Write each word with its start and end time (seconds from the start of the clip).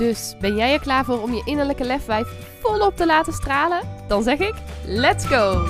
Dus 0.00 0.34
ben 0.40 0.56
jij 0.56 0.72
er 0.72 0.80
klaar 0.80 1.04
voor 1.04 1.22
om 1.22 1.32
je 1.32 1.42
innerlijke 1.44 1.84
lefwijf 1.84 2.58
volop 2.60 2.96
te 2.96 3.06
laten 3.06 3.32
stralen? 3.32 3.80
Dan 4.08 4.22
zeg 4.22 4.38
ik: 4.38 4.54
let's 4.86 5.26
go! 5.26 5.66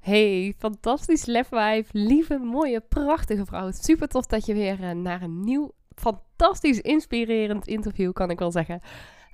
Hey, 0.00 0.54
fantastisch 0.58 1.24
lefwijf, 1.24 1.88
lieve, 1.92 2.38
mooie, 2.38 2.80
prachtige 2.80 3.44
vrouw. 3.44 3.70
Super 3.70 4.08
tof 4.08 4.26
dat 4.26 4.46
je 4.46 4.54
weer 4.54 4.82
eh, 4.82 4.90
naar 4.90 5.22
een 5.22 5.40
nieuw, 5.40 5.72
fantastisch 5.94 6.80
inspirerend 6.80 7.66
interview, 7.66 8.12
kan 8.12 8.30
ik 8.30 8.38
wel 8.38 8.50
zeggen, 8.50 8.80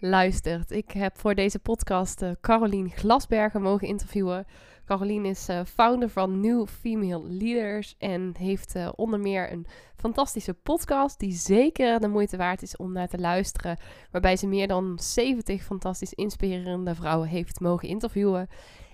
luistert. 0.01 0.71
Ik 0.71 0.91
heb 0.91 1.19
voor 1.19 1.35
deze 1.35 1.59
podcast 1.59 2.23
uh, 2.23 2.31
Carolien 2.41 2.91
Glasbergen 2.91 3.63
mogen 3.63 3.89
interviewen. 3.89 4.47
Caroline 4.87 5.29
is 5.29 5.49
uh, 5.49 5.61
founder 5.65 6.09
van 6.09 6.41
New 6.41 6.67
Female 6.67 7.23
Leaders 7.29 7.95
en 7.99 8.35
heeft 8.39 8.77
uh, 8.77 8.88
onder 8.97 9.21
meer 9.21 9.52
een 9.52 9.66
fantastische 9.97 10.55
podcast 10.55 11.19
die 11.19 11.33
zeker 11.33 12.01
de 12.01 12.09
moeite 12.09 12.37
waard 12.37 12.63
is 12.63 12.77
om 12.77 12.93
naar 12.93 13.09
te 13.09 13.19
luisteren, 13.19 13.79
waarbij 14.10 14.37
ze 14.37 14.47
meer 14.47 14.69
dan 14.69 14.99
70 15.02 15.63
fantastisch 15.63 16.13
inspirerende 16.13 16.95
vrouwen 16.95 17.29
heeft 17.29 17.60
mogen 17.60 17.88
interviewen. 17.88 18.49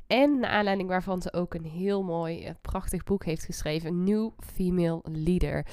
En 0.07 0.39
naar 0.39 0.51
aanleiding 0.51 0.89
waarvan 0.89 1.23
ze 1.23 1.33
ook 1.33 1.55
een 1.55 1.65
heel 1.65 2.03
mooi, 2.03 2.45
uh, 2.45 2.51
prachtig 2.61 3.05
boek 3.05 3.25
heeft 3.25 3.45
geschreven, 3.45 4.05
New 4.05 4.31
Female 4.39 5.01
Leader. 5.03 5.67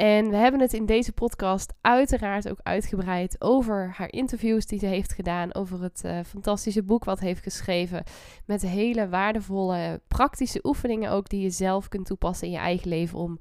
En 0.00 0.30
we 0.30 0.36
hebben 0.36 0.60
het 0.60 0.72
in 0.72 0.86
deze 0.86 1.12
podcast 1.12 1.72
uiteraard 1.80 2.48
ook 2.48 2.60
uitgebreid 2.62 3.36
over 3.38 3.94
haar 3.96 4.12
interviews 4.12 4.66
die 4.66 4.78
ze 4.78 4.86
heeft 4.86 5.12
gedaan, 5.12 5.54
over 5.54 5.82
het 5.82 6.02
uh, 6.04 6.18
fantastische 6.26 6.82
boek 6.82 7.04
wat 7.04 7.20
heeft 7.20 7.42
geschreven, 7.42 8.04
met 8.46 8.62
hele 8.62 9.08
waardevolle 9.08 10.00
praktische 10.08 10.60
oefeningen 10.62 11.10
ook 11.10 11.28
die 11.28 11.40
je 11.40 11.50
zelf 11.50 11.88
kunt 11.88 12.06
toepassen 12.06 12.46
in 12.46 12.52
je 12.52 12.58
eigen 12.58 12.88
leven 12.88 13.18
om 13.18 13.38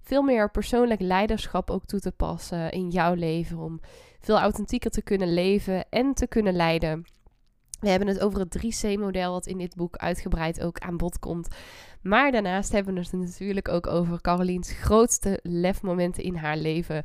veel 0.00 0.22
meer 0.22 0.50
persoonlijk 0.50 1.00
leiderschap 1.00 1.70
ook 1.70 1.84
toe 1.84 2.00
te 2.00 2.12
passen 2.12 2.70
in 2.70 2.90
jouw 2.90 3.14
leven, 3.14 3.58
om 3.58 3.80
veel 4.20 4.38
authentieker 4.38 4.90
te 4.90 5.02
kunnen 5.02 5.34
leven 5.34 5.88
en 5.90 6.14
te 6.14 6.26
kunnen 6.26 6.54
leiden. 6.54 7.04
We 7.80 7.88
hebben 7.88 8.08
het 8.08 8.20
over 8.20 8.38
het 8.38 8.58
3C-model 8.58 9.32
wat 9.32 9.46
in 9.46 9.58
dit 9.58 9.76
boek 9.76 9.96
uitgebreid 9.96 10.60
ook 10.60 10.78
aan 10.78 10.96
bod 10.96 11.18
komt. 11.18 11.48
Maar 12.02 12.32
daarnaast 12.32 12.72
hebben 12.72 12.94
we 12.94 13.00
het 13.00 13.12
natuurlijk 13.12 13.68
ook 13.68 13.86
over 13.86 14.20
Caroliens 14.20 14.72
grootste 14.72 15.38
lefmomenten 15.42 16.22
in 16.22 16.36
haar 16.36 16.56
leven. 16.56 17.02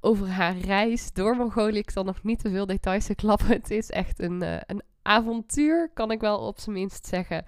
Over 0.00 0.28
haar 0.28 0.58
reis 0.58 1.12
door 1.12 1.36
Mongolië. 1.36 1.78
Ik 1.78 1.90
zal 1.90 2.04
nog 2.04 2.22
niet 2.22 2.38
te 2.38 2.50
veel 2.50 2.66
details 2.66 3.08
klappen. 3.14 3.46
Het 3.46 3.70
is 3.70 3.90
echt 3.90 4.20
een, 4.20 4.42
uh, 4.42 4.56
een 4.66 4.82
avontuur, 5.02 5.90
kan 5.94 6.10
ik 6.10 6.20
wel 6.20 6.38
op 6.38 6.58
zijn 6.58 6.76
minst 6.76 7.06
zeggen. 7.06 7.44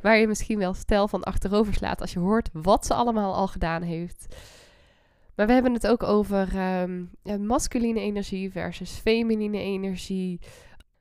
Waar 0.00 0.18
je 0.18 0.26
misschien 0.26 0.58
wel 0.58 0.74
stel 0.74 1.08
van 1.08 1.22
achterover 1.22 1.74
slaat 1.74 2.00
als 2.00 2.12
je 2.12 2.18
hoort 2.18 2.48
wat 2.52 2.86
ze 2.86 2.94
allemaal 2.94 3.34
al 3.34 3.48
gedaan 3.48 3.82
heeft. 3.82 4.36
Maar 5.34 5.46
we 5.46 5.52
hebben 5.52 5.72
het 5.72 5.86
ook 5.86 6.02
over 6.02 6.48
um, 6.82 7.10
masculine 7.46 8.00
energie 8.00 8.50
versus 8.50 8.90
feminine 8.90 9.58
energie. 9.58 10.40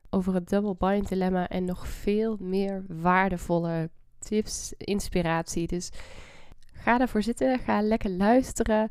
Over 0.09 0.33
het 0.33 0.49
double 0.49 0.75
bind 0.77 1.09
dilemma 1.09 1.47
en 1.47 1.65
nog 1.65 1.87
veel 1.87 2.37
meer 2.39 2.85
waardevolle 2.87 3.89
tips, 4.27 4.73
inspiratie. 4.77 5.67
Dus 5.67 5.91
ga 6.73 6.99
ervoor 6.99 7.21
zitten, 7.21 7.59
ga 7.59 7.81
lekker 7.81 8.09
luisteren. 8.09 8.89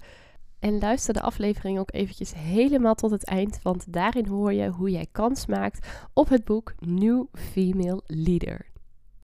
En 0.58 0.78
luister 0.78 1.14
de 1.14 1.20
aflevering 1.20 1.78
ook 1.78 1.92
eventjes 1.92 2.34
helemaal 2.34 2.94
tot 2.94 3.10
het 3.10 3.24
eind, 3.24 3.62
want 3.62 3.92
daarin 3.92 4.26
hoor 4.26 4.52
je 4.52 4.68
hoe 4.68 4.90
jij 4.90 5.06
kans 5.12 5.46
maakt 5.46 6.06
op 6.12 6.28
het 6.28 6.44
boek 6.44 6.74
New 6.78 7.24
Female 7.32 8.02
Leader. 8.06 8.66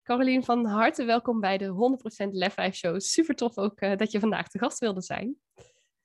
Caroline, 0.03 0.43
van 0.43 0.67
harte 0.67 1.05
welkom 1.05 1.41
bij 1.41 1.59
de 1.59 1.99
100% 2.27 2.31
Lef 2.31 2.53
5 2.53 2.75
Show. 2.75 3.01
Super 3.01 3.35
tof 3.35 3.59
ook 3.59 3.81
uh, 3.81 3.97
dat 3.97 4.13
je 4.13 4.21
vandaag 4.21 4.49
te 4.49 4.59
gast 4.59 4.79
wilde 4.79 5.03
zijn. 5.03 5.37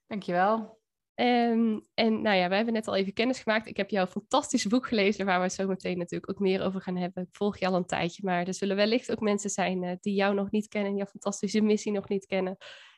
Dankjewel. 0.07 0.81
Um, 1.15 1.87
en 1.93 2.21
nou 2.21 2.35
ja, 2.35 2.49
we 2.49 2.55
hebben 2.55 2.73
net 2.73 2.87
al 2.87 2.95
even 2.95 3.13
kennis 3.13 3.39
gemaakt. 3.39 3.67
Ik 3.67 3.77
heb 3.77 3.89
jouw 3.89 4.07
fantastische 4.07 4.69
boek 4.69 4.87
gelezen, 4.87 5.25
waar 5.25 5.41
we 5.41 5.49
zo 5.49 5.67
meteen 5.67 5.97
natuurlijk 5.97 6.31
ook 6.31 6.39
meer 6.39 6.61
over 6.61 6.81
gaan 6.81 6.97
hebben. 6.97 7.23
Ik 7.23 7.35
volg 7.35 7.57
je 7.57 7.67
al 7.67 7.75
een 7.75 7.85
tijdje, 7.85 8.21
maar 8.25 8.47
er 8.47 8.53
zullen 8.53 8.75
wellicht 8.75 9.11
ook 9.11 9.19
mensen 9.19 9.49
zijn 9.49 9.83
uh, 9.83 9.91
die 9.99 10.13
jou 10.13 10.35
nog 10.35 10.51
niet 10.51 10.67
kennen, 10.67 10.95
jouw 10.95 11.05
fantastische 11.05 11.61
missie 11.61 11.91
nog 11.91 12.09
niet 12.09 12.25
kennen. 12.25 12.57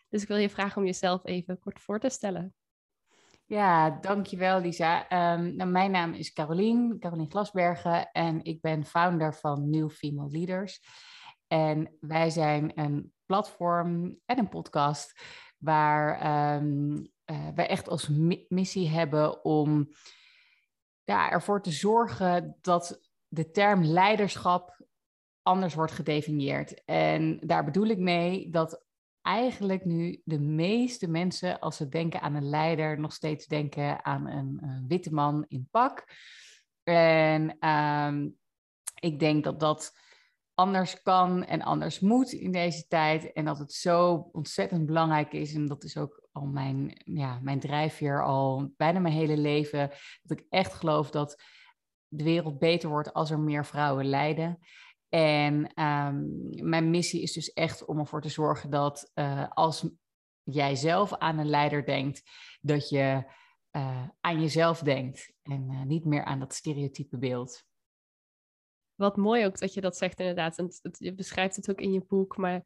Dus 0.09 0.21
ik 0.21 0.27
wil 0.27 0.37
je 0.37 0.49
vragen 0.49 0.77
om 0.77 0.85
jezelf 0.85 1.25
even 1.25 1.59
kort 1.59 1.79
voor 1.79 1.99
te 1.99 2.09
stellen. 2.09 2.53
Ja, 3.45 3.89
dankjewel 3.89 4.61
Lisa. 4.61 5.11
Um, 5.33 5.71
mijn 5.71 5.91
naam 5.91 6.13
is 6.13 6.33
Carolien, 6.33 6.99
Carolien 6.99 7.29
Glasbergen 7.29 8.11
en 8.11 8.43
ik 8.43 8.61
ben 8.61 8.85
founder 8.85 9.33
van 9.33 9.69
New 9.69 9.89
Female 9.89 10.29
Leaders. 10.29 10.81
En 11.47 11.97
wij 11.99 12.29
zijn 12.29 12.71
een 12.75 13.13
platform 13.25 14.19
en 14.25 14.37
een 14.37 14.49
podcast 14.49 15.21
waar 15.57 16.55
um, 16.55 17.13
uh, 17.31 17.47
wij 17.55 17.67
echt 17.67 17.89
als 17.89 18.09
missie 18.47 18.89
hebben 18.89 19.43
om 19.43 19.89
ja, 21.03 21.29
ervoor 21.31 21.61
te 21.61 21.71
zorgen 21.71 22.57
dat 22.61 23.01
de 23.27 23.51
term 23.51 23.83
leiderschap 23.83 24.83
anders 25.41 25.73
wordt 25.73 25.91
gedefinieerd. 25.91 26.83
En 26.83 27.39
daar 27.39 27.65
bedoel 27.65 27.85
ik 27.85 27.97
mee 27.97 28.49
dat 28.49 28.83
eigenlijk 29.21 29.85
nu 29.85 30.21
de 30.23 30.39
meeste 30.39 31.07
mensen, 31.07 31.59
als 31.59 31.77
ze 31.77 31.87
denken 31.87 32.21
aan 32.21 32.35
een 32.35 32.49
leider, 32.49 32.99
nog 32.99 33.13
steeds 33.13 33.45
denken 33.45 34.05
aan 34.05 34.27
een, 34.27 34.85
witte 34.87 35.13
man 35.13 35.45
in 35.47 35.67
pak. 35.71 36.05
En 36.83 37.67
um, 37.69 38.37
ik 38.99 39.19
denk 39.19 39.43
dat 39.43 39.59
dat 39.59 39.97
anders 40.53 41.01
kan 41.01 41.43
en 41.43 41.61
anders 41.61 41.99
moet 41.99 42.31
in 42.31 42.51
deze 42.51 42.87
tijd. 42.87 43.33
En 43.33 43.45
dat 43.45 43.57
het 43.57 43.73
zo 43.73 44.29
ontzettend 44.31 44.85
belangrijk 44.85 45.33
is. 45.33 45.53
En 45.53 45.67
dat 45.67 45.83
is 45.83 45.97
ook 45.97 46.24
al 46.35 46.46
mijn, 46.46 47.01
ja, 47.03 47.40
mijn 47.41 47.59
drijfveer 47.59 48.23
al 48.23 48.73
bijna 48.78 49.00
mijn 49.00 49.13
hele 49.13 49.38
leven. 49.38 49.90
Dat 50.22 50.40
ik 50.40 50.46
echt 50.50 50.73
geloof 50.73 51.09
dat 51.09 51.44
de 52.07 52.23
wereld 52.23 52.59
beter 52.59 52.90
wordt 52.90 53.13
als 53.13 53.31
er 53.31 53.40
meer 53.40 53.66
vrouwen 53.66 54.06
leiden. 54.06 54.59
En 55.09 55.84
um, 55.84 56.69
mijn 56.69 56.90
missie 56.90 57.22
is 57.22 57.34
dus 57.34 57.53
echt 57.53 57.85
om 57.85 58.00
ervoor 58.00 58.22
te 58.22 58.29
zorgen 58.29 58.69
dat 58.69 59.12
uh, 59.13 59.47
als 59.50 59.90
jij 60.44 60.75
zelf 60.75 61.13
aan 61.13 61.38
een 61.38 61.50
leider 61.50 61.85
denkt, 61.85 62.22
dat 62.62 62.90
je 62.90 63.23
uh, 63.72 64.07
aan 64.22 64.41
jezelf 64.41 64.79
denkt 64.79 65.34
en 65.41 65.72
uh, 65.72 65.81
niet 65.81 66.06
meer 66.06 66.23
aan 66.23 66.40
dat 66.40 66.53
stereotype 66.53 67.17
beeld. 67.17 67.63
Wat 68.96 69.17
mooi 69.17 69.46
ook 69.46 69.57
dat 69.57 69.73
je 69.73 69.81
dat 69.81 69.97
zegt 69.97 70.19
inderdaad. 70.19 70.57
En 70.57 70.66
het, 70.81 70.96
je 71.00 71.13
beschrijft 71.13 71.56
het 71.56 71.69
ook 71.69 71.79
in 71.79 71.91
je 71.91 72.06
boek, 72.07 72.38
maar 72.38 72.63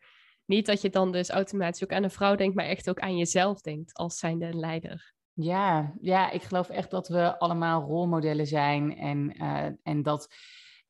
niet 0.50 0.66
dat 0.66 0.82
je 0.82 0.90
dan 0.90 1.12
dus 1.12 1.30
automatisch 1.30 1.84
ook 1.84 1.94
aan 1.94 2.04
een 2.04 2.12
vrouw 2.12 2.36
denkt, 2.36 2.56
maar 2.56 2.66
echt 2.66 2.90
ook 2.90 3.00
aan 3.00 3.18
jezelf 3.18 3.62
denkt 3.62 3.94
als 3.94 4.18
zijnde 4.18 4.46
een 4.46 4.60
leider. 4.60 5.14
Ja, 5.34 5.94
ja, 6.02 6.32
ik 6.32 6.44
geloof 6.44 6.70
echt 6.70 6.92
dat 6.92 7.08
we 7.08 7.40
allemaal 7.40 7.82
rolmodellen 7.82 8.48
zijn 8.48 8.98
en, 8.98 9.42
uh, 9.42 9.68
en 9.84 10.04
dat 10.04 10.34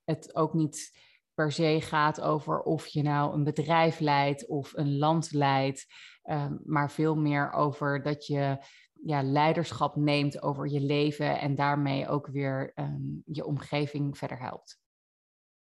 het 0.03 0.36
ook 0.36 0.53
niet 0.53 1.00
per 1.34 1.52
se 1.52 1.78
gaat 1.81 2.22
over 2.22 2.62
of 2.62 2.88
je 2.88 3.02
nou 3.02 3.34
een 3.34 3.44
bedrijf 3.44 4.00
leidt 4.00 4.48
of 4.48 4.74
een 4.74 4.98
land 4.98 5.31
leidt, 5.31 5.86
uh, 6.24 6.51
maar 6.63 6.92
veel 6.92 7.16
meer 7.16 7.51
over 7.51 8.04
dat 8.04 8.25
je 8.25 8.57
ja, 9.04 9.24
leiderschap 9.24 9.95
neemt 9.95 10.42
over 10.42 10.69
je 10.69 10.80
leven 10.80 11.39
en 11.39 11.56
daarmee 11.56 12.07
ook 12.07 12.28
weer 12.28 12.72
um, 12.75 13.22
je 13.25 13.45
omgeving 13.45 14.18
verder 14.18 14.39
helpt 14.39 14.79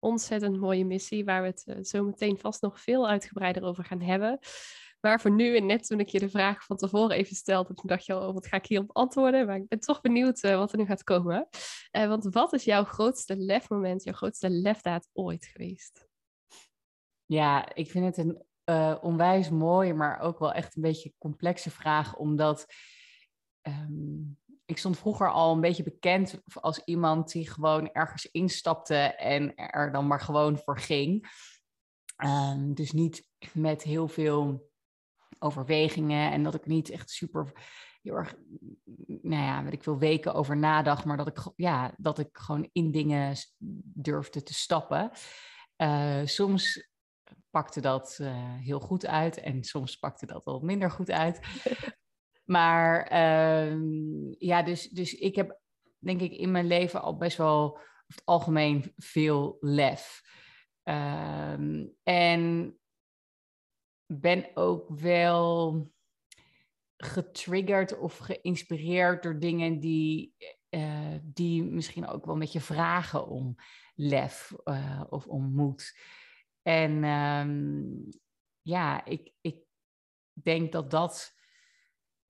ontzettend 0.01 0.59
mooie 0.59 0.85
missie, 0.85 1.25
waar 1.25 1.41
we 1.41 1.47
het 1.47 1.63
uh, 1.65 1.75
zo 1.83 2.03
meteen 2.03 2.37
vast 2.37 2.61
nog 2.61 2.81
veel 2.81 3.07
uitgebreider 3.07 3.63
over 3.63 3.85
gaan 3.85 4.01
hebben. 4.01 4.39
Maar 4.99 5.21
voor 5.21 5.31
nu, 5.31 5.55
en 5.55 5.65
net 5.65 5.87
toen 5.87 5.99
ik 5.99 6.09
je 6.09 6.19
de 6.19 6.29
vraag 6.29 6.63
van 6.63 6.77
tevoren 6.77 7.15
even 7.15 7.35
stelde, 7.35 7.73
toen 7.73 7.87
dacht 7.87 8.05
je 8.05 8.13
al, 8.13 8.27
oh, 8.27 8.33
wat 8.33 8.47
ga 8.47 8.57
ik 8.57 8.65
hierop 8.65 8.95
antwoorden? 8.95 9.45
Maar 9.45 9.55
ik 9.55 9.67
ben 9.67 9.79
toch 9.79 10.01
benieuwd 10.01 10.43
uh, 10.43 10.57
wat 10.57 10.71
er 10.71 10.77
nu 10.77 10.85
gaat 10.85 11.03
komen. 11.03 11.47
Uh, 11.91 12.07
want 12.07 12.33
wat 12.33 12.53
is 12.53 12.63
jouw 12.63 12.83
grootste 12.83 13.35
lefmoment, 13.35 14.03
jouw 14.03 14.13
grootste 14.13 14.49
lefdaad 14.49 15.09
ooit 15.13 15.45
geweest? 15.45 16.07
Ja, 17.25 17.73
ik 17.75 17.91
vind 17.91 18.05
het 18.05 18.17
een 18.17 18.45
onwijs 19.01 19.49
mooie, 19.49 19.93
maar 19.93 20.19
ook 20.19 20.39
wel 20.39 20.53
echt 20.53 20.75
een 20.75 20.81
beetje 20.81 21.13
complexe 21.17 21.69
vraag, 21.69 22.15
omdat 22.15 22.65
um, 23.61 24.39
ik 24.71 24.77
stond 24.77 24.97
vroeger 24.97 25.31
al 25.31 25.53
een 25.53 25.61
beetje 25.61 25.83
bekend 25.83 26.41
als 26.53 26.83
iemand 26.83 27.31
die 27.31 27.49
gewoon 27.49 27.91
ergens 27.91 28.25
instapte 28.25 28.95
en 29.15 29.55
er 29.55 29.91
dan 29.91 30.07
maar 30.07 30.21
gewoon 30.21 30.57
voor 30.57 30.79
ging. 30.79 31.29
Um, 32.17 32.73
dus 32.73 32.91
niet 32.91 33.27
met 33.53 33.83
heel 33.83 34.07
veel 34.07 34.69
overwegingen 35.39 36.31
en 36.31 36.43
dat 36.43 36.53
ik 36.53 36.65
niet 36.65 36.89
echt 36.89 37.09
super 37.09 37.51
heel 38.01 38.15
erg, 38.15 38.35
nou 39.05 39.43
ja, 39.43 39.63
weet 39.63 39.73
ik 39.73 39.83
veel, 39.83 39.97
weken 39.97 40.33
over 40.33 40.57
nadacht, 40.57 41.05
maar 41.05 41.17
dat 41.17 41.27
ik, 41.27 41.37
ja, 41.55 41.93
dat 41.97 42.19
ik 42.19 42.29
gewoon 42.31 42.69
in 42.71 42.91
dingen 42.91 43.35
durfde 43.93 44.43
te 44.43 44.53
stappen. 44.53 45.11
Uh, 45.77 46.21
soms 46.25 46.89
pakte 47.49 47.81
dat 47.81 48.17
uh, 48.21 48.55
heel 48.59 48.79
goed 48.79 49.05
uit 49.05 49.37
en 49.37 49.63
soms 49.63 49.95
pakte 49.95 50.25
dat 50.25 50.45
al 50.45 50.59
minder 50.59 50.91
goed 50.91 51.11
uit. 51.11 51.39
maar 52.51 53.11
uh, 53.11 54.35
ja, 54.37 54.63
dus, 54.63 54.89
dus 54.89 55.13
ik 55.13 55.35
heb 55.35 55.59
denk 55.97 56.21
ik 56.21 56.31
in 56.31 56.51
mijn 56.51 56.67
leven 56.67 57.01
al 57.01 57.17
best 57.17 57.37
wel 57.37 57.63
over 57.63 57.89
het 58.07 58.21
algemeen 58.25 58.93
veel 58.97 59.57
lef. 59.59 60.21
Uh, 60.83 61.85
en 62.03 62.75
ben 64.05 64.51
ook 64.53 64.89
wel 64.89 65.91
getriggerd 66.97 67.97
of 67.97 68.17
geïnspireerd 68.17 69.23
door 69.23 69.39
dingen 69.39 69.79
die, 69.79 70.35
uh, 70.69 71.15
die 71.23 71.63
misschien 71.63 72.07
ook 72.07 72.25
wel 72.25 72.35
met 72.35 72.51
je 72.51 72.61
vragen 72.61 73.27
om 73.27 73.55
lef 73.95 74.53
uh, 74.65 75.03
of 75.09 75.27
om 75.27 75.53
moed. 75.53 75.99
En 76.61 77.03
um, 77.03 78.09
ja, 78.61 79.05
ik, 79.05 79.31
ik 79.41 79.57
denk 80.33 80.71
dat 80.71 80.91
dat 80.91 81.39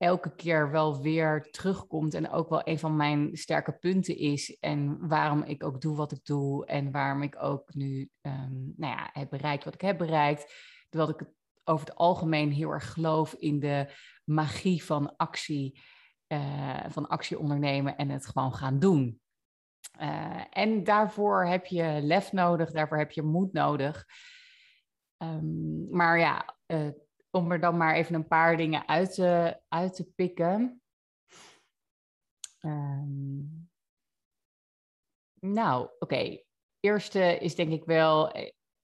elke 0.02 0.34
keer 0.34 0.70
wel 0.70 1.02
weer 1.02 1.50
terugkomt 1.50 2.14
en 2.14 2.30
ook 2.30 2.48
wel 2.48 2.60
een 2.64 2.78
van 2.78 2.96
mijn 2.96 3.36
sterke 3.36 3.72
punten 3.72 4.16
is. 4.16 4.56
En 4.60 5.08
waarom 5.08 5.42
ik 5.42 5.64
ook 5.64 5.80
doe 5.80 5.96
wat 5.96 6.12
ik 6.12 6.24
doe 6.24 6.66
en 6.66 6.90
waarom 6.90 7.22
ik 7.22 7.42
ook 7.42 7.74
nu 7.74 8.10
um, 8.22 8.72
nou 8.76 8.96
ja, 8.96 9.10
heb 9.12 9.30
bereikt 9.30 9.64
wat 9.64 9.74
ik 9.74 9.80
heb 9.80 9.98
bereikt. 9.98 10.54
Dat 10.90 11.08
ik 11.08 11.26
over 11.64 11.86
het 11.86 11.96
algemeen 11.96 12.50
heel 12.50 12.70
erg 12.70 12.92
geloof 12.92 13.34
in 13.34 13.60
de 13.60 13.92
magie 14.24 14.84
van 14.84 15.16
actie, 15.16 15.80
uh, 16.28 16.84
van 16.88 17.08
actie 17.08 17.38
ondernemen 17.38 17.96
en 17.96 18.08
het 18.08 18.26
gewoon 18.26 18.54
gaan 18.54 18.78
doen. 18.78 19.20
Uh, 20.00 20.44
en 20.50 20.84
daarvoor 20.84 21.46
heb 21.46 21.66
je 21.66 21.98
lef 22.02 22.32
nodig, 22.32 22.70
daarvoor 22.70 22.98
heb 22.98 23.10
je 23.10 23.22
moed 23.22 23.52
nodig. 23.52 24.04
Um, 25.18 25.86
maar 25.90 26.18
ja, 26.18 26.56
uh, 26.66 26.88
om 27.36 27.52
er 27.52 27.60
dan 27.60 27.76
maar 27.76 27.94
even 27.94 28.14
een 28.14 28.26
paar 28.26 28.56
dingen 28.56 28.88
uit 28.88 29.14
te, 29.14 29.60
uit 29.68 29.94
te 29.94 30.04
pikken. 30.14 30.82
Um, 32.60 33.70
nou, 35.40 35.88
oké. 35.98 36.42
Eerste 36.80 37.38
is 37.38 37.54
denk 37.54 37.72
ik 37.72 37.84
wel 37.84 38.36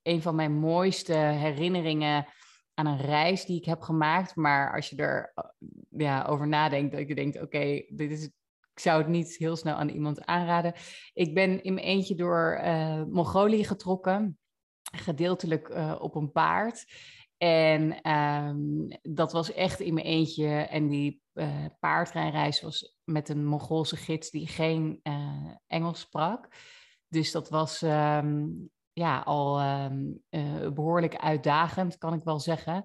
een 0.02 0.22
van 0.22 0.34
mijn 0.34 0.52
mooiste 0.52 1.12
herinneringen 1.12 2.26
aan 2.74 2.86
een 2.86 3.00
reis 3.00 3.44
die 3.44 3.58
ik 3.58 3.64
heb 3.64 3.80
gemaakt. 3.80 4.36
Maar 4.36 4.74
als 4.74 4.90
je 4.90 4.96
er 4.96 5.34
ja, 5.88 6.24
over 6.24 6.48
nadenkt, 6.48 6.96
dat 6.96 7.08
je 7.08 7.14
denkt, 7.14 7.42
oké, 7.42 7.84
dit 7.88 8.10
is 8.10 8.30
ik 8.72 8.84
zou 8.84 8.98
het 8.98 9.08
niet 9.08 9.36
heel 9.36 9.56
snel 9.56 9.74
aan 9.74 9.88
iemand 9.88 10.24
aanraden. 10.24 10.74
Ik 11.12 11.34
ben 11.34 11.62
in 11.62 11.74
mijn 11.74 11.86
eentje 11.86 12.14
door 12.14 12.60
uh, 12.62 13.02
Mongolië 13.04 13.64
getrokken, 13.64 14.38
gedeeltelijk 14.96 15.70
op 16.00 16.14
een 16.14 16.32
paard. 16.32 16.84
En 17.38 18.10
um, 18.12 18.88
dat 19.02 19.32
was 19.32 19.52
echt 19.52 19.80
in 19.80 19.94
mijn 19.94 20.06
eentje. 20.06 20.48
En 20.48 20.88
die 20.88 21.22
uh, 21.34 21.64
paardrijreis 21.80 22.60
was 22.60 22.96
met 23.04 23.28
een 23.28 23.46
Mongoolse 23.46 23.96
gids 23.96 24.30
die 24.30 24.46
geen 24.46 25.00
Engels 25.66 26.00
sprak. 26.00 26.48
Dus 27.08 27.32
dat 27.32 27.48
was 27.48 27.82
um, 27.82 28.70
ja, 28.92 29.18
al 29.18 29.62
um, 29.62 30.22
behoorlijk 30.74 31.16
uitdagend, 31.16 31.98
kan 31.98 32.12
ik 32.12 32.24
wel 32.24 32.40
zeggen. 32.40 32.84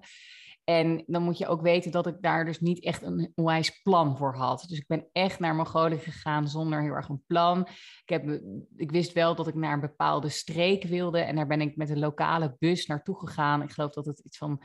En 0.64 1.04
dan 1.06 1.22
moet 1.22 1.38
je 1.38 1.46
ook 1.46 1.60
weten 1.60 1.90
dat 1.90 2.06
ik 2.06 2.16
daar 2.20 2.44
dus 2.44 2.60
niet 2.60 2.84
echt 2.84 3.02
een 3.02 3.32
onwijs 3.34 3.82
plan 3.82 4.16
voor 4.16 4.34
had. 4.34 4.64
Dus 4.68 4.78
ik 4.78 4.86
ben 4.86 5.08
echt 5.12 5.38
naar 5.38 5.54
Mongolië 5.54 5.98
gegaan 5.98 6.48
zonder 6.48 6.82
heel 6.82 6.92
erg 6.92 7.08
een 7.08 7.22
plan. 7.26 7.60
Ik, 8.02 8.08
heb, 8.08 8.40
ik 8.76 8.90
wist 8.90 9.12
wel 9.12 9.34
dat 9.34 9.48
ik 9.48 9.54
naar 9.54 9.72
een 9.72 9.80
bepaalde 9.80 10.28
streek 10.28 10.84
wilde. 10.84 11.18
En 11.18 11.36
daar 11.36 11.46
ben 11.46 11.60
ik 11.60 11.76
met 11.76 11.90
een 11.90 11.98
lokale 11.98 12.56
bus 12.58 12.86
naartoe 12.86 13.18
gegaan. 13.18 13.62
Ik 13.62 13.70
geloof 13.70 13.92
dat 13.92 14.06
het 14.06 14.18
iets 14.18 14.38
van 14.38 14.62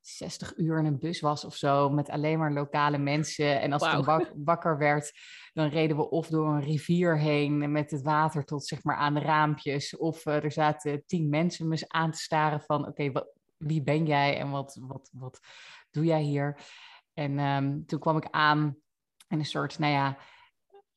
60 0.00 0.56
uur 0.56 0.78
in 0.78 0.84
een 0.84 0.98
bus 0.98 1.20
was 1.20 1.44
of 1.44 1.56
zo. 1.56 1.90
Met 1.90 2.08
alleen 2.08 2.38
maar 2.38 2.52
lokale 2.52 2.98
mensen. 2.98 3.60
En 3.60 3.72
als 3.72 3.92
wow. 3.92 4.20
ik 4.20 4.32
wakker 4.44 4.78
werd, 4.78 5.12
dan 5.52 5.68
reden 5.68 5.96
we 5.96 6.10
of 6.10 6.28
door 6.28 6.48
een 6.48 6.62
rivier 6.62 7.18
heen 7.18 7.72
met 7.72 7.90
het 7.90 8.02
water 8.02 8.44
tot 8.44 8.66
zeg 8.66 8.82
maar 8.82 8.96
aan 8.96 9.14
de 9.14 9.20
raampjes. 9.20 9.96
Of 9.96 10.26
uh, 10.26 10.44
er 10.44 10.52
zaten 10.52 11.02
tien 11.06 11.28
mensen 11.28 11.68
me 11.68 11.84
aan 11.86 12.10
te 12.10 12.18
staren 12.18 12.60
van 12.60 12.80
oké, 12.80 12.88
okay, 12.88 13.12
wat 13.12 13.40
wie 13.62 13.82
ben 13.82 14.06
jij 14.06 14.38
en 14.38 14.50
wat, 14.50 14.78
wat, 14.80 15.10
wat 15.12 15.40
doe 15.90 16.04
jij 16.04 16.22
hier? 16.22 16.58
En 17.14 17.38
um, 17.38 17.86
toen 17.86 17.98
kwam 17.98 18.16
ik 18.16 18.28
aan 18.30 18.76
in 19.28 19.38
een 19.38 19.44
soort, 19.44 19.78
nou 19.78 19.92
ja, 19.92 20.18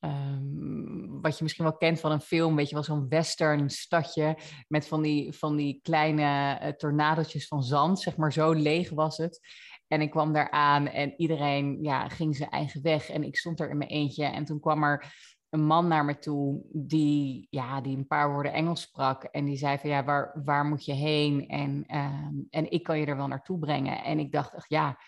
um, 0.00 1.20
wat 1.20 1.36
je 1.36 1.42
misschien 1.42 1.64
wel 1.64 1.76
kent 1.76 2.00
van 2.00 2.12
een 2.12 2.20
film, 2.20 2.56
weet 2.56 2.68
je 2.68 2.74
wel, 2.74 2.84
zo'n 2.84 3.08
western 3.08 3.70
stadje 3.70 4.38
met 4.68 4.88
van 4.88 5.02
die, 5.02 5.32
van 5.32 5.56
die 5.56 5.80
kleine 5.82 6.58
uh, 6.80 7.40
van 7.40 7.62
zand, 7.62 8.00
zeg 8.00 8.16
maar, 8.16 8.32
zo 8.32 8.52
leeg 8.52 8.90
was 8.90 9.16
het. 9.16 9.40
En 9.86 10.00
ik 10.00 10.10
kwam 10.10 10.32
daar 10.32 10.50
aan 10.50 10.86
en 10.88 11.14
iedereen 11.16 11.78
ja, 11.82 12.08
ging 12.08 12.36
zijn 12.36 12.50
eigen 12.50 12.82
weg 12.82 13.10
en 13.10 13.24
ik 13.24 13.36
stond 13.36 13.60
er 13.60 13.70
in 13.70 13.78
mijn 13.78 13.90
eentje. 13.90 14.24
En 14.24 14.44
toen 14.44 14.60
kwam 14.60 14.82
er 14.82 15.14
een 15.50 15.64
man 15.64 15.88
naar 15.88 16.04
me 16.04 16.18
toe 16.18 16.62
die, 16.72 17.46
ja, 17.50 17.80
die 17.80 17.96
een 17.96 18.06
paar 18.06 18.32
woorden 18.32 18.52
Engels 18.52 18.80
sprak. 18.80 19.24
En 19.24 19.44
die 19.44 19.56
zei 19.56 19.78
van 19.78 19.90
ja, 19.90 20.04
waar, 20.04 20.40
waar 20.44 20.64
moet 20.64 20.84
je 20.84 20.92
heen? 20.92 21.48
En, 21.48 21.84
uh, 21.88 22.28
en 22.50 22.70
ik 22.70 22.82
kan 22.82 22.98
je 22.98 23.06
er 23.06 23.16
wel 23.16 23.26
naartoe 23.26 23.58
brengen. 23.58 24.04
En 24.04 24.18
ik 24.18 24.32
dacht 24.32 24.54
echt, 24.54 24.68
ja, 24.68 24.98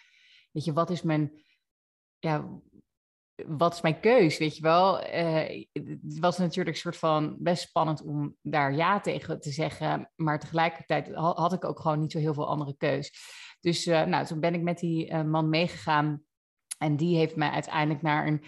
weet 0.53 0.65
je, 0.65 0.73
wat 0.73 0.91
is 0.91 1.03
mijn, 1.03 1.33
ja, 2.19 2.49
wat 3.47 3.75
is 3.75 3.81
mijn 3.81 4.01
keus? 4.01 4.39
Weet 4.39 4.57
je 4.57 4.63
wel? 4.63 5.07
Uh, 5.07 5.65
het 5.73 6.19
was 6.19 6.39
natuurlijk 6.39 6.77
een 6.77 6.83
soort 6.83 6.97
van 6.97 7.37
best 7.39 7.63
spannend 7.63 8.03
om 8.03 8.37
daar 8.43 8.75
ja 8.75 9.01
tegen 9.01 9.41
te 9.41 9.51
zeggen. 9.51 10.11
Maar 10.17 10.41
tegelijkertijd 10.41 11.15
had 11.15 11.53
ik 11.53 11.65
ook 11.65 11.81
gewoon 11.81 12.01
niet 12.01 12.13
zo 12.13 12.19
heel 12.19 12.35
veel 12.35 12.49
andere 12.49 12.77
keus. 12.77 13.13
Dus 13.61 13.87
uh, 13.87 14.05
nou, 14.05 14.27
toen 14.27 14.41
ben 14.41 14.55
ik 14.55 14.63
met 14.63 14.79
die 14.79 15.11
uh, 15.11 15.23
man 15.23 15.49
meegegaan. 15.49 16.23
En 16.79 16.97
die 16.97 17.17
heeft 17.17 17.37
mij 17.37 17.51
uiteindelijk 17.51 18.03
naar 18.03 18.27
een 18.27 18.45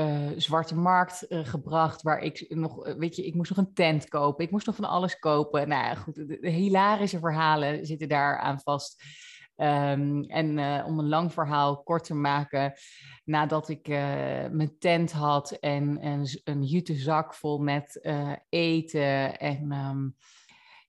uh, 0.00 0.30
zwarte 0.36 0.76
markt 0.76 1.26
uh, 1.28 1.46
gebracht, 1.46 2.02
waar 2.02 2.18
ik 2.18 2.44
nog, 2.48 2.84
eh, 2.84 2.94
weet 2.94 3.16
je, 3.16 3.26
ik 3.26 3.34
moest 3.34 3.50
nog 3.50 3.58
een 3.58 3.74
tent 3.74 4.08
kopen, 4.08 4.44
ik 4.44 4.50
moest 4.50 4.66
nog 4.66 4.74
van 4.74 4.84
alles 4.84 5.18
kopen. 5.18 5.68
Nou 5.68 5.84
ja, 5.84 5.94
goed, 5.94 6.14
de, 6.14 6.50
hilarische 6.50 7.18
verhalen 7.18 7.86
zitten 7.86 8.08
daar 8.08 8.38
aan 8.38 8.60
vast. 8.60 9.02
Um, 9.56 10.24
en 10.24 10.48
om 10.84 10.98
een 10.98 11.08
lang 11.08 11.32
verhaal 11.32 11.82
kort 11.82 12.04
te 12.04 12.14
maken, 12.14 12.72
nadat 13.24 13.68
ik 13.68 13.88
mijn 14.50 14.76
tent 14.78 15.12
had 15.12 15.50
en, 15.50 15.98
en 15.98 16.40
een 16.44 16.62
jute 16.62 16.94
zak 16.94 17.34
vol 17.34 17.58
met 17.58 18.00
eten 18.48 19.38
en 19.38 19.72
um, 19.72 20.16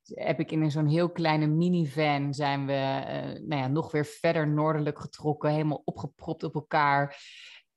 heb 0.04 0.40
ik 0.40 0.52
in 0.52 0.72
zo'n 0.72 0.88
heel 0.88 1.12
kleine 1.12 1.48
minivan 1.48 2.34
zijn 2.34 2.66
we 2.66 3.04
nou 3.46 3.62
ja, 3.62 3.68
nog 3.68 3.92
weer 3.92 4.06
verder 4.06 4.48
noordelijk 4.48 5.00
getrokken, 5.00 5.52
helemaal 5.52 5.82
opgepropt 5.86 6.44
op 6.44 6.56
elkaar. 6.56 7.18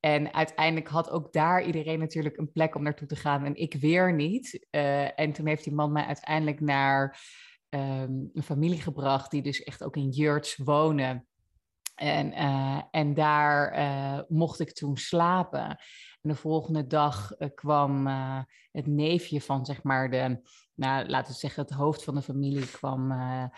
En 0.04 0.34
uiteindelijk 0.34 0.88
had 0.88 1.10
ook 1.10 1.32
daar 1.32 1.62
iedereen 1.62 1.98
natuurlijk 1.98 2.36
een 2.36 2.52
plek 2.52 2.74
om 2.74 2.82
naartoe 2.82 3.08
te 3.08 3.16
gaan 3.16 3.44
en 3.44 3.54
ik 3.54 3.74
weer 3.74 4.14
niet. 4.14 4.66
Uh, 4.70 5.18
en 5.20 5.32
toen 5.32 5.46
heeft 5.46 5.64
die 5.64 5.74
man 5.74 5.92
mij 5.92 6.04
uiteindelijk 6.04 6.60
naar 6.60 7.20
um, 7.68 8.30
een 8.32 8.42
familie 8.42 8.80
gebracht 8.80 9.30
die 9.30 9.42
dus 9.42 9.62
echt 9.62 9.84
ook 9.84 9.96
in 9.96 10.08
Jurts 10.08 10.56
wonen. 10.56 11.26
En, 11.94 12.32
uh, 12.32 12.82
en 12.90 13.14
daar 13.14 13.78
uh, 13.78 14.20
mocht 14.28 14.60
ik 14.60 14.72
toen 14.72 14.96
slapen. 14.96 15.68
En 16.22 16.30
de 16.30 16.34
volgende 16.34 16.86
dag 16.86 17.32
kwam 17.54 18.06
het 18.72 18.86
neefje 18.86 19.40
van, 19.40 19.64
zeg 19.64 19.82
maar, 19.82 20.10
de, 20.10 20.40
nou, 20.74 21.08
laten 21.08 21.32
we 21.32 21.38
zeggen, 21.38 21.62
het 21.62 21.72
hoofd 21.72 22.04
van 22.04 22.14
de 22.14 22.22
familie 22.22 22.70
kwam 22.70 23.10
um, 23.10 23.50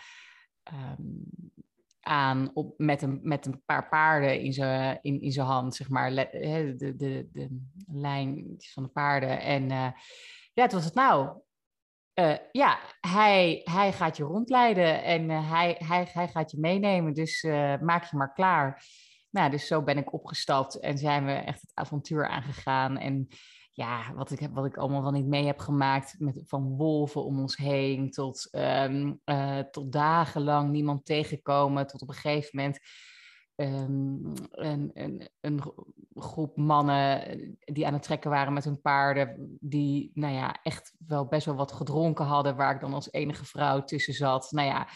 aan 2.07 2.51
op, 2.53 2.73
met, 2.77 3.01
een, 3.01 3.19
met 3.23 3.45
een 3.45 3.61
paar 3.65 3.89
paarden 3.89 4.39
in 4.39 4.53
zijn 4.53 4.99
in, 5.01 5.21
in 5.21 5.39
hand, 5.39 5.75
zeg 5.75 5.89
maar, 5.89 6.09
de, 6.09 6.73
de, 6.77 6.95
de, 7.31 7.59
lijn 7.87 8.55
van 8.57 8.83
de 8.83 8.89
paarden. 8.89 9.41
En 9.41 9.63
uh, 9.63 9.91
ja, 10.53 10.63
het 10.63 10.71
was 10.71 10.85
het 10.85 10.93
nou. 10.93 11.41
Uh, 12.19 12.35
ja, 12.51 12.79
hij, 12.99 13.61
hij 13.63 13.93
gaat 13.93 14.17
je 14.17 14.23
rondleiden 14.23 15.03
en 15.03 15.29
uh, 15.29 15.51
hij, 15.51 15.75
hij, 15.79 16.07
hij 16.13 16.27
gaat 16.27 16.51
je 16.51 16.59
meenemen, 16.59 17.13
dus 17.13 17.43
maak 17.81 18.03
je 18.03 18.17
maar 18.17 18.33
klaar. 18.33 18.83
Nou, 19.29 19.49
dus 19.49 19.67
zo 19.67 19.83
ben 19.83 19.97
ik 19.97 20.13
opgestapt 20.13 20.79
en 20.79 20.97
zijn 20.97 21.25
we 21.25 21.31
echt 21.31 21.61
het 21.61 21.71
avontuur 21.73 22.27
aangegaan. 22.27 22.97
En 22.97 23.27
ja, 23.77 24.13
wat 24.15 24.31
ik, 24.31 24.39
heb, 24.39 24.53
wat 24.53 24.65
ik 24.65 24.77
allemaal 24.77 25.01
wel 25.01 25.11
niet 25.11 25.25
mee 25.25 25.45
heb 25.45 25.59
gemaakt. 25.59 26.15
Met, 26.19 26.41
van 26.45 26.75
wolven 26.75 27.23
om 27.23 27.39
ons 27.39 27.57
heen 27.57 28.11
tot, 28.11 28.47
um, 28.51 29.21
uh, 29.25 29.59
tot 29.59 29.91
dagenlang 29.91 30.71
niemand 30.71 31.05
tegenkomen. 31.05 31.87
Tot 31.87 32.01
op 32.01 32.07
een 32.07 32.13
gegeven 32.13 32.49
moment 32.53 32.79
um, 33.55 34.33
een, 34.51 34.91
een, 34.93 35.29
een, 35.41 35.61
groep 36.13 36.57
mannen 36.57 37.57
die 37.59 37.87
aan 37.87 37.93
het 37.93 38.03
trekken 38.03 38.29
waren 38.29 38.53
met 38.53 38.63
hun 38.63 38.81
paarden. 38.81 39.57
Die 39.59 40.11
nou 40.13 40.33
ja, 40.33 40.59
echt 40.63 40.93
wel 41.07 41.25
best 41.25 41.45
wel 41.45 41.55
wat 41.55 41.71
gedronken 41.71 42.25
hadden. 42.25 42.55
Waar 42.55 42.73
ik 42.73 42.81
dan 42.81 42.93
als 42.93 43.11
enige 43.11 43.45
vrouw 43.45 43.83
tussen 43.83 44.13
zat. 44.13 44.51
Nou 44.51 44.67
ja, 44.67 44.87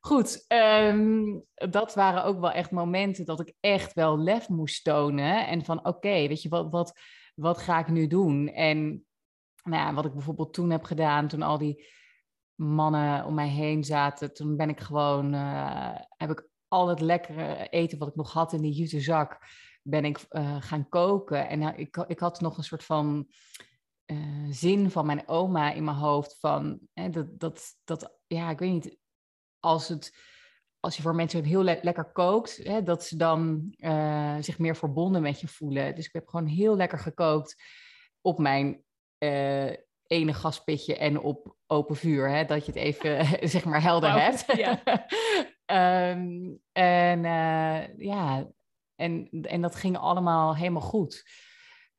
goed, 0.00 0.44
ehm, 0.46 1.38
dat 1.54 1.94
waren 1.94 2.24
ook 2.24 2.40
wel 2.40 2.52
echt 2.52 2.70
momenten 2.70 3.24
dat 3.24 3.40
ik 3.40 3.54
echt 3.60 3.92
wel 3.92 4.18
lef 4.18 4.48
moest 4.48 4.84
tonen. 4.84 5.46
En 5.46 5.64
van 5.64 5.86
oké, 5.86 6.28
weet 6.28 6.42
je, 6.42 6.48
wat, 6.48 6.70
wat, 6.70 7.00
wat 7.38 7.58
ga 7.58 7.78
ik 7.78 7.88
nu 7.88 8.06
doen? 8.06 8.48
En 8.48 9.06
nou 9.62 9.82
ja, 9.82 9.94
wat 9.94 10.04
ik 10.04 10.12
bijvoorbeeld 10.12 10.54
toen 10.54 10.70
heb 10.70 10.84
gedaan, 10.84 11.28
toen 11.28 11.42
al 11.42 11.58
die 11.58 11.86
mannen 12.54 13.24
om 13.24 13.34
mij 13.34 13.48
heen 13.48 13.84
zaten, 13.84 14.34
toen 14.34 14.56
ben 14.56 14.68
ik 14.68 14.80
gewoon, 14.80 15.34
uh, 15.34 15.94
heb 16.16 16.30
ik 16.30 16.48
al 16.68 16.88
het 16.88 17.00
lekkere 17.00 17.68
eten 17.68 17.98
wat 17.98 18.08
ik 18.08 18.14
nog 18.14 18.32
had 18.32 18.52
in 18.52 18.60
die 18.60 18.72
jute 18.72 19.00
zak, 19.00 19.38
ben 19.82 20.04
ik 20.04 20.26
uh, 20.30 20.62
gaan 20.62 20.88
koken. 20.88 21.48
En 21.48 21.62
uh, 21.62 21.78
ik, 21.78 21.96
ik 21.96 22.18
had 22.18 22.40
nog 22.40 22.56
een 22.56 22.64
soort 22.64 22.84
van 22.84 23.28
zin 24.50 24.90
van 24.90 25.06
mijn 25.06 25.28
oma 25.28 25.72
in 25.72 25.84
mijn 25.84 25.96
hoofd 25.96 26.38
van 26.38 26.80
dat, 27.10 27.40
dat, 27.40 27.76
dat, 27.84 28.18
ja, 28.26 28.50
ik 28.50 28.58
weet 28.58 28.72
niet, 28.72 28.98
als 29.60 29.88
het 29.88 30.16
als 30.80 30.96
je 30.96 31.02
voor 31.02 31.14
mensen 31.14 31.44
heel 31.44 31.62
lekker 31.62 32.12
kookt, 32.12 32.56
hè, 32.62 32.82
dat 32.82 33.04
ze 33.04 33.16
dan 33.16 33.72
zich 34.40 34.58
meer 34.58 34.76
verbonden 34.76 35.22
met 35.22 35.40
je 35.40 35.48
voelen. 35.48 35.94
Dus 35.94 36.06
ik 36.06 36.12
heb 36.12 36.28
gewoon 36.28 36.46
heel 36.46 36.76
lekker 36.76 36.98
gekookt 36.98 37.62
op 38.20 38.38
mijn 38.38 38.82
uh, 39.18 39.72
ene 40.06 40.34
gaspitje 40.34 40.96
en 40.96 41.20
op 41.20 41.56
open 41.66 41.96
vuur. 41.96 42.30
Hè, 42.30 42.44
dat 42.44 42.66
je 42.66 42.72
het 42.72 42.80
even 42.80 43.26
zeg 43.48 43.64
maar 43.64 43.82
helder 43.82 44.12
hebt. 44.22 44.44
Ja. 44.56 44.82
um, 46.10 46.60
en 46.72 47.24
uh, 47.24 47.96
ja, 47.96 48.46
en, 48.94 49.28
en 49.30 49.60
dat 49.60 49.74
ging 49.74 49.98
allemaal 49.98 50.56
helemaal 50.56 50.82
goed. 50.82 51.24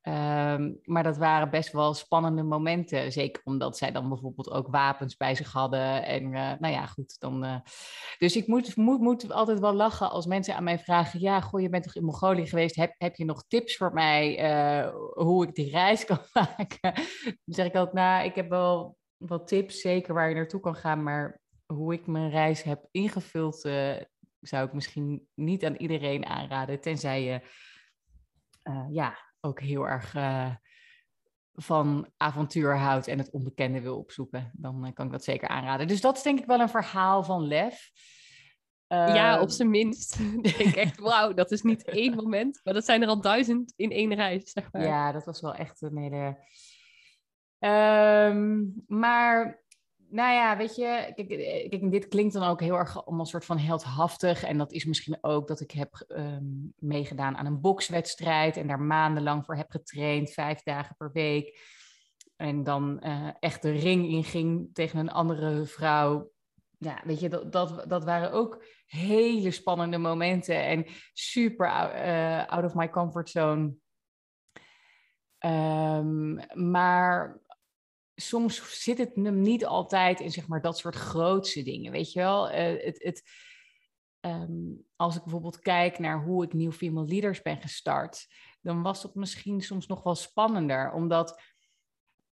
Um, 0.03 0.79
maar 0.83 1.03
dat 1.03 1.17
waren 1.17 1.49
best 1.49 1.71
wel 1.71 1.93
spannende 1.93 2.43
momenten. 2.43 3.11
Zeker 3.11 3.41
omdat 3.45 3.77
zij 3.77 3.91
dan 3.91 4.09
bijvoorbeeld 4.09 4.51
ook 4.51 4.67
wapens 4.67 5.17
bij 5.17 5.35
zich 5.35 5.51
hadden. 5.51 6.05
En 6.05 6.23
uh, 6.23 6.51
nou 6.59 6.73
ja, 6.73 6.85
goed. 6.85 7.19
Dan, 7.19 7.45
uh... 7.45 7.59
Dus 8.17 8.35
ik 8.35 8.47
moet, 8.47 8.75
moet, 8.75 9.31
altijd 9.31 9.59
wel 9.59 9.73
lachen 9.73 10.09
als 10.11 10.25
mensen 10.25 10.55
aan 10.55 10.63
mij 10.63 10.79
vragen: 10.79 11.19
Ja, 11.19 11.41
goh, 11.41 11.61
je 11.61 11.69
bent 11.69 11.83
toch 11.83 11.95
in 11.95 12.03
Mongolië 12.03 12.47
geweest? 12.47 12.75
Heb, 12.75 12.95
heb 12.97 13.15
je 13.15 13.25
nog 13.25 13.47
tips 13.47 13.77
voor 13.77 13.93
mij 13.93 14.51
uh, 14.83 14.93
hoe 15.13 15.47
ik 15.47 15.55
die 15.55 15.71
reis 15.71 16.05
kan 16.05 16.19
maken? 16.33 16.93
Dan 17.23 17.35
zeg 17.45 17.65
ik 17.65 17.75
altijd: 17.75 17.95
Nou, 17.95 18.25
ik 18.25 18.35
heb 18.35 18.49
wel 18.49 18.97
wat 19.17 19.47
tips, 19.47 19.81
zeker 19.81 20.13
waar 20.13 20.29
je 20.29 20.35
naartoe 20.35 20.59
kan 20.59 20.75
gaan. 20.75 21.03
Maar 21.03 21.41
hoe 21.65 21.93
ik 21.93 22.07
mijn 22.07 22.29
reis 22.29 22.63
heb 22.63 22.87
ingevuld, 22.91 23.59
zou 24.39 24.67
ik 24.67 24.73
misschien 24.73 25.27
niet 25.33 25.65
aan 25.65 25.75
iedereen 25.75 26.25
aanraden. 26.25 26.81
Tenzij 26.81 27.23
je. 27.23 27.41
ja, 28.89 29.28
ook 29.41 29.59
heel 29.59 29.87
erg 29.87 30.15
uh, 30.15 30.55
van 31.53 32.09
avontuur 32.17 32.77
houdt 32.77 33.07
en 33.07 33.17
het 33.17 33.31
onbekende 33.31 33.81
wil 33.81 33.97
opzoeken, 33.97 34.51
dan 34.53 34.85
uh, 34.85 34.93
kan 34.93 35.05
ik 35.05 35.11
dat 35.11 35.23
zeker 35.23 35.47
aanraden. 35.47 35.87
Dus 35.87 36.01
dat 36.01 36.17
is 36.17 36.23
denk 36.23 36.39
ik 36.39 36.45
wel 36.45 36.59
een 36.59 36.69
verhaal 36.69 37.23
van 37.23 37.47
lef. 37.47 37.91
Uh, 38.87 39.15
ja, 39.15 39.41
op 39.41 39.49
zijn 39.49 39.69
minst. 39.69 40.17
denk 40.41 40.55
ik 40.55 40.75
echt, 40.75 40.99
wauw, 40.99 41.33
dat 41.33 41.51
is 41.51 41.61
niet 41.61 41.83
één 41.83 42.15
moment, 42.15 42.59
maar 42.63 42.73
dat 42.73 42.85
zijn 42.85 43.01
er 43.01 43.07
al 43.07 43.21
duizend 43.21 43.73
in 43.75 43.91
één 43.91 44.13
reis, 44.13 44.51
zeg 44.51 44.71
maar. 44.71 44.81
Ja, 44.81 45.11
dat 45.11 45.25
was 45.25 45.41
wel 45.41 45.55
echt 45.55 45.81
een 45.81 45.97
hele... 45.97 46.37
Um, 47.59 48.83
maar 48.87 49.63
nou 50.09 50.33
ja, 50.33 50.57
weet 50.57 50.75
je, 50.75 50.85
eh, 50.85 51.89
dit 51.91 52.07
klinkt 52.07 52.33
dan 52.33 52.43
ook 52.43 52.61
heel 52.61 52.75
erg 52.75 53.05
om 53.05 53.19
een 53.19 53.25
soort 53.25 53.45
van 53.45 53.57
heldhaftig. 53.57 54.43
En 54.43 54.57
dat 54.57 54.71
is 54.71 54.85
misschien 54.85 55.17
ook 55.21 55.47
dat 55.47 55.59
ik 55.59 55.71
heb 55.71 56.05
um, 56.07 56.73
meegedaan 56.77 57.37
aan 57.37 57.45
een 57.45 57.61
bokswedstrijd 57.61 58.57
en 58.57 58.67
daar 58.67 58.81
maandenlang 58.81 59.45
voor 59.45 59.55
heb 59.55 59.71
getraind, 59.71 60.31
vijf 60.31 60.63
dagen 60.63 60.95
per 60.95 61.11
week. 61.11 61.59
En 62.35 62.63
dan 62.63 63.01
uh, 63.03 63.29
echt 63.39 63.61
de 63.61 63.71
ring 63.71 64.07
inging 64.07 64.69
tegen 64.73 64.99
een 64.99 65.11
andere 65.11 65.65
vrouw. 65.65 66.31
Ja, 66.77 67.01
weet 67.03 67.19
je, 67.19 67.29
dat, 67.29 67.51
dat, 67.51 67.89
dat 67.89 68.03
waren 68.03 68.31
ook 68.31 68.63
hele 68.85 69.51
spannende 69.51 69.97
momenten 69.97 70.63
en 70.63 70.85
super 71.13 71.67
uh, 71.67 72.45
out 72.47 72.63
of 72.63 72.75
my 72.75 72.89
comfort 72.89 73.29
zone. 73.29 73.73
Um, 75.45 76.39
maar 76.53 77.41
soms 78.21 78.83
zit 78.83 78.97
het 78.97 79.11
hem 79.15 79.41
niet 79.41 79.65
altijd 79.65 80.19
in 80.19 80.31
zeg 80.31 80.47
maar, 80.47 80.61
dat 80.61 80.77
soort 80.77 80.95
grootse 80.95 81.63
dingen, 81.63 81.91
weet 81.91 82.11
je 82.11 82.19
wel. 82.19 82.49
Uh, 82.49 82.55
het, 82.55 83.03
het, 83.03 83.23
um, 84.19 84.85
als 84.95 85.15
ik 85.15 85.21
bijvoorbeeld 85.21 85.59
kijk 85.59 85.99
naar 85.99 86.23
hoe 86.23 86.43
ik 86.43 86.53
Nieuw 86.53 86.71
Female 86.71 87.07
Leaders 87.07 87.41
ben 87.41 87.61
gestart, 87.61 88.27
dan 88.61 88.81
was 88.81 89.01
dat 89.01 89.15
misschien 89.15 89.61
soms 89.61 89.87
nog 89.87 90.03
wel 90.03 90.15
spannender, 90.15 90.91
omdat 90.91 91.41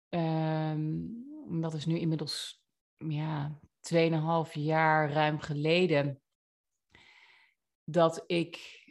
um, 0.09 1.25
dat 1.61 1.75
is 1.75 1.87
nu 1.87 1.99
inmiddels 1.99 2.64
ja, 2.97 3.59
2,5 3.95 4.52
jaar 4.52 5.12
ruim 5.12 5.40
geleden 5.40 6.21
dat 7.85 8.25
ik 8.26 8.85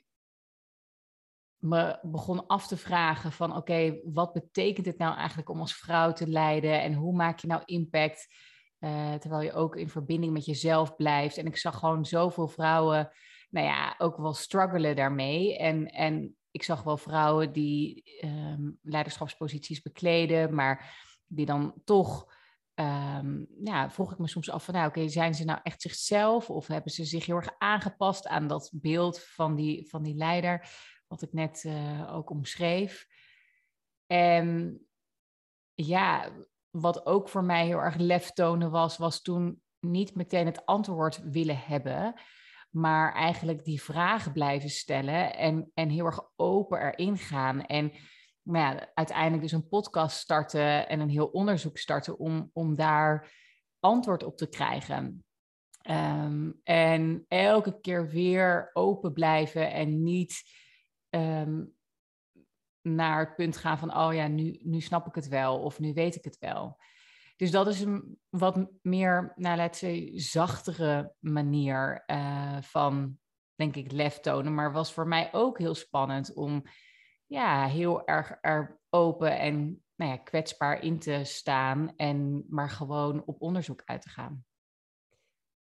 me 1.66 2.00
begon 2.02 2.48
af 2.48 2.68
te 2.68 2.78
vragen 2.78 3.32
van 3.32 3.56
oké, 3.56 4.00
wat 4.04 4.34
betekent 4.34 4.86
het 4.86 4.98
nou 4.98 5.16
eigenlijk 5.16 5.50
om 5.50 5.60
als 5.60 5.76
vrouw 5.76 6.12
te 6.12 6.28
leiden 6.28 6.82
en 6.82 6.94
hoe 6.94 7.16
maak 7.16 7.40
je 7.40 7.48
nou 7.48 7.62
impact 7.66 8.34
uh, 8.80 9.14
terwijl 9.14 9.42
je 9.42 9.54
ook 9.54 9.76
in 9.76 9.90
verbinding 9.90 10.34
met 10.34 10.46
jezelf 10.46 10.96
blijft. 10.96 11.38
En 11.38 11.46
ik 11.46 11.58
zag 11.58 11.80
gewoon 11.80 12.06
zoveel 12.06 12.48
vrouwen, 12.48 13.10
nou 13.50 13.66
ja, 13.66 13.96
ook 13.98 14.18
wel 14.18 14.34
struggelen 14.34 14.96
daarmee. 14.96 15.58
En, 15.58 15.86
en 15.86 16.36
ik 16.52 16.64
zag 16.64 16.84
wel 16.84 16.98
vrouwen 16.98 17.52
die 17.52 18.04
um, 18.24 18.80
leiderschapsposities 18.82 19.82
bekleden, 19.82 20.56
maar 20.56 21.04
die 21.28 21.46
dan 21.46 21.74
toch 21.84 22.34
Um, 22.80 23.48
ja, 23.64 23.90
vroeg 23.90 24.12
ik 24.12 24.18
me 24.18 24.28
soms 24.28 24.50
af 24.50 24.66
van, 24.66 24.74
nou 24.74 24.88
oké, 24.88 25.08
zijn 25.08 25.34
ze 25.34 25.46
nou 25.46 25.60
echt 25.64 25.82
zichzelf 25.82 26.50
of 26.50 26.68
hebben 26.68 26.92
ze 26.92 27.06
zich 27.06 27.26
heel 27.26 27.36
erg 27.36 27.56
aangepast 27.58 28.28
aan 28.28 28.48
dat 28.48 28.72
beeld 28.74 29.20
van 29.20 29.56
die, 29.56 29.90
van 29.90 30.04
die 30.04 30.16
leider? 30.16 30.70
Wat 31.08 31.22
ik 31.22 31.34
net 31.34 31.64
uh, 31.64 32.16
ook 32.16 32.30
omschreef. 32.30 33.08
En 34.08 34.80
ja, 35.74 36.32
wat 36.70 37.06
ook 37.06 37.30
voor 37.30 37.44
mij 37.44 37.66
heel 37.66 37.80
erg 37.80 37.96
lef 37.96 38.32
tonen 38.32 38.72
was, 38.72 38.98
was 38.98 39.22
toen 39.22 39.62
niet 39.80 40.16
meteen 40.16 40.46
het 40.46 40.66
antwoord 40.66 41.22
willen 41.24 41.58
hebben, 41.58 42.22
maar 42.70 43.14
eigenlijk 43.14 43.64
die 43.64 43.82
vragen 43.82 44.32
blijven 44.32 44.70
stellen 44.70 45.36
en, 45.36 45.72
en 45.74 45.90
heel 45.90 46.06
erg 46.06 46.30
open 46.36 46.82
erin 46.82 47.18
gaan. 47.18 47.66
En 47.66 47.92
nou 48.42 48.76
ja, 48.76 48.92
uiteindelijk 48.94 49.42
dus 49.42 49.52
een 49.52 49.68
podcast 49.68 50.18
starten 50.18 50.88
en 50.88 51.00
een 51.00 51.10
heel 51.10 51.28
onderzoek 51.28 51.78
starten 51.78 52.18
om, 52.18 52.50
om 52.54 52.76
daar 52.76 53.34
antwoord 53.80 54.24
op 54.24 54.38
te 54.38 54.50
krijgen. 54.50 55.26
Um, 55.90 56.60
en 56.64 57.26
elke 57.28 57.80
keer 57.80 58.10
weer 58.10 58.70
open 58.74 59.14
blijven 59.14 59.72
en 59.72 60.04
niet 60.04 60.44
um, 61.16 61.74
naar 62.82 63.20
het 63.20 63.36
punt 63.36 63.58
gaan 63.58 63.78
van, 63.78 63.98
oh 63.98 64.14
ja, 64.14 64.28
nu, 64.28 64.60
nu 64.64 64.82
snap 64.82 65.08
ik 65.08 65.16
het 65.16 65.28
wel 65.28 65.60
of 65.60 65.80
nu 65.80 65.94
weet 65.94 66.16
ik 66.16 66.24
het 66.24 66.38
wel. 66.38 66.78
Dus 67.36 67.52
dat 67.52 67.68
is 67.68 67.82
een 67.82 68.20
wat 68.30 68.68
meer, 68.82 69.34
nou 69.36 69.58
laten 69.58 69.88
we 69.88 70.20
zachtere 70.20 71.14
manier 71.20 72.04
uh, 72.08 72.62
van, 72.62 73.18
denk 73.56 73.76
ik, 73.76 73.92
lef 73.92 74.20
tonen. 74.20 74.54
Maar 74.54 74.72
was 74.72 74.94
voor 74.94 75.08
mij 75.08 75.34
ook 75.34 75.58
heel 75.58 75.76
spannend 75.76 76.34
om 76.34 76.64
ja, 77.26 77.68
heel 77.68 78.08
erg 78.08 78.38
er 78.42 78.80
open 78.90 79.40
en 79.40 79.84
nou 79.96 80.12
ja, 80.12 80.18
kwetsbaar 80.18 80.82
in 80.82 81.00
te 81.00 81.22
staan 81.24 81.96
en 81.96 82.46
maar 82.50 82.70
gewoon 82.70 83.26
op 83.26 83.42
onderzoek 83.42 83.82
uit 83.86 84.02
te 84.02 84.10
gaan. 84.10 84.46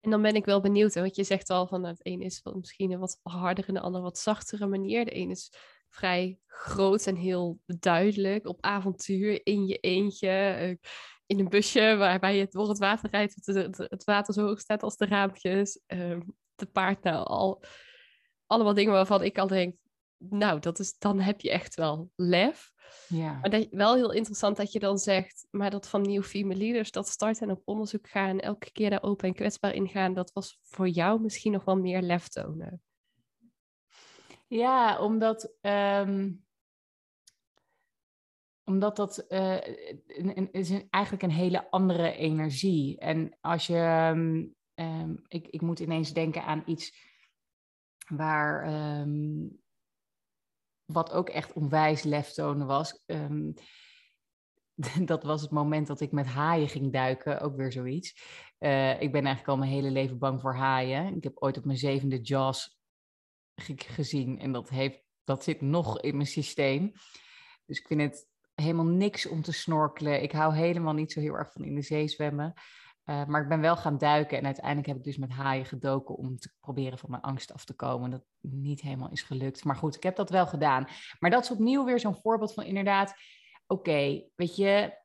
En 0.00 0.10
dan 0.10 0.22
ben 0.22 0.34
ik 0.34 0.44
wel 0.44 0.60
benieuwd, 0.60 0.94
want 0.94 1.16
je 1.16 1.24
zegt 1.24 1.50
al 1.50 1.66
van 1.66 1.80
nou, 1.80 1.92
het 1.92 2.06
een 2.06 2.20
is 2.20 2.42
misschien 2.54 2.92
een 2.92 2.98
wat 2.98 3.18
harder 3.22 3.68
en 3.68 3.74
de 3.74 3.80
ander 3.80 4.00
wat 4.00 4.18
zachtere 4.18 4.66
manier. 4.66 5.04
De 5.04 5.16
een 5.16 5.30
is 5.30 5.52
vrij 5.88 6.38
groot 6.46 7.06
en 7.06 7.16
heel 7.16 7.60
duidelijk 7.66 8.46
op 8.46 8.60
avontuur 8.60 9.46
in 9.46 9.66
je 9.66 9.76
eentje. 9.76 10.28
Eh, 10.28 10.74
in 11.26 11.38
een 11.38 11.48
busje 11.48 11.96
waarbij 11.96 12.36
je 12.36 12.46
door 12.50 12.68
het 12.68 12.78
water 12.78 13.10
rijdt, 13.10 13.46
het, 13.46 14.04
water 14.04 14.34
zo 14.34 14.44
hoog 14.44 14.60
staat 14.60 14.82
als 14.82 14.96
de 14.96 15.06
raampjes. 15.06 15.80
Uh, 15.86 16.18
te 16.54 16.66
paard, 16.66 17.02
nou 17.02 17.26
al 17.26 17.62
allemaal 18.46 18.74
dingen 18.74 18.92
waarvan 18.92 19.22
ik 19.22 19.38
al 19.38 19.46
denk, 19.46 19.76
nou, 20.28 20.60
dat 20.60 20.78
is, 20.78 20.98
dan 20.98 21.20
heb 21.20 21.40
je 21.40 21.50
echt 21.50 21.74
wel 21.74 22.10
lef. 22.16 22.72
Ja. 23.08 23.38
Maar 23.40 23.50
dat, 23.50 23.66
wel 23.70 23.94
heel 23.94 24.12
interessant 24.12 24.56
dat 24.56 24.72
je 24.72 24.78
dan 24.78 24.98
zegt, 24.98 25.46
maar 25.50 25.70
dat 25.70 25.88
van 25.88 26.02
nieuw 26.02 26.22
female 26.22 26.58
leaders, 26.58 26.90
dat 26.90 27.08
starten 27.08 27.48
en 27.48 27.54
op 27.54 27.62
onderzoek 27.64 28.08
gaan, 28.08 28.40
elke 28.40 28.72
keer 28.72 28.90
daar 28.90 29.02
open 29.02 29.28
en 29.28 29.34
kwetsbaar 29.34 29.74
in 29.74 29.88
gaan, 29.88 30.14
dat 30.14 30.32
was 30.32 30.58
voor 30.62 30.88
jou 30.88 31.20
misschien 31.20 31.52
nog 31.52 31.64
wel 31.64 31.76
meer 31.76 32.02
lef 32.02 32.28
tonen. 32.28 32.82
Ja, 34.46 35.00
omdat, 35.00 35.52
um, 35.60 36.44
omdat 38.64 38.96
dat 38.96 39.24
uh, 39.28 39.58
een, 40.06 40.52
is 40.52 40.70
een, 40.70 40.86
eigenlijk 40.90 41.24
een 41.24 41.30
hele 41.30 41.70
andere 41.70 42.12
energie. 42.12 42.98
En 42.98 43.36
als 43.40 43.66
je, 43.66 44.10
um, 44.74 45.22
ik, 45.28 45.48
ik 45.48 45.60
moet 45.60 45.80
ineens 45.80 46.12
denken 46.12 46.44
aan 46.44 46.62
iets 46.66 47.08
waar 48.06 48.66
wat 50.92 51.12
ook 51.12 51.28
echt 51.28 51.52
onwijs 51.52 52.02
lef 52.02 52.32
tonen 52.32 52.66
was. 52.66 53.02
Um, 53.06 53.54
dat 55.04 55.22
was 55.22 55.40
het 55.40 55.50
moment 55.50 55.86
dat 55.86 56.00
ik 56.00 56.12
met 56.12 56.26
haaien 56.26 56.68
ging 56.68 56.92
duiken, 56.92 57.40
ook 57.40 57.56
weer 57.56 57.72
zoiets. 57.72 58.14
Uh, 58.58 59.00
ik 59.00 59.12
ben 59.12 59.24
eigenlijk 59.24 59.48
al 59.48 59.56
mijn 59.56 59.70
hele 59.70 59.90
leven 59.90 60.18
bang 60.18 60.40
voor 60.40 60.54
haaien. 60.54 61.16
Ik 61.16 61.24
heb 61.24 61.36
ooit 61.36 61.58
op 61.58 61.64
mijn 61.64 61.78
zevende 61.78 62.20
Jaws 62.20 62.78
gezien 63.76 64.38
en 64.38 64.52
dat, 64.52 64.68
heeft, 64.68 65.02
dat 65.24 65.44
zit 65.44 65.60
nog 65.60 66.00
in 66.00 66.16
mijn 66.16 66.28
systeem. 66.28 66.92
Dus 67.66 67.78
ik 67.78 67.86
vind 67.86 68.00
het 68.00 68.28
helemaal 68.54 68.86
niks 68.86 69.26
om 69.26 69.42
te 69.42 69.52
snorkelen. 69.52 70.22
Ik 70.22 70.32
hou 70.32 70.54
helemaal 70.54 70.94
niet 70.94 71.12
zo 71.12 71.20
heel 71.20 71.34
erg 71.34 71.52
van 71.52 71.64
in 71.64 71.74
de 71.74 71.82
zee 71.82 72.08
zwemmen. 72.08 72.54
Uh, 73.04 73.24
maar 73.24 73.42
ik 73.42 73.48
ben 73.48 73.60
wel 73.60 73.76
gaan 73.76 73.98
duiken 73.98 74.38
en 74.38 74.44
uiteindelijk 74.44 74.86
heb 74.86 74.96
ik 74.96 75.04
dus 75.04 75.16
met 75.16 75.30
haaien 75.30 75.66
gedoken 75.66 76.16
om 76.16 76.38
te 76.38 76.52
proberen 76.60 76.98
van 76.98 77.10
mijn 77.10 77.22
angst 77.22 77.52
af 77.52 77.64
te 77.64 77.74
komen. 77.74 78.10
Dat 78.10 78.24
niet 78.40 78.80
helemaal 78.80 79.10
is 79.10 79.22
gelukt. 79.22 79.64
Maar 79.64 79.76
goed, 79.76 79.96
ik 79.96 80.02
heb 80.02 80.16
dat 80.16 80.30
wel 80.30 80.46
gedaan. 80.46 80.86
Maar 81.18 81.30
dat 81.30 81.42
is 81.42 81.50
opnieuw 81.50 81.84
weer 81.84 82.00
zo'n 82.00 82.20
voorbeeld 82.22 82.54
van 82.54 82.64
inderdaad, 82.64 83.14
oké, 83.66 84.22
weet 84.36 84.56
je, 84.56 84.98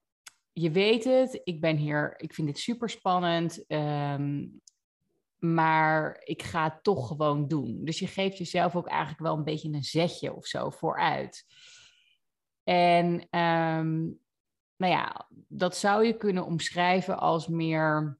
je 0.51 0.71
weet 0.71 1.03
het, 1.03 1.41
ik 1.43 1.61
ben 1.61 1.77
hier, 1.77 2.13
ik 2.17 2.33
vind 2.33 2.47
dit 2.47 2.59
super 2.59 2.89
spannend. 2.89 3.63
Um, 3.67 4.61
maar 5.39 6.21
ik 6.23 6.43
ga 6.43 6.63
het 6.63 6.83
toch 6.83 7.07
gewoon 7.07 7.47
doen. 7.47 7.79
Dus 7.83 7.99
je 7.99 8.07
geeft 8.07 8.37
jezelf 8.37 8.75
ook 8.75 8.87
eigenlijk 8.87 9.19
wel 9.19 9.37
een 9.37 9.43
beetje 9.43 9.69
een 9.73 9.83
zetje 9.83 10.35
of 10.35 10.45
zo 10.45 10.69
vooruit. 10.69 11.45
En 12.63 13.39
um, 13.39 14.19
nou 14.77 14.93
ja, 14.93 15.27
dat 15.47 15.77
zou 15.77 16.05
je 16.05 16.17
kunnen 16.17 16.45
omschrijven 16.45 17.19
als 17.19 17.47
meer, 17.47 18.19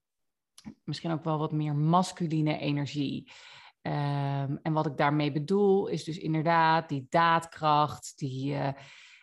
misschien 0.83 1.11
ook 1.11 1.23
wel 1.23 1.37
wat 1.37 1.51
meer 1.51 1.75
masculine 1.75 2.57
energie. 2.57 3.31
Um, 3.81 4.59
en 4.61 4.73
wat 4.73 4.85
ik 4.85 4.97
daarmee 4.97 5.31
bedoel 5.31 5.87
is 5.87 6.03
dus 6.03 6.17
inderdaad 6.17 6.89
die 6.89 7.05
daadkracht, 7.09 8.13
die, 8.17 8.53
uh, 8.53 8.69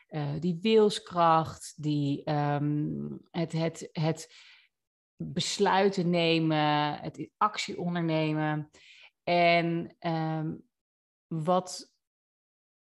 uh, 0.09 0.41
die 0.41 0.59
wilskracht, 0.61 1.75
die, 1.77 2.31
um, 2.33 3.21
het, 3.31 3.53
het, 3.53 3.89
het 3.93 4.35
besluiten 5.17 6.11
nemen, 6.11 7.01
het 7.01 7.29
actie 7.37 7.79
ondernemen. 7.79 8.71
En 9.23 9.97
um, 10.01 10.63
wat 11.27 11.93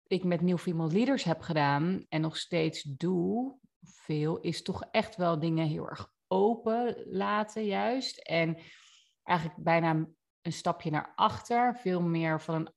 ik 0.07 0.23
met 0.23 0.41
New 0.41 0.57
Female 0.57 0.91
Leaders 0.91 1.23
heb 1.23 1.41
gedaan 1.41 2.05
en 2.09 2.21
nog 2.21 2.37
steeds 2.37 2.81
doe, 2.81 3.58
veel, 3.81 4.39
is 4.39 4.61
toch 4.61 4.83
echt 4.91 5.15
wel 5.15 5.39
dingen 5.39 5.67
heel 5.67 5.89
erg 5.89 6.13
open 6.27 7.05
laten 7.05 7.65
juist. 7.65 8.17
En 8.17 8.57
eigenlijk 9.23 9.63
bijna 9.63 10.07
een 10.41 10.53
stapje 10.53 10.89
naar 10.91 11.13
achter, 11.15 11.75
veel 11.75 12.01
meer 12.01 12.41
van 12.41 12.71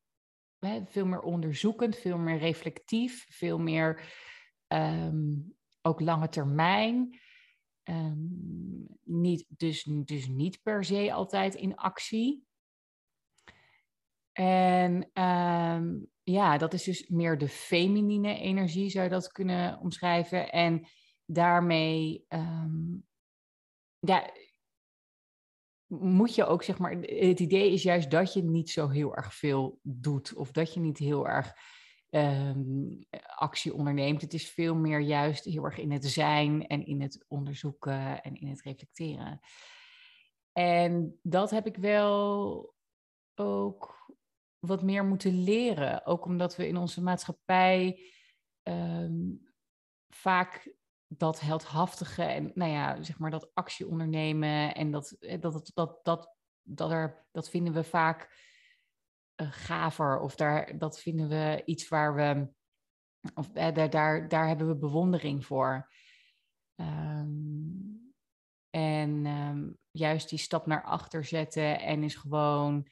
een 0.58 0.86
veel 0.86 1.06
meer 1.06 1.20
onderzoekend, 1.20 1.96
veel 1.96 2.18
meer 2.18 2.38
reflectief, 2.38 3.26
veel 3.28 3.58
meer 3.58 4.12
um, 4.68 5.54
ook 5.82 6.00
lange 6.00 6.28
termijn. 6.28 7.20
Um, 7.84 8.86
niet, 9.02 9.44
dus, 9.48 9.82
dus 9.82 10.26
niet 10.26 10.62
per 10.62 10.84
se 10.84 11.12
altijd 11.12 11.54
in 11.54 11.76
actie. 11.76 12.44
En 14.32 15.10
um, 15.22 16.10
ja, 16.22 16.58
dat 16.58 16.72
is 16.72 16.82
dus 16.82 17.08
meer 17.08 17.38
de 17.38 17.48
feminine 17.48 18.38
energie, 18.38 18.90
zou 18.90 19.04
je 19.04 19.10
dat 19.10 19.32
kunnen 19.32 19.78
omschrijven. 19.78 20.50
En 20.50 20.86
daarmee, 21.24 22.24
um, 22.28 23.06
ja, 23.98 24.30
moet 25.86 26.34
je 26.34 26.46
ook, 26.46 26.62
zeg 26.62 26.78
maar, 26.78 26.92
het 26.92 27.40
idee 27.40 27.72
is 27.72 27.82
juist 27.82 28.10
dat 28.10 28.32
je 28.32 28.42
niet 28.42 28.70
zo 28.70 28.88
heel 28.88 29.16
erg 29.16 29.34
veel 29.34 29.78
doet. 29.82 30.34
Of 30.34 30.52
dat 30.52 30.74
je 30.74 30.80
niet 30.80 30.98
heel 30.98 31.28
erg 31.28 31.54
um, 32.10 33.06
actie 33.36 33.74
onderneemt. 33.74 34.20
Het 34.20 34.34
is 34.34 34.50
veel 34.50 34.74
meer 34.74 35.00
juist 35.00 35.44
heel 35.44 35.64
erg 35.64 35.78
in 35.78 35.92
het 35.92 36.04
zijn 36.04 36.66
en 36.66 36.86
in 36.86 37.00
het 37.00 37.24
onderzoeken 37.28 38.22
en 38.22 38.34
in 38.34 38.48
het 38.48 38.62
reflecteren. 38.62 39.40
En 40.52 41.18
dat 41.22 41.50
heb 41.50 41.66
ik 41.66 41.76
wel 41.76 42.74
ook 43.34 44.01
wat 44.66 44.82
meer 44.82 45.04
moeten 45.04 45.42
leren. 45.42 46.06
Ook 46.06 46.24
omdat 46.24 46.56
we 46.56 46.68
in 46.68 46.76
onze 46.76 47.02
maatschappij 47.02 48.02
um, 48.62 49.48
vaak 50.08 50.74
dat 51.06 51.40
heldhaftige 51.40 52.22
en 52.22 52.50
nou 52.54 52.70
ja, 52.70 53.02
zeg 53.02 53.18
maar 53.18 53.30
dat 53.30 53.50
actie 53.54 53.88
ondernemen 53.88 54.74
en 54.74 54.90
dat, 54.90 55.10
eh, 55.10 55.40
dat, 55.40 55.70
dat, 55.74 56.00
dat, 56.02 56.36
dat, 56.62 56.90
er, 56.90 57.26
dat 57.32 57.50
vinden 57.50 57.72
we 57.72 57.84
vaak 57.84 58.50
uh, 59.36 59.48
gaver 59.50 60.20
of 60.20 60.34
daar, 60.34 60.78
dat 60.78 61.00
vinden 61.00 61.28
we 61.28 61.62
iets 61.64 61.88
waar 61.88 62.14
we, 62.14 62.48
of 63.34 63.54
eh, 63.54 63.74
daar, 63.74 63.90
daar, 63.90 64.28
daar 64.28 64.46
hebben 64.46 64.68
we 64.68 64.76
bewondering 64.76 65.46
voor. 65.46 65.90
Um, 66.76 68.14
en 68.70 69.26
um, 69.26 69.78
juist 69.90 70.28
die 70.28 70.38
stap 70.38 70.66
naar 70.66 70.82
achter 70.82 71.24
zetten 71.24 71.80
en 71.80 72.02
is 72.02 72.14
gewoon 72.14 72.86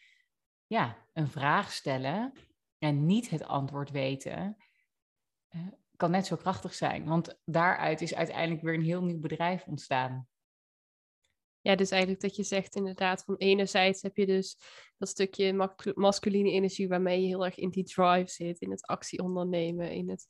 ja, 0.71 1.07
een 1.13 1.29
vraag 1.29 1.73
stellen 1.73 2.33
en 2.79 3.07
niet 3.07 3.31
het 3.31 3.45
antwoord 3.45 3.91
weten, 3.91 4.57
uh, 5.51 5.67
kan 5.97 6.11
net 6.11 6.27
zo 6.27 6.37
krachtig 6.37 6.75
zijn. 6.75 7.05
Want 7.05 7.41
daaruit 7.45 8.01
is 8.01 8.15
uiteindelijk 8.15 8.63
weer 8.63 8.75
een 8.75 8.83
heel 8.83 9.05
nieuw 9.05 9.19
bedrijf 9.19 9.67
ontstaan. 9.67 10.29
Ja, 11.61 11.75
dus 11.75 11.91
eigenlijk 11.91 12.23
dat 12.23 12.37
je 12.37 12.43
zegt 12.43 12.77
inderdaad 12.77 13.25
van 13.25 13.37
enerzijds 13.37 14.03
heb 14.03 14.17
je 14.17 14.27
dus 14.27 14.59
dat 14.99 15.09
stukje 15.09 15.73
masculine 15.95 16.51
energie 16.51 16.89
waarmee 16.89 17.21
je 17.21 17.27
heel 17.27 17.45
erg 17.45 17.57
in 17.57 17.71
die 17.71 17.85
drive 17.85 18.31
zit, 18.31 18.61
in 18.61 18.71
het 18.71 18.87
actie 18.87 19.23
ondernemen, 19.23 19.93
in 19.93 20.11
het 20.11 20.27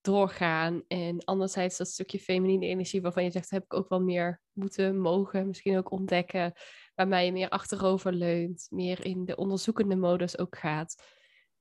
doorgaan. 0.00 0.84
En 0.88 1.24
anderzijds 1.24 1.76
dat 1.76 1.88
stukje 1.88 2.18
feminine 2.18 2.66
energie 2.66 3.02
waarvan 3.02 3.24
je 3.24 3.30
zegt 3.30 3.50
heb 3.50 3.64
ik 3.64 3.74
ook 3.74 3.88
wel 3.88 4.02
meer 4.02 4.42
moeten, 4.52 4.98
mogen, 4.98 5.46
misschien 5.46 5.76
ook 5.76 5.90
ontdekken 5.90 6.52
waarbij 6.96 7.24
je 7.24 7.32
meer 7.32 7.48
achterover 7.48 8.12
leunt, 8.12 8.66
meer 8.70 9.04
in 9.04 9.24
de 9.24 9.36
onderzoekende 9.36 9.96
modus 9.96 10.38
ook 10.38 10.58
gaat. 10.58 11.04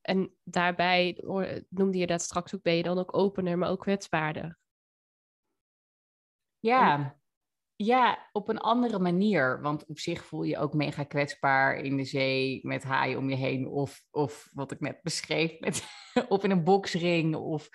En 0.01 0.35
daarbij 0.43 1.23
noemde 1.69 1.97
je 1.97 2.07
dat 2.07 2.21
straks 2.21 2.55
ook, 2.55 2.61
ben 2.61 2.75
je 2.75 2.83
dan 2.83 2.97
ook 2.97 3.17
opener, 3.17 3.57
maar 3.57 3.69
ook 3.69 3.79
kwetsbaarder. 3.79 4.57
Ja, 6.59 7.17
ja, 7.77 8.29
op 8.31 8.49
een 8.49 8.59
andere 8.59 8.99
manier. 8.99 9.61
Want 9.61 9.85
op 9.85 9.99
zich 9.99 10.25
voel 10.25 10.43
je 10.43 10.57
ook 10.57 10.73
mega 10.73 11.03
kwetsbaar 11.03 11.77
in 11.77 11.97
de 11.97 12.03
zee 12.03 12.59
met 12.63 12.83
haaien 12.83 13.17
om 13.17 13.29
je 13.29 13.35
heen. 13.35 13.67
Of, 13.67 14.03
of 14.11 14.49
wat 14.53 14.71
ik 14.71 14.79
net 14.79 15.01
beschreef, 15.01 15.59
met, 15.59 15.85
of 16.29 16.43
in 16.43 16.51
een 16.51 16.63
boksring. 16.63 17.35
Of 17.35 17.69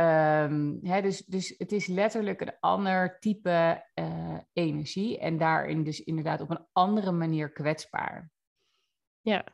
Um, 0.00 0.78
hè, 0.82 1.02
dus, 1.02 1.24
dus 1.24 1.54
het 1.56 1.72
is 1.72 1.86
letterlijk 1.86 2.40
een 2.40 2.56
ander 2.60 3.18
type 3.18 3.84
uh, 3.94 4.38
energie 4.52 5.18
en 5.18 5.38
daarin 5.38 5.84
dus 5.84 6.00
inderdaad 6.00 6.40
op 6.40 6.50
een 6.50 6.66
andere 6.72 7.12
manier 7.12 7.52
kwetsbaar. 7.52 8.30
Ja, 9.20 9.46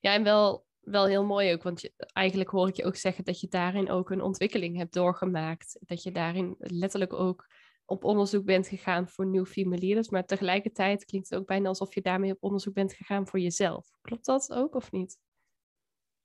ja 0.00 0.14
en 0.14 0.22
wel, 0.22 0.66
wel 0.80 1.06
heel 1.06 1.24
mooi 1.24 1.52
ook, 1.52 1.62
want 1.62 1.80
je, 1.80 1.92
eigenlijk 2.12 2.50
hoor 2.50 2.68
ik 2.68 2.76
je 2.76 2.84
ook 2.84 2.96
zeggen 2.96 3.24
dat 3.24 3.40
je 3.40 3.48
daarin 3.48 3.90
ook 3.90 4.10
een 4.10 4.22
ontwikkeling 4.22 4.76
hebt 4.76 4.92
doorgemaakt. 4.92 5.78
Dat 5.80 6.02
je 6.02 6.12
daarin 6.12 6.54
letterlijk 6.58 7.12
ook 7.12 7.46
op 7.84 8.04
onderzoek 8.04 8.44
bent 8.44 8.68
gegaan 8.68 9.08
voor 9.08 9.26
nieuw 9.26 9.46
female 9.46 9.80
leaders, 9.80 10.08
maar 10.08 10.24
tegelijkertijd 10.24 11.04
klinkt 11.04 11.28
het 11.30 11.38
ook 11.38 11.46
bijna 11.46 11.68
alsof 11.68 11.94
je 11.94 12.00
daarmee 12.00 12.32
op 12.32 12.42
onderzoek 12.42 12.74
bent 12.74 12.92
gegaan 12.94 13.28
voor 13.28 13.40
jezelf. 13.40 13.90
Klopt 14.00 14.24
dat 14.24 14.52
ook 14.52 14.74
of 14.74 14.92
niet? 14.92 15.18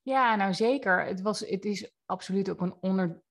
Ja, 0.01 0.35
nou 0.35 0.53
zeker. 0.53 1.05
Het, 1.05 1.21
was, 1.21 1.39
het 1.39 1.65
is 1.65 1.91
absoluut 2.05 2.49
ook 2.49 2.61
een 2.61 2.75
onder, 2.81 3.23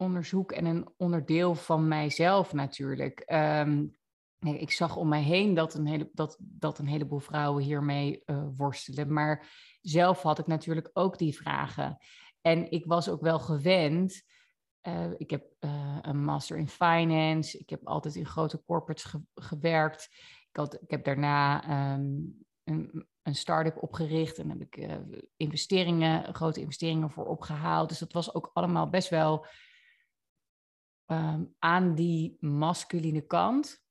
onderzoek 0.00 0.52
en 0.52 0.64
een 0.64 0.88
onderdeel 0.96 1.54
van 1.54 1.88
mijzelf 1.88 2.52
natuurlijk. 2.52 3.22
Um, 3.32 3.98
ik 4.40 4.70
zag 4.70 4.96
om 4.96 5.08
mij 5.08 5.22
heen 5.22 5.54
dat 5.54 5.74
een, 5.74 5.86
hele, 5.86 6.10
dat, 6.12 6.36
dat 6.40 6.78
een 6.78 6.86
heleboel 6.86 7.18
vrouwen 7.18 7.62
hiermee 7.62 8.22
uh, 8.26 8.46
worstelen. 8.56 9.12
Maar 9.12 9.46
zelf 9.80 10.22
had 10.22 10.38
ik 10.38 10.46
natuurlijk 10.46 10.90
ook 10.92 11.18
die 11.18 11.36
vragen. 11.36 11.98
En 12.40 12.70
ik 12.70 12.84
was 12.84 13.08
ook 13.08 13.20
wel 13.20 13.38
gewend. 13.38 14.22
Uh, 14.88 15.10
ik 15.16 15.30
heb 15.30 15.44
uh, 15.60 15.98
een 16.00 16.24
master 16.24 16.56
in 16.56 16.68
finance. 16.68 17.58
Ik 17.58 17.70
heb 17.70 17.86
altijd 17.86 18.14
in 18.14 18.26
grote 18.26 18.62
corporates 18.64 19.04
ge 19.04 19.20
gewerkt. 19.34 20.08
Ik, 20.48 20.56
had, 20.56 20.74
ik 20.74 20.90
heb 20.90 21.04
daarna 21.04 21.64
um, 21.94 22.44
een, 22.64 23.06
een 23.22 23.34
start-up 23.34 23.82
opgericht. 23.82 24.38
En 24.38 24.48
heb 24.50 24.60
ik 24.60 24.88
investeringen, 25.36 26.34
grote 26.34 26.60
investeringen 26.60 27.10
voor 27.10 27.26
opgehaald. 27.26 27.88
Dus 27.88 27.98
dat 27.98 28.12
was 28.12 28.34
ook 28.34 28.50
allemaal 28.52 28.90
best 28.90 29.08
wel 29.08 29.46
um, 31.10 31.54
aan 31.58 31.94
die 31.94 32.36
masculine 32.40 33.20
kant. 33.20 33.82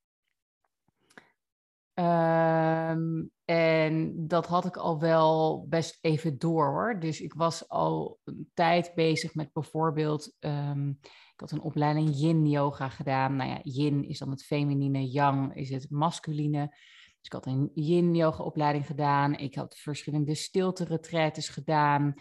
Um, 1.94 3.32
en 3.46 4.28
dat 4.28 4.46
had 4.46 4.66
ik 4.66 4.78
al 4.78 5.00
wel 5.00 5.66
best 5.68 5.98
even 6.02 6.38
door 6.38 6.66
hoor. 6.66 7.00
Dus 7.00 7.22
ik 7.22 7.34
was 7.34 7.70
al 7.70 8.20
een 8.24 8.50
tijd 8.54 8.92
bezig 8.96 9.36
met 9.36 9.54
bijvoorbeeld. 9.54 10.36
Um, 10.40 11.00
ik 11.34 11.40
had 11.40 11.52
een 11.52 11.62
opleiding 11.62 12.10
Yin 12.20 12.48
Yoga 12.48 12.90
gedaan. 12.90 13.36
Nou 13.36 13.50
ja, 13.50 13.60
Yin 13.64 14.08
is 14.08 14.20
dan 14.20 14.30
het 14.30 14.46
feminine, 14.46 15.10
Yang 15.10 15.56
is 15.56 15.70
het 15.70 15.90
masculine. 15.90 16.68
Dus 16.68 17.28
ik 17.28 17.34
had 17.34 17.46
een 17.46 17.72
Yin 17.74 18.16
Yoga 18.16 18.44
opleiding 18.44 18.86
gedaan. 18.86 19.36
Ik 19.36 19.56
had 19.56 19.78
verschillende 19.78 20.36
stilte 20.36 20.84
retretes 20.84 21.50
gedaan. 21.50 22.14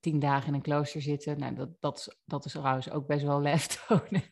Tien 0.00 0.18
dagen 0.18 0.48
in 0.48 0.54
een 0.54 0.62
klooster 0.62 1.02
zitten. 1.02 1.38
Nou, 1.38 1.54
dat, 1.54 1.70
dat, 1.80 2.18
dat 2.24 2.44
is 2.44 2.52
trouwens 2.52 2.90
ook 2.90 3.06
best 3.06 3.24
wel 3.24 3.40
lef 3.48 3.66
tonen. 3.66 4.22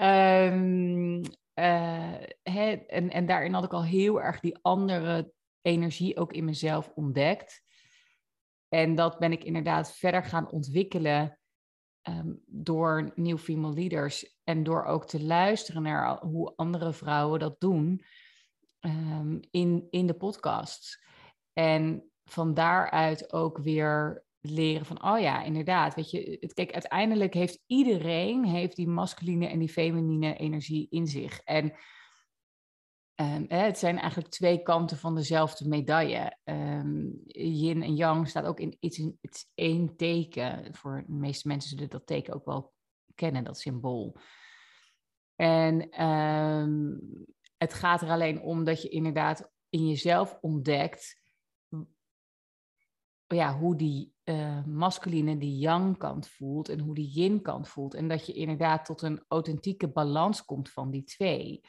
um, 0.00 1.22
en, 1.52 3.10
en 3.10 3.26
daarin 3.26 3.52
had 3.52 3.64
ik 3.64 3.72
al 3.72 3.84
heel 3.84 4.22
erg 4.22 4.40
die 4.40 4.58
andere 4.62 5.32
energie 5.62 6.16
ook 6.16 6.32
in 6.32 6.44
mezelf 6.44 6.92
ontdekt. 6.94 7.62
En 8.68 8.94
dat 8.94 9.18
ben 9.18 9.32
ik 9.32 9.44
inderdaad 9.44 9.92
verder 9.96 10.24
gaan 10.24 10.50
ontwikkelen 10.50 11.38
Ehm, 12.06 12.34
door 12.46 13.12
New 13.14 13.38
Female 13.38 13.74
Leaders 13.74 14.38
en 14.44 14.62
door 14.62 14.84
ook 14.84 15.06
te 15.06 15.22
luisteren 15.22 15.82
naar 15.82 16.18
hoe 16.20 16.52
andere 16.56 16.92
vrouwen 16.92 17.40
dat 17.40 17.60
doen 17.60 18.04
um, 18.80 19.40
in, 19.50 19.86
in 19.90 20.06
de 20.06 20.14
podcast. 20.14 21.04
En 21.52 22.10
van 22.30 22.54
daaruit 22.54 23.32
ook 23.32 23.58
weer 23.58 24.24
leren 24.40 24.86
van, 24.86 25.04
oh 25.04 25.20
ja, 25.20 25.42
inderdaad, 25.42 25.94
weet 25.94 26.10
je, 26.10 26.36
het, 26.40 26.54
kijk, 26.54 26.72
uiteindelijk 26.72 27.34
heeft 27.34 27.62
iedereen 27.66 28.44
heeft 28.44 28.76
die 28.76 28.88
masculine 28.88 29.46
en 29.46 29.58
die 29.58 29.68
feminine 29.68 30.36
energie 30.36 30.86
in 30.90 31.06
zich. 31.06 31.40
En 31.40 31.76
Um, 33.20 33.44
het 33.48 33.78
zijn 33.78 33.98
eigenlijk 33.98 34.30
twee 34.30 34.62
kanten 34.62 34.96
van 34.96 35.14
dezelfde 35.14 35.68
medaille. 35.68 36.36
Um, 36.44 37.20
yin 37.26 37.82
en 37.82 37.94
yang 37.94 38.28
staat 38.28 38.44
ook 38.44 38.60
in 38.60 38.76
iets, 38.80 38.98
in, 38.98 39.18
het 39.20 39.48
één 39.54 39.96
teken. 39.96 40.74
Voor 40.74 41.04
de 41.06 41.12
meeste 41.12 41.48
mensen 41.48 41.70
zullen 41.70 41.90
dat 41.90 42.06
teken 42.06 42.34
ook 42.34 42.44
wel 42.44 42.72
kennen, 43.14 43.44
dat 43.44 43.58
symbool. 43.58 44.16
En 45.36 46.04
um, 46.04 47.00
het 47.56 47.74
gaat 47.74 48.02
er 48.02 48.10
alleen 48.10 48.40
om 48.40 48.64
dat 48.64 48.82
je 48.82 48.88
inderdaad 48.88 49.50
in 49.68 49.88
jezelf 49.88 50.38
ontdekt 50.40 51.20
ja, 53.26 53.58
hoe 53.58 53.76
die 53.76 54.14
uh, 54.24 54.64
masculine, 54.64 55.38
die 55.38 55.58
yang 55.58 55.98
kant 55.98 56.28
voelt 56.28 56.68
en 56.68 56.80
hoe 56.80 56.94
die 56.94 57.10
yin 57.12 57.42
kant 57.42 57.68
voelt. 57.68 57.94
En 57.94 58.08
dat 58.08 58.26
je 58.26 58.32
inderdaad 58.32 58.84
tot 58.84 59.02
een 59.02 59.24
authentieke 59.28 59.88
balans 59.88 60.44
komt 60.44 60.70
van 60.70 60.90
die 60.90 61.04
twee. 61.04 61.60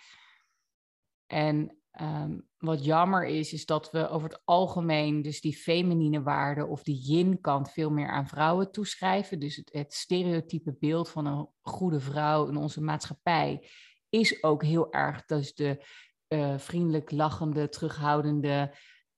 En 1.25 1.77
um, 2.01 2.47
wat 2.57 2.85
jammer 2.85 3.25
is, 3.25 3.53
is 3.53 3.65
dat 3.65 3.91
we 3.91 4.09
over 4.09 4.29
het 4.29 4.41
algemeen 4.45 5.21
dus 5.21 5.41
die 5.41 5.55
feminine 5.55 6.21
waarde 6.21 6.65
of 6.65 6.83
die 6.83 7.01
yin-kant 7.01 7.71
veel 7.71 7.91
meer 7.91 8.09
aan 8.09 8.27
vrouwen 8.27 8.71
toeschrijven. 8.71 9.39
Dus 9.39 9.63
het, 9.71 9.93
stereotype 9.93 10.75
beeld 10.79 11.09
van 11.09 11.25
een 11.25 11.47
goede 11.61 11.99
vrouw 11.99 12.47
in 12.47 12.57
onze 12.57 12.81
maatschappij 12.81 13.69
is 14.09 14.43
ook 14.43 14.63
heel 14.63 14.93
erg 14.93 15.25
dus 15.25 15.53
de 15.53 15.85
uh, 16.27 16.57
vriendelijk 16.57 17.11
lachende, 17.11 17.69
terughoudende 17.69 18.75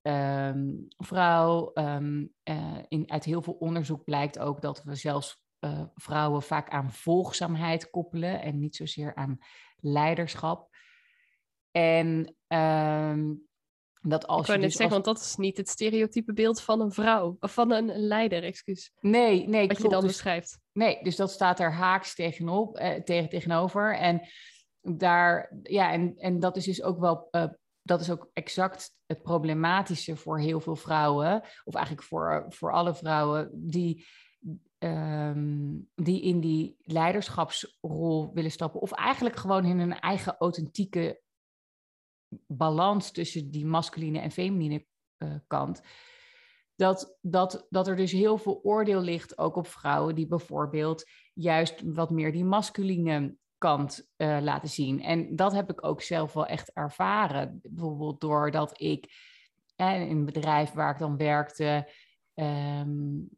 um, 0.09 0.87
vrouw. 0.97 1.71
Um, 1.73 2.33
uh, 2.43 2.77
in, 2.87 3.11
uit 3.11 3.23
heel 3.23 3.41
veel 3.41 3.53
onderzoek 3.53 4.03
blijkt 4.03 4.39
ook 4.39 4.61
dat 4.61 4.83
we 4.83 4.95
zelfs 4.95 5.43
uh, 5.59 5.81
vrouwen 5.95 6.41
vaak 6.41 6.69
aan 6.69 6.91
volgzaamheid 6.91 7.89
koppelen 7.89 8.41
en 8.41 8.59
niet 8.59 8.75
zozeer 8.75 9.15
aan 9.15 9.37
leiderschap. 9.77 10.75
En 11.71 12.35
um, 12.47 13.47
dat 14.01 14.27
als 14.27 14.49
ik 14.49 14.55
je. 14.55 14.61
dus 14.61 14.75
zeggen, 14.75 14.93
want 14.93 15.05
dat 15.05 15.19
is 15.19 15.35
niet 15.35 15.57
het 15.57 15.69
stereotype 15.69 16.33
beeld 16.33 16.61
van 16.61 16.81
een 16.81 16.91
vrouw, 16.91 17.37
of 17.39 17.53
van 17.53 17.71
een 17.71 17.85
leider, 17.95 18.43
excuus. 18.43 18.91
Nee, 18.99 19.47
nee. 19.47 19.67
Wat 19.67 19.77
je 19.81 19.89
dan 19.89 20.01
dus, 20.01 20.11
beschrijft. 20.11 20.59
Nee, 20.71 21.03
dus 21.03 21.15
dat 21.15 21.31
staat 21.31 21.59
er 21.59 21.73
haaks 21.73 22.15
tegenop, 22.15 22.77
eh, 22.77 23.01
tegen, 23.03 23.29
tegenover. 23.29 23.97
En 23.97 24.21
daar, 24.81 25.57
ja, 25.63 25.91
en, 25.91 26.13
en 26.17 26.39
dat 26.39 26.57
is 26.57 26.65
dus 26.65 26.83
ook 26.83 26.99
wel. 26.99 27.27
Uh, 27.31 27.43
dat 27.89 28.01
is 28.01 28.11
ook 28.11 28.29
exact 28.33 28.95
het 29.05 29.21
problematische 29.21 30.15
voor 30.15 30.39
heel 30.39 30.59
veel 30.59 30.75
vrouwen, 30.75 31.43
of 31.63 31.73
eigenlijk 31.73 32.07
voor, 32.07 32.45
voor 32.49 32.71
alle 32.71 32.95
vrouwen 32.95 33.49
die 33.53 34.05
Um, 34.83 35.89
die 35.95 36.21
in 36.21 36.39
die 36.39 36.77
leiderschapsrol 36.79 38.33
willen 38.33 38.51
stappen. 38.51 38.81
Of 38.81 38.91
eigenlijk 38.91 39.35
gewoon 39.35 39.65
in 39.65 39.79
hun 39.79 39.99
eigen 39.99 40.35
authentieke 40.37 41.21
balans 42.47 43.11
tussen 43.11 43.51
die 43.51 43.65
masculine 43.65 44.19
en 44.19 44.31
feminine 44.31 44.85
uh, 45.17 45.35
kant. 45.47 45.81
Dat, 46.75 47.17
dat, 47.21 47.65
dat 47.69 47.87
er 47.87 47.95
dus 47.95 48.11
heel 48.11 48.37
veel 48.37 48.59
oordeel 48.63 49.01
ligt 49.01 49.37
ook 49.37 49.55
op 49.55 49.67
vrouwen 49.67 50.15
die 50.15 50.27
bijvoorbeeld 50.27 51.09
juist 51.33 51.81
wat 51.85 52.09
meer 52.09 52.31
die 52.31 52.45
masculine 52.45 53.35
kant 53.59 54.09
uh, 54.17 54.37
laten 54.41 54.69
zien. 54.69 55.01
En 55.01 55.35
dat 55.35 55.51
heb 55.51 55.69
ik 55.69 55.85
ook 55.85 56.01
zelf 56.01 56.33
wel 56.33 56.45
echt 56.45 56.71
ervaren. 56.73 57.59
Bijvoorbeeld 57.63 58.21
doordat 58.21 58.81
ik 58.81 59.13
eh, 59.75 60.01
in 60.01 60.09
een 60.17 60.25
bedrijf 60.25 60.71
waar 60.71 60.91
ik 60.91 60.99
dan 60.99 61.17
werkte, 61.17 61.89
um, 62.35 63.29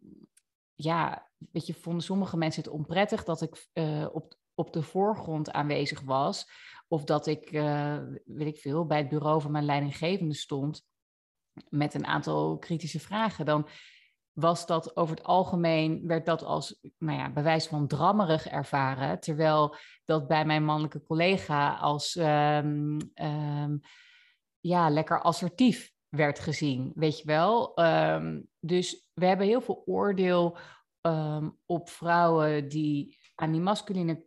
ja, 0.75 1.29
weet 1.51 1.67
je, 1.67 1.73
vonden 1.73 2.03
sommige 2.03 2.37
mensen 2.37 2.63
het 2.63 2.71
onprettig 2.71 3.23
dat 3.23 3.41
ik 3.41 3.67
uh, 3.73 4.07
op, 4.11 4.35
op 4.53 4.73
de 4.73 4.81
voorgrond 4.81 5.51
aanwezig 5.51 6.01
was. 6.01 6.49
Of 6.87 7.03
dat 7.03 7.27
ik, 7.27 7.51
uh, 7.51 7.97
weet 8.25 8.47
ik 8.47 8.57
veel, 8.57 8.85
bij 8.85 8.97
het 8.97 9.09
bureau 9.09 9.41
van 9.41 9.51
mijn 9.51 9.65
leidinggevende 9.65 10.33
stond 10.33 10.85
met 11.69 11.93
een 11.93 12.05
aantal 12.05 12.57
kritische 12.57 12.99
vragen. 12.99 13.45
Dan 13.45 13.67
was 14.33 14.65
dat 14.65 14.95
over 14.95 15.15
het 15.15 15.25
algemeen, 15.25 16.07
werd 16.07 16.25
dat 16.25 16.43
als 16.43 16.79
nou 16.97 17.17
ja, 17.17 17.31
bewijs 17.31 17.67
van 17.67 17.87
drammerig 17.87 18.47
ervaren. 18.47 19.19
Terwijl 19.19 19.75
dat 20.05 20.27
bij 20.27 20.45
mijn 20.45 20.65
mannelijke 20.65 21.03
collega 21.03 21.73
als 21.73 22.15
um, 22.15 22.97
um, 23.15 23.79
ja, 24.59 24.89
lekker 24.89 25.21
assertief 25.21 25.91
werd 26.09 26.39
gezien, 26.39 26.91
weet 26.95 27.17
je 27.19 27.25
wel. 27.25 27.79
Um, 27.79 28.47
dus 28.59 29.07
we 29.13 29.25
hebben 29.25 29.47
heel 29.47 29.61
veel 29.61 29.83
oordeel 29.85 30.57
op 31.65 31.89
vrouwen 31.89 32.67
die 32.67 33.17
aan 33.35 33.51
die 33.51 33.61
masculine, 33.61 34.25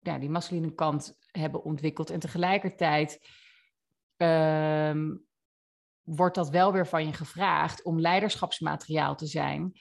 ja, 0.00 0.18
die 0.18 0.30
masculine 0.30 0.74
kant 0.74 1.18
hebben 1.30 1.64
ontwikkeld. 1.64 2.10
En 2.10 2.20
tegelijkertijd 2.20 3.26
wordt 6.02 6.34
dat 6.34 6.50
wel 6.50 6.72
weer 6.72 6.86
van 6.86 7.06
je 7.06 7.12
gevraagd 7.12 7.84
om 7.84 8.00
leiderschapsmateriaal 8.00 9.16
te 9.16 9.26
zijn, 9.26 9.72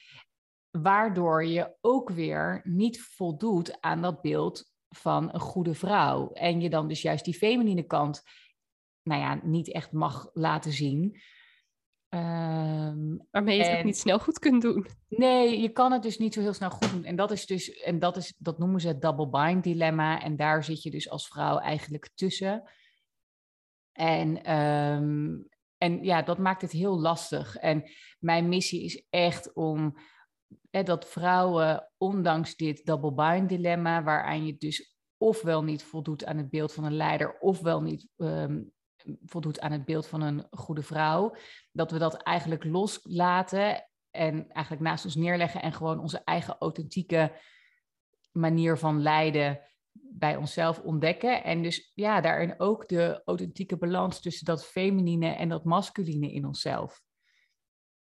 waardoor 0.72 1.46
je 1.46 1.76
ook 1.82 2.10
weer 2.10 2.62
niet 2.64 3.02
voldoet 3.02 3.82
aan 3.82 4.02
dat 4.02 4.22
beeld 4.22 4.72
van 4.90 5.34
een 5.34 5.40
goede 5.40 5.74
vrouw. 5.74 6.32
En 6.32 6.62
je 6.62 6.70
dan 6.70 6.88
dus 6.88 7.02
juist 7.02 7.26
die 7.26 7.34
feminine 7.34 7.84
kant, 7.84 8.24
nou 9.04 9.22
ja, 9.22 9.40
niet 9.44 9.72
echt 9.72 9.92
mag 9.92 10.30
laten 10.34 10.72
zien. 10.72 11.22
Um, 12.14 13.28
Waarmee 13.32 13.58
je 13.58 13.64
het 13.64 13.78
ook 13.78 13.84
niet 13.84 13.98
snel 13.98 14.20
goed 14.20 14.40
kunt 14.40 14.62
doen. 14.62 14.88
Nee, 15.08 15.62
je 15.62 15.70
kan 15.70 15.92
het 15.92 16.04
dus 16.04 16.18
niet 16.18 16.34
zo 16.34 16.42
heel 16.42 16.54
snel 16.54 16.70
goed 16.70 16.92
doen. 16.92 17.04
En 17.04 17.16
dat 17.16 17.32
is 17.32 17.46
dus, 17.46 17.70
en 17.70 18.00
dat 18.00 18.18
is, 18.18 18.34
dat 18.38 18.60
noemen 18.60 18.82
ze 18.82 18.88
het 18.88 19.02
double 19.02 19.30
bind 19.30 19.64
dilemma. 19.64 20.22
En 20.22 20.36
daar 20.36 20.64
zit 20.64 20.84
je 20.84 20.92
dus 20.92 21.10
als 21.10 21.28
vrouw 21.28 21.58
eigenlijk 21.58 22.10
tussen. 22.14 22.72
En, 23.92 24.56
um, 24.56 25.48
en 25.82 26.04
ja, 26.04 26.22
dat 26.22 26.38
maakt 26.38 26.62
het 26.62 26.72
heel 26.72 27.00
lastig. 27.00 27.56
En 27.56 27.84
mijn 28.20 28.50
missie 28.50 28.84
is 28.84 29.06
echt 29.10 29.54
om 29.54 29.98
hè, 30.70 30.84
dat 30.84 31.08
vrouwen, 31.08 31.92
ondanks 31.98 32.56
dit 32.56 32.86
double 32.86 33.14
bind 33.14 33.50
dilemma, 33.50 34.04
waaraan 34.04 34.46
je 34.46 34.58
dus 34.58 34.98
ofwel 35.18 35.64
niet 35.64 35.84
voldoet 35.84 36.26
aan 36.26 36.38
het 36.38 36.50
beeld 36.50 36.74
van 36.74 36.84
een 36.84 36.96
leider, 36.96 37.40
ofwel 37.40 37.82
niet 37.82 38.08
um, 38.18 38.72
voldoet 39.26 39.60
aan 39.60 39.72
het 39.72 39.86
beeld 39.86 40.08
van 40.08 40.22
een 40.22 40.48
goede 40.52 40.84
vrouw. 40.84 41.36
Dat 41.72 41.92
we 41.92 41.98
dat 41.98 42.16
eigenlijk 42.16 42.64
loslaten 42.64 43.88
en 44.12 44.50
eigenlijk 44.50 44.86
naast 44.86 45.06
ons 45.06 45.16
neerleggen 45.16 45.62
en 45.62 45.74
gewoon 45.74 46.00
onze 46.00 46.22
eigen 46.24 46.56
authentieke 46.60 47.40
manier 48.32 48.78
van 48.78 49.02
leiden 49.02 49.60
bij 49.94 50.36
onszelf 50.36 50.80
ontdekken. 50.80 51.44
En 51.44 51.62
dus 51.62 51.92
ja, 51.96 52.22
daarin 52.22 52.60
ook 52.60 52.88
de 52.88 53.22
authentieke 53.26 53.78
balans 53.78 54.22
tussen 54.22 54.46
dat 54.46 54.66
feminine 54.66 55.28
en 55.28 55.50
dat 55.50 55.64
masculine 55.64 56.32
in 56.32 56.46
onszelf. 56.46 57.02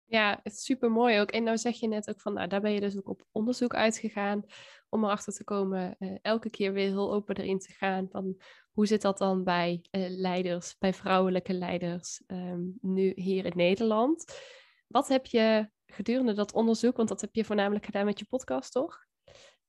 Ja, 0.05 0.39
het 0.43 0.53
is 0.53 0.63
super 0.63 0.91
mooi 0.91 1.19
ook. 1.19 1.31
En 1.31 1.43
nou 1.43 1.57
zeg 1.57 1.79
je 1.79 1.87
net 1.87 2.09
ook 2.09 2.21
van, 2.21 2.33
nou, 2.33 2.47
daar 2.47 2.61
ben 2.61 2.71
je 2.71 2.79
dus 2.79 2.97
ook 2.97 3.09
op 3.09 3.25
onderzoek 3.31 3.73
uitgegaan 3.73 4.43
om 4.89 5.03
erachter 5.03 5.33
te 5.33 5.43
komen, 5.43 5.95
uh, 5.99 6.17
elke 6.21 6.49
keer 6.49 6.73
weer 6.73 6.87
heel 6.87 7.13
open 7.13 7.35
erin 7.35 7.59
te 7.59 7.73
gaan 7.73 8.07
van 8.09 8.41
hoe 8.71 8.85
zit 8.85 9.01
dat 9.01 9.17
dan 9.17 9.43
bij 9.43 9.85
uh, 9.91 10.05
leiders, 10.09 10.77
bij 10.77 10.93
vrouwelijke 10.93 11.53
leiders, 11.53 12.23
um, 12.27 12.77
nu 12.81 13.11
hier 13.15 13.45
in 13.45 13.53
Nederland? 13.55 14.41
Wat 14.87 15.07
heb 15.07 15.25
je 15.25 15.69
gedurende 15.85 16.33
dat 16.33 16.53
onderzoek, 16.53 16.97
want 16.97 17.09
dat 17.09 17.21
heb 17.21 17.35
je 17.35 17.45
voornamelijk 17.45 17.85
gedaan 17.85 18.05
met 18.05 18.19
je 18.19 18.25
podcast, 18.25 18.71
toch? 18.71 19.05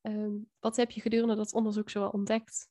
Um, 0.07 0.51
wat 0.61 0.77
heb 0.77 0.91
je 0.91 1.01
gedurende 1.01 1.35
dat 1.35 1.53
onderzoek 1.53 1.91
zo 1.91 2.07
ontdekt? 2.07 2.69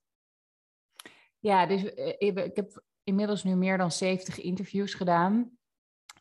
Ja, 1.39 1.65
dus 1.65 1.83
uh, 1.83 2.15
ik 2.19 2.55
heb 2.55 2.83
inmiddels 3.03 3.43
nu 3.43 3.55
meer 3.55 3.77
dan 3.77 3.91
70 3.91 4.39
interviews 4.41 4.93
gedaan. 4.93 5.57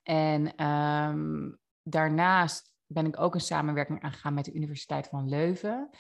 En 0.03 0.67
um, 0.67 1.59
daarnaast 1.83 2.75
ben 2.87 3.07
ik 3.07 3.21
ook 3.21 3.35
een 3.35 3.41
samenwerking 3.41 4.03
aangegaan 4.03 4.35
met 4.35 4.45
de 4.45 4.53
Universiteit 4.53 5.09
van 5.09 5.29
Leuven. 5.29 5.91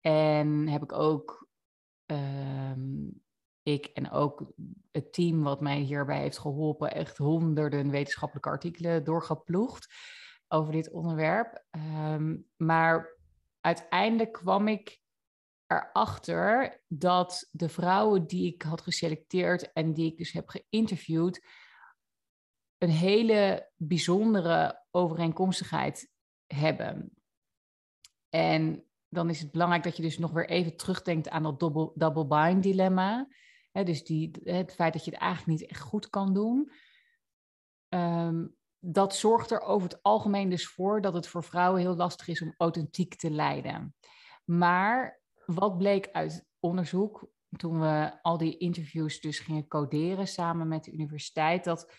En 0.00 0.68
heb 0.68 0.82
ik 0.82 0.92
ook 0.92 1.48
um, 2.06 3.22
ik 3.62 3.86
en 3.86 4.10
ook 4.10 4.52
het 4.90 5.12
team 5.12 5.42
wat 5.42 5.60
mij 5.60 5.78
hierbij 5.78 6.20
heeft 6.20 6.38
geholpen, 6.38 6.94
echt 6.94 7.16
honderden 7.16 7.90
wetenschappelijke 7.90 8.48
artikelen 8.48 9.04
doorgeploegd. 9.04 9.94
over 10.48 10.72
dit 10.72 10.90
onderwerp. 10.90 11.64
Ehm, 11.70 12.36
maar 12.56 13.16
uiteindelijk 13.62 14.32
kwam 14.32 14.68
ik 14.68 15.00
erachter 15.66 16.80
dat 16.88 17.48
de 17.50 17.68
vrouwen 17.68 18.26
die 18.26 18.54
ik 18.54 18.62
had 18.62 18.80
geselecteerd 18.80 19.72
en 19.72 19.92
die 19.92 20.10
ik 20.10 20.16
dus 20.16 20.32
heb 20.32 20.48
geïnterviewd, 20.48 21.46
een 22.78 22.90
hele 22.90 23.70
bijzondere 23.76 24.84
overeenkomstigheid 24.90 26.10
hebben. 26.46 27.12
En 28.28 28.84
dan 29.08 29.30
is 29.30 29.40
het 29.40 29.52
belangrijk 29.52 29.82
dat 29.82 29.96
je 29.96 30.02
dus 30.02 30.18
nog 30.18 30.30
weer 30.30 30.48
even 30.48 30.76
terugdenkt 30.76 31.28
aan 31.28 31.42
dat 31.42 31.60
double, 31.60 31.92
double 31.94 32.26
bind 32.26 32.62
dilemma. 32.62 33.28
dus 33.72 34.04
die, 34.04 34.30
het 34.42 34.74
feit 34.74 34.92
dat 34.92 35.04
je 35.04 35.10
het 35.10 35.20
eigenlijk 35.20 35.60
niet 35.60 35.70
echt 35.70 35.80
goed 35.80 36.10
kan 36.10 36.34
doen. 36.34 36.72
Ehm, 37.88 38.46
dat 38.84 39.14
zorgt 39.14 39.50
er 39.50 39.60
over 39.60 39.88
het 39.88 40.02
algemeen 40.02 40.48
dus 40.48 40.68
voor 40.68 41.00
dat 41.00 41.14
het 41.14 41.28
voor 41.28 41.44
vrouwen 41.44 41.80
heel 41.80 41.96
lastig 41.96 42.28
is 42.28 42.42
om 42.42 42.54
authentiek 42.56 43.14
te 43.14 43.30
leiden. 43.30 43.94
Maar 44.44 45.20
wat 45.46 45.78
bleek 45.78 46.08
uit 46.10 46.46
onderzoek, 46.60 47.28
toen 47.56 47.80
we 47.80 48.18
al 48.22 48.38
die 48.38 48.56
interviews 48.56 49.20
dus 49.20 49.38
gingen 49.38 49.68
coderen 49.68 50.28
samen 50.28 50.68
met 50.68 50.84
de 50.84 50.92
universiteit, 50.92 51.64
dat 51.64 51.92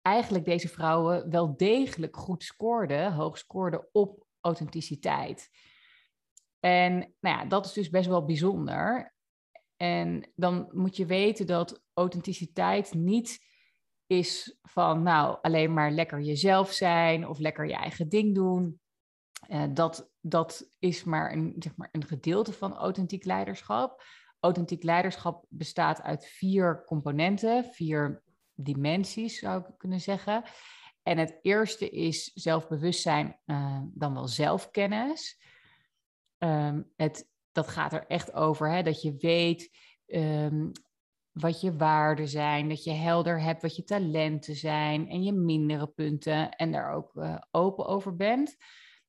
eigenlijk 0.00 0.44
deze 0.44 0.68
vrouwen 0.68 1.30
wel 1.30 1.56
degelijk 1.56 2.16
goed 2.16 2.42
scoorden, 2.42 3.12
hoog 3.12 3.38
scoorden 3.38 3.88
op 3.92 4.26
authenticiteit. 4.40 5.50
En 6.60 6.98
nou 7.20 7.38
ja, 7.38 7.44
dat 7.44 7.66
is 7.66 7.72
dus 7.72 7.90
best 7.90 8.08
wel 8.08 8.24
bijzonder. 8.24 9.14
En 9.76 10.32
dan 10.34 10.68
moet 10.72 10.96
je 10.96 11.06
weten 11.06 11.46
dat 11.46 11.82
authenticiteit 11.92 12.94
niet 12.94 13.50
is 14.12 14.56
van 14.62 15.02
nou 15.02 15.38
alleen 15.42 15.72
maar 15.72 15.90
lekker 15.90 16.20
jezelf 16.20 16.72
zijn 16.72 17.28
of 17.28 17.38
lekker 17.38 17.66
je 17.66 17.74
eigen 17.74 18.08
ding 18.08 18.34
doen. 18.34 18.80
Uh, 19.48 19.64
dat, 19.70 20.10
dat 20.20 20.68
is 20.78 21.04
maar 21.04 21.32
een, 21.32 21.54
zeg 21.58 21.76
maar 21.76 21.88
een 21.92 22.04
gedeelte 22.04 22.52
van 22.52 22.74
authentiek 22.74 23.24
leiderschap. 23.24 24.04
Authentiek 24.40 24.82
leiderschap 24.82 25.44
bestaat 25.48 26.02
uit 26.02 26.26
vier 26.26 26.84
componenten, 26.84 27.64
vier 27.64 28.22
dimensies 28.54 29.38
zou 29.38 29.60
ik 29.60 29.78
kunnen 29.78 30.00
zeggen. 30.00 30.44
En 31.02 31.18
het 31.18 31.38
eerste 31.42 31.90
is 31.90 32.30
zelfbewustzijn, 32.34 33.38
uh, 33.46 33.80
dan 33.84 34.14
wel 34.14 34.28
zelfkennis. 34.28 35.40
Um, 36.38 36.92
het, 36.96 37.28
dat 37.52 37.68
gaat 37.68 37.92
er 37.92 38.06
echt 38.06 38.32
over 38.32 38.70
hè, 38.70 38.82
dat 38.82 39.02
je 39.02 39.16
weet 39.18 39.70
um, 40.06 40.72
wat 41.32 41.60
je 41.60 41.76
waarden 41.76 42.28
zijn, 42.28 42.68
dat 42.68 42.84
je 42.84 42.92
helder 42.92 43.40
hebt 43.40 43.62
wat 43.62 43.76
je 43.76 43.84
talenten 43.84 44.56
zijn 44.56 45.08
en 45.08 45.22
je 45.22 45.32
mindere 45.32 45.86
punten 45.86 46.50
en 46.50 46.72
daar 46.72 46.92
ook 46.92 47.14
uh, 47.14 47.36
open 47.50 47.86
over 47.86 48.16
bent. 48.16 48.56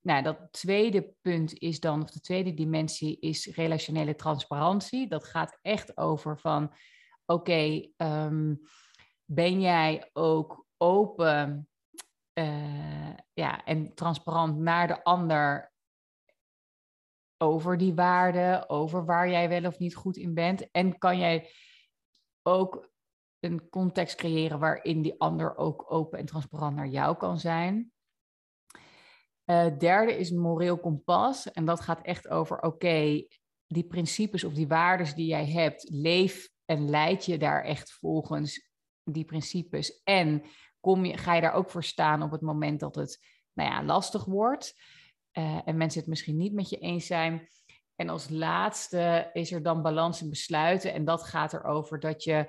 Nou, 0.00 0.22
dat 0.22 0.38
tweede 0.50 1.14
punt 1.20 1.58
is 1.58 1.80
dan, 1.80 2.02
of 2.02 2.10
de 2.10 2.20
tweede 2.20 2.54
dimensie 2.54 3.20
is 3.20 3.46
relationele 3.46 4.14
transparantie. 4.14 5.08
Dat 5.08 5.24
gaat 5.24 5.58
echt 5.62 5.96
over 5.96 6.38
van, 6.38 6.74
oké, 7.26 7.88
um, 7.96 8.60
ben 9.24 9.60
jij 9.60 10.10
ook 10.12 10.66
open 10.76 11.68
uh, 12.34 13.14
ja, 13.32 13.64
en 13.64 13.94
transparant 13.94 14.58
naar 14.58 14.86
de 14.86 15.04
ander 15.04 15.72
over 17.36 17.76
die 17.78 17.94
waarden, 17.94 18.68
over 18.68 19.04
waar 19.04 19.30
jij 19.30 19.48
wel 19.48 19.64
of 19.64 19.78
niet 19.78 19.94
goed 19.94 20.16
in 20.16 20.34
bent. 20.34 20.70
En 20.70 20.98
kan 20.98 21.18
jij 21.18 21.50
ook 22.46 22.92
een 23.40 23.68
context 23.68 24.16
creëren 24.16 24.58
waarin 24.58 25.02
die 25.02 25.20
ander 25.20 25.56
ook 25.56 25.92
open 25.92 26.18
en 26.18 26.26
transparant 26.26 26.76
naar 26.76 26.88
jou 26.88 27.16
kan 27.16 27.38
zijn. 27.38 27.92
Uh, 29.50 29.78
derde 29.78 30.16
is 30.16 30.30
moreel 30.30 30.78
kompas. 30.78 31.50
En 31.52 31.64
dat 31.64 31.80
gaat 31.80 32.02
echt 32.02 32.28
over, 32.28 32.60
oké, 32.60 33.26
die 33.66 33.86
principes 33.86 34.44
of 34.44 34.52
die 34.52 34.68
waarden 34.68 35.14
die 35.14 35.26
jij 35.26 35.46
hebt, 35.46 35.88
leef 35.90 36.50
en 36.64 36.90
leid 36.90 37.24
je 37.24 37.38
daar 37.38 37.64
echt 37.64 37.92
volgens 37.92 38.70
die 39.02 39.24
principes. 39.24 40.02
En 40.02 40.42
kom 40.80 41.04
je, 41.04 41.16
ga 41.16 41.34
je 41.34 41.40
daar 41.40 41.52
ook 41.52 41.70
voor 41.70 41.84
staan 41.84 42.22
op 42.22 42.30
het 42.30 42.40
moment 42.40 42.80
dat 42.80 42.94
het 42.94 43.18
nou 43.52 43.70
ja, 43.70 43.84
lastig 43.84 44.24
wordt. 44.24 44.74
Uh, 45.32 45.60
en 45.64 45.76
mensen 45.76 46.00
het 46.00 46.08
misschien 46.08 46.36
niet 46.36 46.52
met 46.52 46.68
je 46.68 46.78
eens 46.78 47.06
zijn. 47.06 47.48
En 47.96 48.08
als 48.08 48.28
laatste 48.28 49.30
is 49.32 49.52
er 49.52 49.62
dan 49.62 49.82
balans 49.82 50.22
in 50.22 50.30
besluiten. 50.30 50.92
En 50.92 51.04
dat 51.04 51.22
gaat 51.22 51.52
erover 51.52 52.00
dat 52.00 52.24
je 52.24 52.46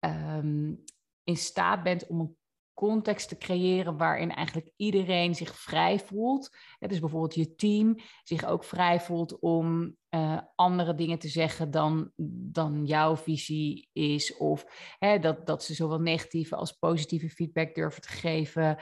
um, 0.00 0.84
in 1.24 1.36
staat 1.36 1.82
bent 1.82 2.06
om 2.06 2.20
een 2.20 2.36
context 2.74 3.28
te 3.28 3.38
creëren 3.38 3.96
waarin 3.96 4.34
eigenlijk 4.34 4.70
iedereen 4.76 5.34
zich 5.34 5.56
vrij 5.56 5.98
voelt. 5.98 6.56
dus 6.78 7.00
bijvoorbeeld 7.00 7.34
je 7.34 7.54
team 7.54 7.96
zich 8.22 8.44
ook 8.44 8.64
vrij 8.64 9.00
voelt 9.00 9.38
om 9.38 9.96
uh, 10.10 10.40
andere 10.54 10.94
dingen 10.94 11.18
te 11.18 11.28
zeggen 11.28 11.70
dan, 11.70 12.10
dan 12.52 12.84
jouw 12.84 13.16
visie 13.16 13.88
is. 13.92 14.36
Of 14.36 14.66
hè, 14.98 15.18
dat, 15.18 15.46
dat 15.46 15.64
ze 15.64 15.74
zowel 15.74 16.00
negatieve 16.00 16.56
als 16.56 16.72
positieve 16.72 17.28
feedback 17.28 17.74
durven 17.74 18.02
te 18.02 18.08
geven 18.08 18.76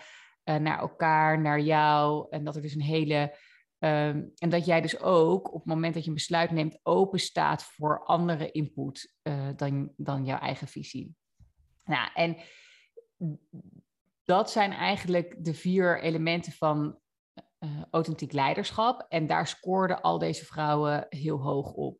uh, 0.44 0.56
naar 0.56 0.78
elkaar, 0.78 1.40
naar 1.40 1.60
jou. 1.60 2.26
En 2.30 2.44
dat 2.44 2.56
er 2.56 2.62
dus 2.62 2.74
een 2.74 2.80
hele 2.80 3.36
Um, 3.84 4.32
en 4.38 4.48
dat 4.48 4.66
jij 4.66 4.80
dus 4.80 5.00
ook 5.00 5.48
op 5.48 5.60
het 5.60 5.68
moment 5.68 5.94
dat 5.94 6.02
je 6.02 6.08
een 6.08 6.14
besluit 6.14 6.50
neemt, 6.50 6.78
open 6.82 7.18
staat 7.18 7.64
voor 7.64 8.04
andere 8.04 8.50
input 8.50 9.14
uh, 9.22 9.48
dan, 9.56 9.92
dan 9.96 10.24
jouw 10.24 10.38
eigen 10.38 10.68
visie. 10.68 11.14
Nou, 11.84 12.10
en 12.14 12.36
dat 14.24 14.50
zijn 14.50 14.72
eigenlijk 14.72 15.44
de 15.44 15.54
vier 15.54 16.02
elementen 16.02 16.52
van 16.52 16.98
uh, 17.58 17.82
authentiek 17.90 18.32
leiderschap. 18.32 19.06
En 19.08 19.26
daar 19.26 19.46
scoorden 19.46 20.00
al 20.00 20.18
deze 20.18 20.44
vrouwen 20.44 21.06
heel 21.08 21.42
hoog 21.42 21.72
op. 21.72 21.98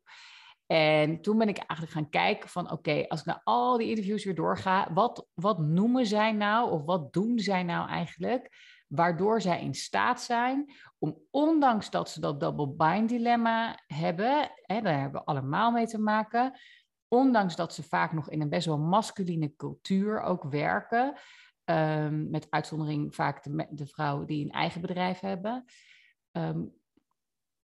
En 0.65 1.21
toen 1.21 1.37
ben 1.37 1.49
ik 1.49 1.57
eigenlijk 1.57 1.91
gaan 1.91 2.09
kijken 2.09 2.49
van 2.49 2.71
oké, 2.71 3.05
als 3.07 3.19
ik 3.19 3.25
naar 3.25 3.41
al 3.43 3.77
die 3.77 3.89
interviews 3.89 4.23
weer 4.23 4.35
doorga, 4.35 4.93
wat, 4.93 5.27
wat 5.33 5.59
noemen 5.59 6.05
zij 6.05 6.31
nou 6.31 6.71
of 6.71 6.83
wat 6.83 7.13
doen 7.13 7.39
zij 7.39 7.63
nou 7.63 7.89
eigenlijk? 7.89 8.49
Waardoor 8.95 9.41
zij 9.41 9.61
in 9.61 9.73
staat 9.73 10.21
zijn 10.21 10.71
om, 10.99 11.17
ondanks 11.31 11.89
dat 11.89 12.09
ze 12.09 12.19
dat 12.19 12.39
double 12.39 12.69
bind 12.69 13.09
dilemma 13.09 13.79
hebben, 13.87 14.51
hè, 14.61 14.81
daar 14.81 14.99
hebben 14.99 15.21
we 15.21 15.25
allemaal 15.25 15.71
mee 15.71 15.87
te 15.87 15.99
maken, 15.99 16.59
ondanks 17.07 17.55
dat 17.55 17.73
ze 17.73 17.83
vaak 17.83 18.13
nog 18.13 18.29
in 18.29 18.41
een 18.41 18.49
best 18.49 18.65
wel 18.65 18.79
masculine 18.79 19.55
cultuur 19.55 20.21
ook 20.21 20.43
werken, 20.43 21.13
um, 21.65 22.29
met 22.29 22.47
uitzondering 22.49 23.15
vaak 23.15 23.43
de, 23.43 23.67
de, 23.69 23.85
vrouwen 23.85 24.27
die 24.27 24.45
een 24.45 24.51
eigen 24.51 24.81
bedrijf 24.81 25.19
hebben. 25.19 25.65
Um, 26.31 26.73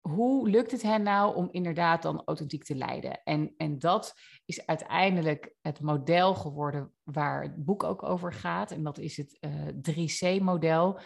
hoe 0.02 0.50
lukt 0.50 0.72
het 0.72 0.82
hen 0.82 1.04
nou 1.04 1.36
om 1.36 1.50
inderdaad 1.52 2.02
dan 2.02 2.22
authentiek 2.26 2.64
te 2.64 2.76
leiden? 2.76 3.24
En, 3.24 3.54
en 3.58 3.80
dat 3.80 4.14
is 4.46 4.66
uiteindelijk 4.66 5.54
het 5.62 5.82
model 5.82 6.36
geworden 6.36 6.94
waar 7.04 7.42
het 7.42 7.66
boek 7.66 7.84
ook 7.84 8.04
over 8.04 8.34
gaat. 8.34 8.72
En 8.72 8.84
dat 8.84 8.98
is 8.98 9.18
het 9.18 9.38
uh, 9.40 9.68
eh, 9.68 9.76
3C-model. 10.40 11.00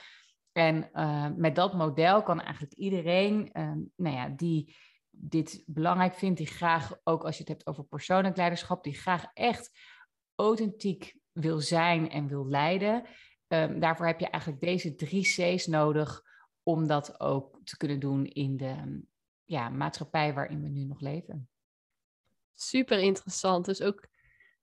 En 0.51 0.89
uh, 0.93 1.27
met 1.35 1.55
dat 1.55 1.73
model 1.73 2.23
kan 2.23 2.41
eigenlijk 2.41 2.73
iedereen, 2.73 3.49
uh, 3.53 3.71
nou 3.95 4.15
ja, 4.15 4.29
die 4.29 4.75
dit 5.09 5.63
belangrijk 5.65 6.13
vindt, 6.13 6.37
die 6.37 6.47
graag, 6.47 6.97
ook 7.03 7.23
als 7.23 7.35
je 7.35 7.43
het 7.43 7.51
hebt 7.51 7.67
over 7.67 7.83
persoonlijk 7.83 8.37
leiderschap, 8.37 8.83
die 8.83 8.93
graag 8.93 9.25
echt 9.33 9.79
authentiek 10.35 11.17
wil 11.31 11.59
zijn 11.59 12.09
en 12.09 12.27
wil 12.27 12.47
leiden. 12.47 13.03
Um, 13.47 13.79
daarvoor 13.79 14.05
heb 14.05 14.19
je 14.19 14.29
eigenlijk 14.29 14.61
deze 14.61 14.95
drie 14.95 15.23
C's 15.23 15.67
nodig 15.67 16.21
om 16.67 16.87
dat 16.87 17.19
ook 17.19 17.59
te 17.63 17.77
kunnen 17.77 17.99
doen 17.99 18.25
in 18.25 18.57
de 18.57 19.03
ja, 19.43 19.69
maatschappij 19.69 20.33
waarin 20.33 20.61
we 20.61 20.67
nu 20.67 20.83
nog 20.83 20.99
leven. 20.99 21.49
Super 22.53 22.99
interessant. 22.99 23.65
Dus 23.65 23.81
ook 23.81 24.07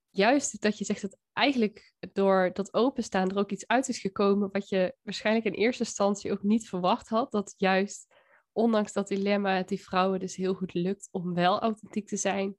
juist 0.09 0.61
dat 0.61 0.77
je 0.77 0.85
zegt 0.85 1.01
dat 1.01 1.17
eigenlijk 1.33 1.93
door 2.13 2.49
dat 2.53 2.73
openstaan 2.73 3.29
er 3.29 3.37
ook 3.37 3.51
iets 3.51 3.67
uit 3.67 3.87
is 3.87 3.99
gekomen 3.99 4.49
wat 4.51 4.69
je 4.69 4.95
waarschijnlijk 5.01 5.45
in 5.45 5.53
eerste 5.53 5.83
instantie 5.83 6.31
ook 6.31 6.43
niet 6.43 6.69
verwacht 6.69 7.09
had. 7.09 7.31
Dat 7.31 7.53
juist, 7.57 8.13
ondanks 8.51 8.93
dat 8.93 9.07
dilemma, 9.07 9.55
het 9.55 9.67
die 9.67 9.83
vrouwen 9.83 10.19
dus 10.19 10.35
heel 10.35 10.53
goed 10.53 10.73
lukt 10.73 11.09
om 11.11 11.33
wel 11.33 11.59
authentiek 11.59 12.07
te 12.07 12.17
zijn. 12.17 12.57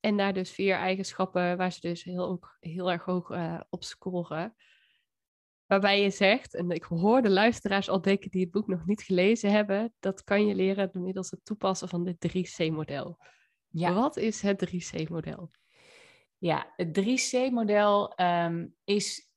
En 0.00 0.16
daar 0.16 0.32
dus 0.32 0.50
vier 0.50 0.76
eigenschappen 0.76 1.56
waar 1.56 1.72
ze 1.72 1.80
dus 1.80 2.04
heel, 2.04 2.40
heel 2.60 2.90
erg 2.90 3.04
hoog 3.04 3.30
uh, 3.30 3.60
op 3.70 3.84
scoren. 3.84 4.54
Waarbij 5.74 6.02
je 6.02 6.10
zegt, 6.10 6.54
en 6.54 6.70
ik 6.70 6.82
hoor 6.82 7.22
de 7.22 7.30
luisteraars 7.30 7.88
al 7.88 8.00
denken 8.00 8.30
die 8.30 8.40
het 8.40 8.50
boek 8.50 8.66
nog 8.66 8.86
niet 8.86 9.02
gelezen 9.02 9.50
hebben, 9.50 9.94
dat 10.00 10.24
kan 10.24 10.46
je 10.46 10.54
leren 10.54 10.92
door 10.92 11.02
middels 11.02 11.30
het 11.30 11.44
toepassen 11.44 11.88
van 11.88 12.04
dit 12.04 12.28
3C-model. 12.28 13.18
Ja. 13.68 13.92
Wat 13.92 14.16
is 14.16 14.42
het 14.42 14.70
3C-model? 14.70 15.50
Ja, 16.38 16.72
het 16.76 17.00
3C-model 17.00 18.02
um, 18.04 18.14
ehm, 18.16 18.66
is 18.84 19.30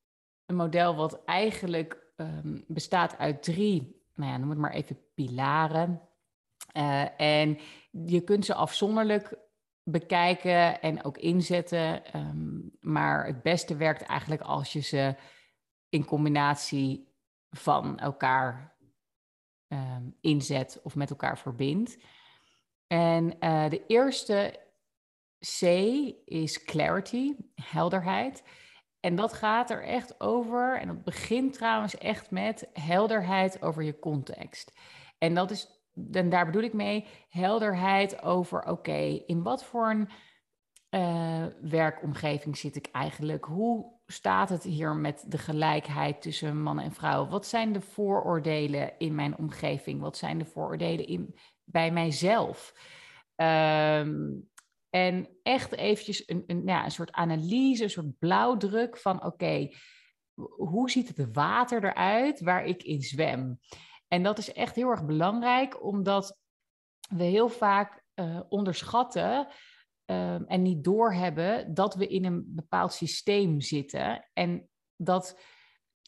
een 0.45 0.55
model 0.55 0.95
wat 0.95 1.23
eigenlijk 1.25 2.13
um, 2.15 2.63
bestaat 2.67 3.17
uit 3.17 3.43
drie, 3.43 4.03
nou 4.13 4.31
ja, 4.31 4.37
noem 4.37 4.49
het 4.49 4.59
maar 4.59 4.73
even 4.73 4.99
pilaren. 5.13 6.01
Uh, 6.77 7.21
en 7.21 7.57
je 7.91 8.21
kunt 8.21 8.45
ze 8.45 8.53
afzonderlijk 8.53 9.37
bekijken 9.83 10.81
en 10.81 11.03
ook 11.03 11.17
inzetten. 11.17 12.01
Um, 12.15 12.71
maar 12.79 13.25
het 13.25 13.41
beste 13.41 13.75
werkt 13.75 14.01
eigenlijk 14.01 14.41
als 14.41 14.73
je 14.73 14.81
ze 14.81 15.15
in 15.89 16.05
combinatie 16.05 17.15
van 17.49 17.99
elkaar 17.99 18.77
um, 19.67 20.15
inzet 20.21 20.79
of 20.83 20.95
met 20.95 21.09
elkaar 21.09 21.37
verbindt. 21.37 21.97
En 22.87 23.35
uh, 23.39 23.69
de 23.69 23.85
eerste 23.85 24.59
C 25.39 25.61
is 26.25 26.63
clarity, 26.63 27.35
helderheid. 27.55 28.43
En 28.99 29.15
dat 29.15 29.33
gaat 29.33 29.69
er 29.69 29.83
echt 29.83 30.19
over, 30.19 30.79
en 30.79 30.87
dat 30.87 31.03
begint 31.03 31.53
trouwens 31.53 31.97
echt 31.97 32.31
met 32.31 32.69
helderheid 32.73 33.61
over 33.61 33.83
je 33.83 33.99
context. 33.99 34.79
En 35.17 35.33
dat 35.33 35.51
is, 35.51 35.67
en 36.11 36.29
daar 36.29 36.45
bedoel 36.45 36.61
ik 36.61 36.73
mee, 36.73 37.05
helderheid 37.29 38.21
over, 38.21 38.63
oké, 38.65 39.21
in 39.25 39.43
wat 39.43 39.63
voor 39.63 39.89
een 39.89 40.09
uh, 40.89 41.45
werkomgeving 41.61 42.57
zit 42.57 42.75
ik 42.75 42.87
eigenlijk? 42.91 43.45
Hoe 43.45 43.96
staat 44.07 44.49
het 44.49 44.63
hier 44.63 44.95
met 44.95 45.25
de 45.27 45.37
gelijkheid 45.37 46.21
tussen 46.21 46.61
mannen 46.61 46.83
en 46.83 46.93
vrouwen? 46.93 47.29
Wat 47.29 47.45
zijn 47.45 47.73
de 47.73 47.81
vooroordelen 47.81 48.93
in 48.97 49.15
mijn 49.15 49.37
omgeving? 49.37 50.01
Wat 50.01 50.17
zijn 50.17 50.37
de 50.37 50.45
vooroordelen 50.45 51.07
in, 51.07 51.35
bij 51.63 51.91
mijzelf? 51.91 52.73
Um, 53.35 54.49
en 54.89 55.27
echt 55.43 55.71
eventjes 55.71 56.27
een, 56.27 56.43
een, 56.47 56.61
ja, 56.65 56.83
een 56.83 56.91
soort 56.91 57.11
analyse, 57.11 57.83
een 57.83 57.89
soort 57.89 58.17
blauwdruk 58.19 58.97
van 58.97 59.23
oké, 59.23 59.69
hoe 60.57 60.89
ziet 60.89 61.07
het 61.07 61.33
water 61.33 61.83
eruit 61.83 62.39
waar 62.39 62.65
ik 62.65 62.83
in 62.83 63.01
zwem? 63.01 63.59
En 64.07 64.23
dat 64.23 64.37
is 64.37 64.53
echt 64.53 64.75
heel 64.75 64.89
erg 64.89 65.05
belangrijk, 65.05 65.83
omdat 65.83 66.37
we 67.09 67.23
heel 67.23 67.49
vaak 67.49 68.03
uh, 68.15 68.39
onderschatten 68.49 69.47
um, 70.09 70.45
en 70.45 70.61
niet 70.61 70.83
doorhebben 70.83 71.73
dat 71.73 71.95
we 71.95 72.07
in 72.07 72.25
een 72.25 72.43
bepaald 72.47 72.93
systeem 72.93 73.61
zitten. 73.61 74.27
En 74.33 74.69
dat 74.95 75.39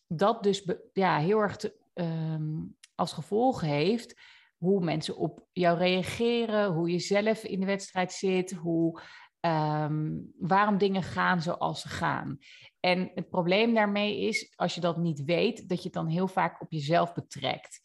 dat 0.08 0.44
dus 0.44 0.72
ja, 0.94 1.18
heel 1.18 1.40
erg 1.40 1.56
te, 1.56 1.76
um, 1.94 2.78
als 2.96 3.14
gevolg 3.14 3.62
heeft 3.62 4.22
hoe 4.58 4.84
mensen 4.84 5.18
op 5.18 5.48
jou 5.52 5.78
reageren, 5.78 6.72
hoe 6.72 6.92
je 6.92 7.00
zelf 7.00 7.44
in 7.44 7.60
de 7.60 7.66
wedstrijd 7.66 8.12
zit, 8.12 8.52
hoe, 8.52 9.02
um, 9.40 10.34
waarom 10.38 10.78
dingen 10.78 11.04
gaan 11.04 11.42
zoals 11.42 11.82
ze 11.82 11.88
gaan. 11.88 12.38
En 12.80 13.12
het 13.16 13.30
probleem 13.30 13.74
daarmee 13.74 14.20
is, 14.20 14.54
als 14.56 14.76
je 14.76 14.82
dat 14.82 14.98
niet 14.98 15.24
weet, 15.24 15.70
dat 15.70 15.78
je 15.78 15.84
het 15.84 15.94
dan 15.94 16.08
heel 16.08 16.28
vaak 16.28 16.62
op 16.62 16.72
jezelf 16.72 17.14
betrekt. 17.14 17.82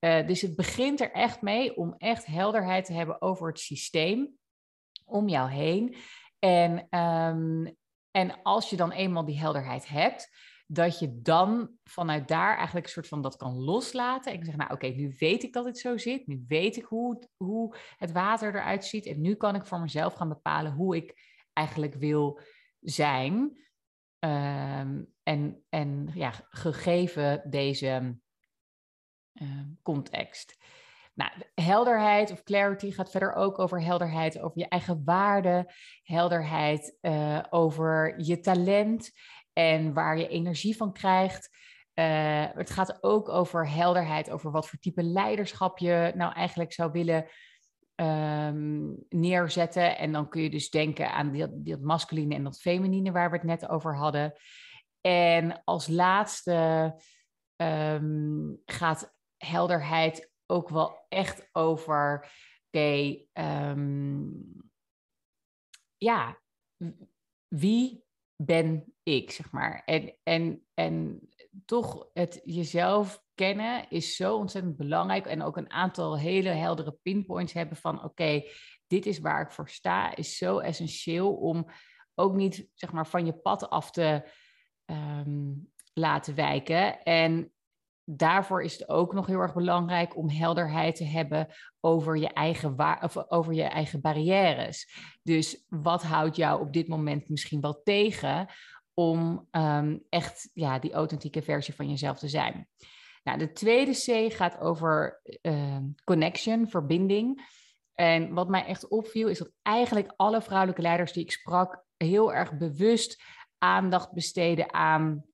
Uh, 0.00 0.26
dus 0.26 0.40
het 0.40 0.56
begint 0.56 1.00
er 1.00 1.10
echt 1.10 1.42
mee 1.42 1.76
om 1.76 1.94
echt 1.98 2.26
helderheid 2.26 2.84
te 2.84 2.92
hebben 2.92 3.22
over 3.22 3.48
het 3.48 3.58
systeem 3.58 4.38
om 5.04 5.28
jou 5.28 5.50
heen. 5.50 5.96
En, 6.38 6.98
um, 7.00 7.76
en 8.10 8.42
als 8.42 8.70
je 8.70 8.76
dan 8.76 8.92
eenmaal 8.92 9.24
die 9.24 9.38
helderheid 9.38 9.88
hebt, 9.88 10.30
dat 10.66 10.98
je 10.98 11.20
dan 11.22 11.70
vanuit 11.84 12.28
daar 12.28 12.56
eigenlijk 12.56 12.86
een 12.86 12.92
soort 12.92 13.08
van 13.08 13.22
dat 13.22 13.36
kan 13.36 13.54
loslaten. 13.54 14.32
En 14.32 14.38
zeggen, 14.44 14.58
nou 14.58 14.72
oké, 14.72 14.86
nu 14.86 15.14
weet 15.18 15.42
ik 15.42 15.52
dat 15.52 15.64
het 15.64 15.78
zo 15.78 15.96
zit. 15.96 16.26
Nu 16.26 16.44
weet 16.48 16.76
ik 16.76 16.84
hoe, 16.84 17.28
hoe 17.36 17.76
het 17.96 18.12
water 18.12 18.54
eruit 18.54 18.84
ziet. 18.84 19.06
En 19.06 19.20
nu 19.20 19.34
kan 19.34 19.54
ik 19.54 19.66
voor 19.66 19.80
mezelf 19.80 20.14
gaan 20.14 20.28
bepalen 20.28 20.72
hoe 20.72 20.96
ik 20.96 21.14
eigenlijk 21.52 21.94
wil 21.94 22.40
zijn. 22.80 23.62
Um, 24.18 25.12
en, 25.22 25.64
en 25.68 26.10
ja, 26.14 26.32
gegeven 26.48 27.50
deze 27.50 28.18
uh, 29.32 29.62
context. 29.82 30.56
Nou, 31.14 31.30
helderheid 31.54 32.30
of 32.30 32.42
clarity 32.42 32.90
gaat 32.90 33.10
verder 33.10 33.34
ook 33.34 33.58
over 33.58 33.82
helderheid 33.82 34.40
over 34.40 34.58
je 34.58 34.68
eigen 34.68 35.02
waarde, 35.04 35.72
helderheid 36.02 36.98
uh, 37.00 37.42
over 37.50 38.20
je 38.20 38.40
talent 38.40 39.10
en 39.52 39.92
waar 39.92 40.18
je 40.18 40.28
energie 40.28 40.76
van 40.76 40.92
krijgt. 40.92 41.56
Uh, 41.94 42.44
het 42.54 42.70
gaat 42.70 43.02
ook 43.02 43.28
over 43.28 43.68
helderheid, 43.68 44.30
over 44.30 44.50
wat 44.50 44.68
voor 44.68 44.78
type 44.78 45.02
leiderschap 45.02 45.78
je 45.78 46.12
nou 46.14 46.32
eigenlijk 46.32 46.72
zou 46.72 46.92
willen 46.92 47.26
um, 47.96 48.96
neerzetten. 49.08 49.98
En 49.98 50.12
dan 50.12 50.28
kun 50.28 50.42
je 50.42 50.50
dus 50.50 50.70
denken 50.70 51.12
aan 51.12 51.32
dat, 51.32 51.50
dat 51.52 51.80
masculine 51.80 52.34
en 52.34 52.44
dat 52.44 52.60
feminine 52.60 53.12
waar 53.12 53.30
we 53.30 53.36
het 53.36 53.46
net 53.46 53.68
over 53.68 53.96
hadden. 53.96 54.32
En 55.00 55.62
als 55.64 55.86
laatste 55.86 56.94
um, 57.56 58.58
gaat 58.64 59.14
helderheid 59.36 60.32
ook 60.46 60.68
wel 60.68 61.06
echt 61.08 61.48
over, 61.52 62.32
oké, 62.66 63.24
um, 63.32 64.72
ja, 65.96 66.40
wie 67.48 68.04
ben 68.36 68.94
ik, 69.02 69.30
zeg 69.30 69.50
maar. 69.50 69.82
En, 69.84 70.16
en, 70.22 70.66
en 70.74 71.28
toch 71.64 72.08
het 72.12 72.40
jezelf 72.44 73.22
kennen 73.34 73.90
is 73.90 74.16
zo 74.16 74.36
ontzettend 74.36 74.76
belangrijk. 74.76 75.26
En 75.26 75.42
ook 75.42 75.56
een 75.56 75.70
aantal 75.70 76.18
hele 76.18 76.48
heldere 76.48 76.98
pinpoints 77.02 77.52
hebben 77.52 77.76
van 77.76 78.04
oké, 78.04 78.42
dit 78.86 79.06
is 79.06 79.18
waar 79.18 79.40
ik 79.40 79.52
voor 79.52 79.68
sta, 79.68 80.16
is 80.16 80.36
zo 80.36 80.58
essentieel 80.58 81.34
om 81.34 81.66
ook 82.14 82.34
niet 82.34 82.68
zeg 82.74 82.92
maar 82.92 83.06
van 83.06 83.26
je 83.26 83.32
pad 83.32 83.70
af 83.70 83.90
te 83.90 84.30
um, 84.86 85.72
laten 85.92 86.34
wijken. 86.34 87.02
En 87.02 87.53
daarvoor 88.04 88.62
is 88.62 88.72
het 88.72 88.88
ook 88.88 89.12
nog 89.12 89.26
heel 89.26 89.40
erg 89.40 89.54
belangrijk 89.54 90.16
om 90.16 90.30
helderheid 90.30 90.96
te 90.96 91.04
hebben 91.04 91.48
over 91.80 92.16
je 92.16 92.28
eigen, 92.28 93.00
of 93.02 93.30
over 93.30 93.54
je 93.54 93.62
eigen 93.62 94.00
barrières. 94.00 94.98
Dus 95.22 95.64
wat 95.68 96.02
houdt 96.02 96.36
jou 96.36 96.60
op 96.60 96.72
dit 96.72 96.88
moment 96.88 97.28
misschien 97.28 97.60
wel 97.60 97.82
tegen 97.82 98.48
om 98.94 99.48
um, 99.50 100.04
echt 100.08 100.50
ja, 100.52 100.78
die 100.78 100.92
authentieke 100.92 101.42
versie 101.42 101.74
van 101.74 101.88
jezelf 101.88 102.18
te 102.18 102.28
zijn? 102.28 102.68
Nou, 103.22 103.38
de 103.38 103.52
tweede 103.52 103.92
C 103.92 104.32
gaat 104.32 104.58
over 104.60 105.20
uh, 105.42 105.78
connection, 106.04 106.68
verbinding. 106.68 107.52
En 107.94 108.34
wat 108.34 108.48
mij 108.48 108.64
echt 108.64 108.88
opviel, 108.88 109.28
is 109.28 109.38
dat 109.38 109.50
eigenlijk 109.62 110.12
alle 110.16 110.42
vrouwelijke 110.42 110.82
leiders 110.82 111.12
die 111.12 111.22
ik 111.22 111.32
sprak 111.32 111.84
heel 111.96 112.34
erg 112.34 112.56
bewust 112.56 113.22
aandacht 113.58 114.12
besteden 114.12 114.72
aan 114.74 115.24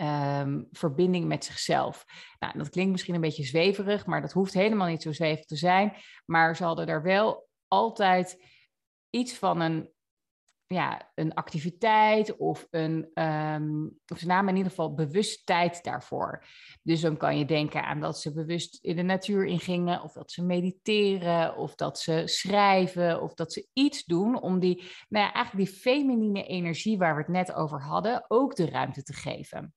um, 0.00 0.68
verbinding 0.72 1.26
met 1.26 1.44
zichzelf. 1.44 2.04
Nou, 2.38 2.58
dat 2.58 2.68
klinkt 2.68 2.90
misschien 2.90 3.14
een 3.14 3.20
beetje 3.20 3.44
zweverig, 3.44 4.06
maar 4.06 4.20
dat 4.20 4.32
hoeft 4.32 4.54
helemaal 4.54 4.88
niet 4.88 5.02
zo 5.02 5.12
zweverig 5.12 5.46
te 5.46 5.56
zijn. 5.56 5.96
Maar 6.26 6.56
ze 6.56 6.64
hadden 6.64 6.86
daar 6.86 7.02
wel 7.02 7.48
altijd 7.68 8.44
iets 9.10 9.34
van 9.34 9.60
een, 9.60 9.90
ja, 10.66 11.10
een 11.14 11.34
activiteit 11.34 12.36
of 12.36 12.66
een, 12.70 13.10
um, 13.14 13.98
of 14.12 14.18
ze 14.18 14.26
namen 14.26 14.48
in 14.48 14.56
ieder 14.56 14.70
geval 14.70 14.94
bewust 14.94 15.46
tijd 15.46 15.84
daarvoor. 15.84 16.44
Dus 16.82 17.00
dan 17.00 17.16
kan 17.16 17.38
je 17.38 17.44
denken 17.44 17.84
aan 17.84 18.00
dat 18.00 18.20
ze 18.20 18.32
bewust 18.32 18.78
in 18.84 18.96
de 18.96 19.02
natuur 19.02 19.46
ingingen, 19.46 20.02
of 20.02 20.12
dat 20.12 20.30
ze 20.30 20.44
mediteren, 20.44 21.56
of 21.56 21.74
dat 21.74 21.98
ze 21.98 22.22
schrijven, 22.24 23.22
of 23.22 23.34
dat 23.34 23.52
ze 23.52 23.68
iets 23.72 24.04
doen 24.04 24.40
om 24.40 24.58
die, 24.58 24.76
nou 25.08 25.26
ja, 25.26 25.32
eigenlijk 25.32 25.66
die 25.66 25.78
feminine 25.78 26.46
energie 26.46 26.98
waar 26.98 27.14
we 27.14 27.20
het 27.20 27.30
net 27.30 27.52
over 27.52 27.82
hadden, 27.82 28.24
ook 28.28 28.56
de 28.56 28.70
ruimte 28.70 29.02
te 29.02 29.12
geven. 29.12 29.74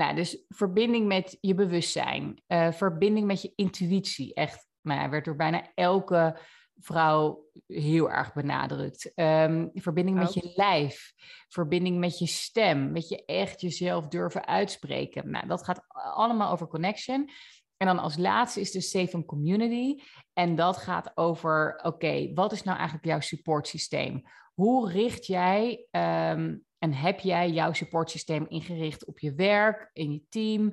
Nou, 0.00 0.14
dus 0.14 0.44
verbinding 0.48 1.06
met 1.06 1.38
je 1.40 1.54
bewustzijn, 1.54 2.42
uh, 2.48 2.72
verbinding 2.72 3.26
met 3.26 3.42
je 3.42 3.52
intuïtie. 3.54 4.34
Echt, 4.34 4.68
nou 4.80 5.00
ja, 5.00 5.08
werd 5.08 5.24
door 5.24 5.36
bijna 5.36 5.70
elke 5.74 6.38
vrouw 6.76 7.44
heel 7.66 8.10
erg 8.10 8.32
benadrukt. 8.32 9.12
Um, 9.14 9.70
verbinding 9.74 10.18
met 10.18 10.34
je 10.34 10.52
lijf, 10.54 11.12
verbinding 11.48 11.98
met 11.98 12.18
je 12.18 12.26
stem, 12.26 12.92
met 12.92 13.08
je 13.08 13.24
echt 13.24 13.60
jezelf 13.60 14.08
durven 14.08 14.46
uitspreken. 14.46 15.30
Nou, 15.30 15.46
dat 15.46 15.64
gaat 15.64 15.84
allemaal 16.14 16.52
over 16.52 16.68
connection. 16.68 17.30
En 17.76 17.86
dan 17.86 17.98
als 17.98 18.16
laatste 18.16 18.60
is 18.60 18.70
de 18.70 18.80
Safe 18.80 19.24
Community. 19.24 20.02
En 20.32 20.56
dat 20.56 20.76
gaat 20.76 21.12
over, 21.14 21.80
oké, 21.82 22.32
wat 22.34 22.52
is 22.52 22.62
nou 22.62 22.76
eigenlijk 22.76 23.06
jouw 23.06 23.20
supportsysteem? 23.20 24.22
Hoe 24.54 24.90
richt 24.90 25.26
jij 25.26 25.86
um, 25.90 26.64
en 26.80 26.92
heb 26.92 27.20
jij 27.20 27.50
jouw 27.50 27.72
supportsysteem 27.72 28.46
ingericht 28.48 29.04
op 29.04 29.18
je 29.18 29.34
werk, 29.34 29.90
in 29.92 30.12
je 30.12 30.22
team, 30.28 30.70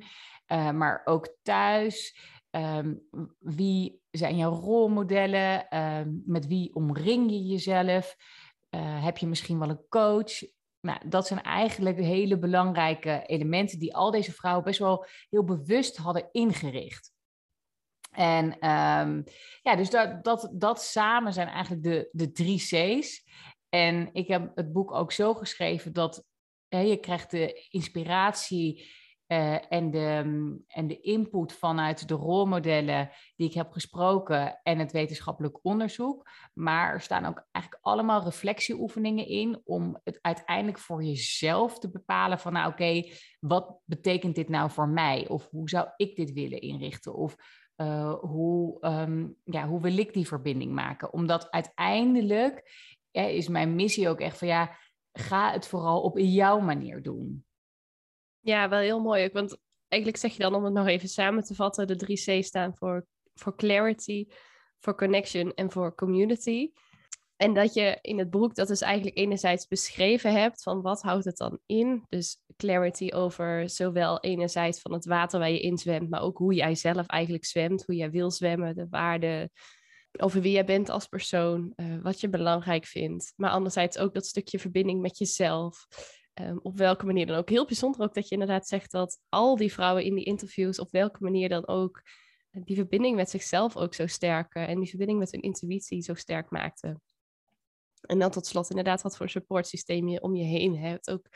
uh, 0.48 0.72
maar 0.72 1.02
ook 1.06 1.38
thuis? 1.42 2.20
Um, 2.52 3.08
wie 3.40 4.02
zijn 4.12 4.38
jouw 4.38 4.52
rolmodellen? 4.52 5.78
Um, 5.78 6.24
met 6.26 6.48
wie 6.48 6.76
omring 6.76 7.32
je 7.32 7.46
jezelf? 7.46 8.16
Uh, 8.70 9.04
heb 9.04 9.18
je 9.18 9.28
misschien 9.28 9.60
wel 9.60 9.70
een 9.70 9.86
coach? 9.90 10.44
Nou, 10.80 11.10
dat 11.10 11.28
zijn 11.28 11.42
eigenlijk 11.42 11.98
hele 11.98 12.40
belangrijke 12.40 13.24
elementen 13.26 13.80
die 13.80 13.96
al 13.96 14.12
deze 14.12 14.32
vrouwen 14.32 14.64
best 14.64 14.80
wel 14.80 15.06
heel 15.30 15.44
bewust 15.44 15.98
hadden 15.98 16.30
ingericht. 16.32 17.12
En 18.12 18.46
um, 18.46 19.24
ja, 19.62 19.76
dus 19.76 19.90
dat, 19.90 20.24
dat, 20.24 20.50
dat 20.54 20.82
samen 20.82 21.34
zijn 21.34 21.48
eigenlijk 21.48 21.84
de, 21.84 22.10
de 22.12 22.32
drie 22.32 22.58
C's. 22.58 23.26
En 23.78 24.10
ik 24.14 24.28
heb 24.28 24.52
het 24.56 24.74
boek 24.74 24.92
ook 24.92 25.12
zo 25.12 25.34
geschreven 25.34 25.94
dat 25.94 26.26
hè, 26.68 26.80
je 26.80 26.98
krijgt 26.98 27.32
de 27.32 27.68
inspiratie 27.70 28.90
uh, 29.28 29.72
en, 29.72 29.92
de, 29.92 30.24
en 30.68 30.88
de 30.88 31.00
input 31.00 31.54
vanuit 31.54 32.08
de 32.08 32.14
rolmodellen 32.14 33.10
die 33.36 33.48
ik 33.48 33.54
heb 33.54 33.72
gesproken 33.72 34.60
en 34.64 34.80
het 34.80 34.92
wetenschappelijk 34.92 35.60
onderzoek. 35.62 36.30
Maar 36.54 36.94
er 36.94 37.02
staan 37.02 37.26
ook 37.26 37.48
eigenlijk 37.52 37.86
allemaal 37.86 38.24
reflectieoefeningen 38.24 39.28
in 39.28 39.62
om 39.64 40.00
het 40.04 40.20
uiteindelijk 40.22 40.80
voor 40.80 41.04
jezelf 41.04 41.80
te 41.80 41.92
bepalen 41.92 42.40
van 42.40 42.54
nou 42.54 42.72
oké, 42.72 43.04
wat 43.40 43.80
betekent 43.86 44.36
dit 44.36 44.50
nou 44.50 44.70
voor 44.70 44.90
mij? 44.90 45.28
Of 45.28 45.50
hoe 45.50 45.70
zou 45.70 45.88
ik 45.98 46.16
dit 46.16 46.34
willen 46.34 46.62
inrichten? 46.62 47.16
Of 47.16 47.36
uh, 47.78 48.14
hoe, 48.14 48.78
um, 48.86 49.36
ja, 49.44 49.68
hoe 49.68 49.82
wil 49.82 49.98
ik 49.98 50.14
die 50.14 50.28
verbinding 50.28 50.72
maken? 50.72 51.14
Omdat 51.14 51.52
uiteindelijk 51.52 52.64
is 53.26 53.48
mijn 53.48 53.76
missie 53.76 54.10
ook 54.10 54.20
echt 54.20 54.38
van 54.38 54.48
ja, 54.48 54.78
ga 55.12 55.52
het 55.52 55.68
vooral 55.68 56.02
op 56.02 56.18
jouw 56.18 56.60
manier 56.60 57.02
doen. 57.02 57.46
Ja, 58.40 58.70
wel 58.70 58.80
heel 58.80 59.00
mooi. 59.00 59.30
Want 59.34 59.58
eigenlijk 59.88 60.22
zeg 60.22 60.34
je 60.34 60.40
dan, 60.44 60.56
om 60.56 60.64
het 60.64 60.74
nog 60.74 60.88
even 60.88 61.10
samen 61.10 61.44
te 61.44 61.56
vatten, 61.56 61.88
de 61.88 61.96
drie 61.96 62.24
C 62.24 62.44
staan 62.44 62.76
voor, 62.76 63.06
voor 63.34 63.56
clarity, 63.56 64.28
voor 64.80 64.96
connection 64.96 65.54
en 65.54 65.72
voor 65.72 65.96
community. 65.96 66.72
En 67.36 67.54
dat 67.54 67.74
je 67.74 67.98
in 68.02 68.20
het 68.20 68.30
boek 68.30 68.56
dat 68.56 68.68
dus 68.68 68.82
eigenlijk 68.82 69.18
enerzijds 69.18 69.68
beschreven 69.68 70.34
hebt 70.34 70.64
van 70.64 70.82
wat 70.82 71.02
houdt 71.02 71.26
het 71.26 71.38
dan 71.38 71.60
in. 71.66 72.06
Dus 72.10 72.40
clarity 72.56 73.12
over 73.14 73.70
zowel 73.70 74.20
enerzijds 74.20 74.82
van 74.82 74.94
het 74.94 75.06
water 75.06 75.40
waar 75.40 75.52
je 75.52 75.60
in 75.60 75.78
zwemt, 75.78 76.10
maar 76.10 76.22
ook 76.22 76.38
hoe 76.38 76.54
jij 76.54 76.76
zelf 76.76 77.06
eigenlijk 77.06 77.46
zwemt, 77.46 77.86
hoe 77.86 77.96
jij 77.96 78.12
wil 78.12 78.32
zwemmen, 78.32 78.76
de 78.76 78.88
waarde 78.90 79.50
over 80.22 80.42
wie 80.42 80.52
jij 80.52 80.66
bent 80.66 80.90
als 80.90 81.08
persoon, 81.08 81.74
uh, 81.76 82.02
wat 82.02 82.22
je 82.22 82.30
belangrijk 82.30 82.86
vindt. 82.86 83.34
Maar 83.36 83.50
anderzijds 83.50 83.98
ook 83.98 84.14
dat 84.14 84.26
stukje 84.26 84.60
verbinding 84.60 85.02
met 85.02 85.18
jezelf. 85.18 85.88
Um, 86.42 86.60
op 86.62 86.78
welke 86.78 87.06
manier 87.06 87.26
dan 87.26 87.38
ook. 87.38 87.50
Heel 87.50 87.66
bijzonder 87.66 88.02
ook 88.02 88.14
dat 88.14 88.28
je 88.28 88.34
inderdaad 88.34 88.68
zegt 88.68 88.92
dat 88.92 89.20
al 89.30 89.56
die 89.56 89.74
vrouwen 89.74 90.04
in 90.04 90.16
die 90.16 90.26
interviews, 90.26 90.80
op 90.80 90.92
welke 90.92 91.24
manier 91.24 91.50
dan 91.50 91.68
ook, 91.68 92.02
eh, 92.50 92.62
die 92.64 92.76
verbinding 92.76 93.16
met 93.16 93.30
zichzelf 93.30 93.78
ook 93.78 93.94
zo 93.94 94.08
sterken 94.08 94.68
en 94.68 94.80
die 94.80 94.90
verbinding 94.90 95.20
met 95.20 95.32
hun 95.32 95.42
intuïtie 95.42 96.02
zo 96.02 96.14
sterk 96.14 96.50
maakten. 96.50 97.02
En 98.02 98.20
dan 98.20 98.32
tot 98.32 98.46
slot 98.46 98.70
inderdaad 98.70 99.02
wat 99.02 99.18
voor 99.18 99.30
supportsysteem 99.30 100.08
je 100.08 100.22
om 100.22 100.36
je 100.36 100.44
heen 100.44 100.78
hebt. 100.78 101.10
Ook... 101.10 101.28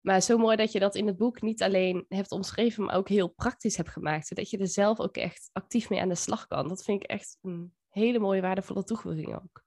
Maar 0.00 0.20
zo 0.20 0.38
mooi 0.38 0.56
dat 0.56 0.72
je 0.72 0.78
dat 0.78 0.94
in 0.94 1.06
het 1.06 1.16
boek 1.16 1.40
niet 1.40 1.62
alleen 1.62 2.04
hebt 2.08 2.30
omschreven, 2.30 2.84
maar 2.84 2.96
ook 2.96 3.08
heel 3.08 3.28
praktisch 3.28 3.76
hebt 3.76 3.88
gemaakt. 3.88 4.26
Zodat 4.26 4.50
je 4.50 4.58
er 4.58 4.68
zelf 4.68 5.00
ook 5.00 5.16
echt 5.16 5.50
actief 5.52 5.90
mee 5.90 6.00
aan 6.00 6.08
de 6.08 6.14
slag 6.14 6.46
kan. 6.46 6.68
Dat 6.68 6.84
vind 6.84 7.02
ik 7.02 7.10
echt 7.10 7.38
een 7.42 7.74
hele 7.88 8.18
mooie, 8.18 8.40
waardevolle 8.40 8.84
toevoeging 8.84 9.34
ook. 9.34 9.62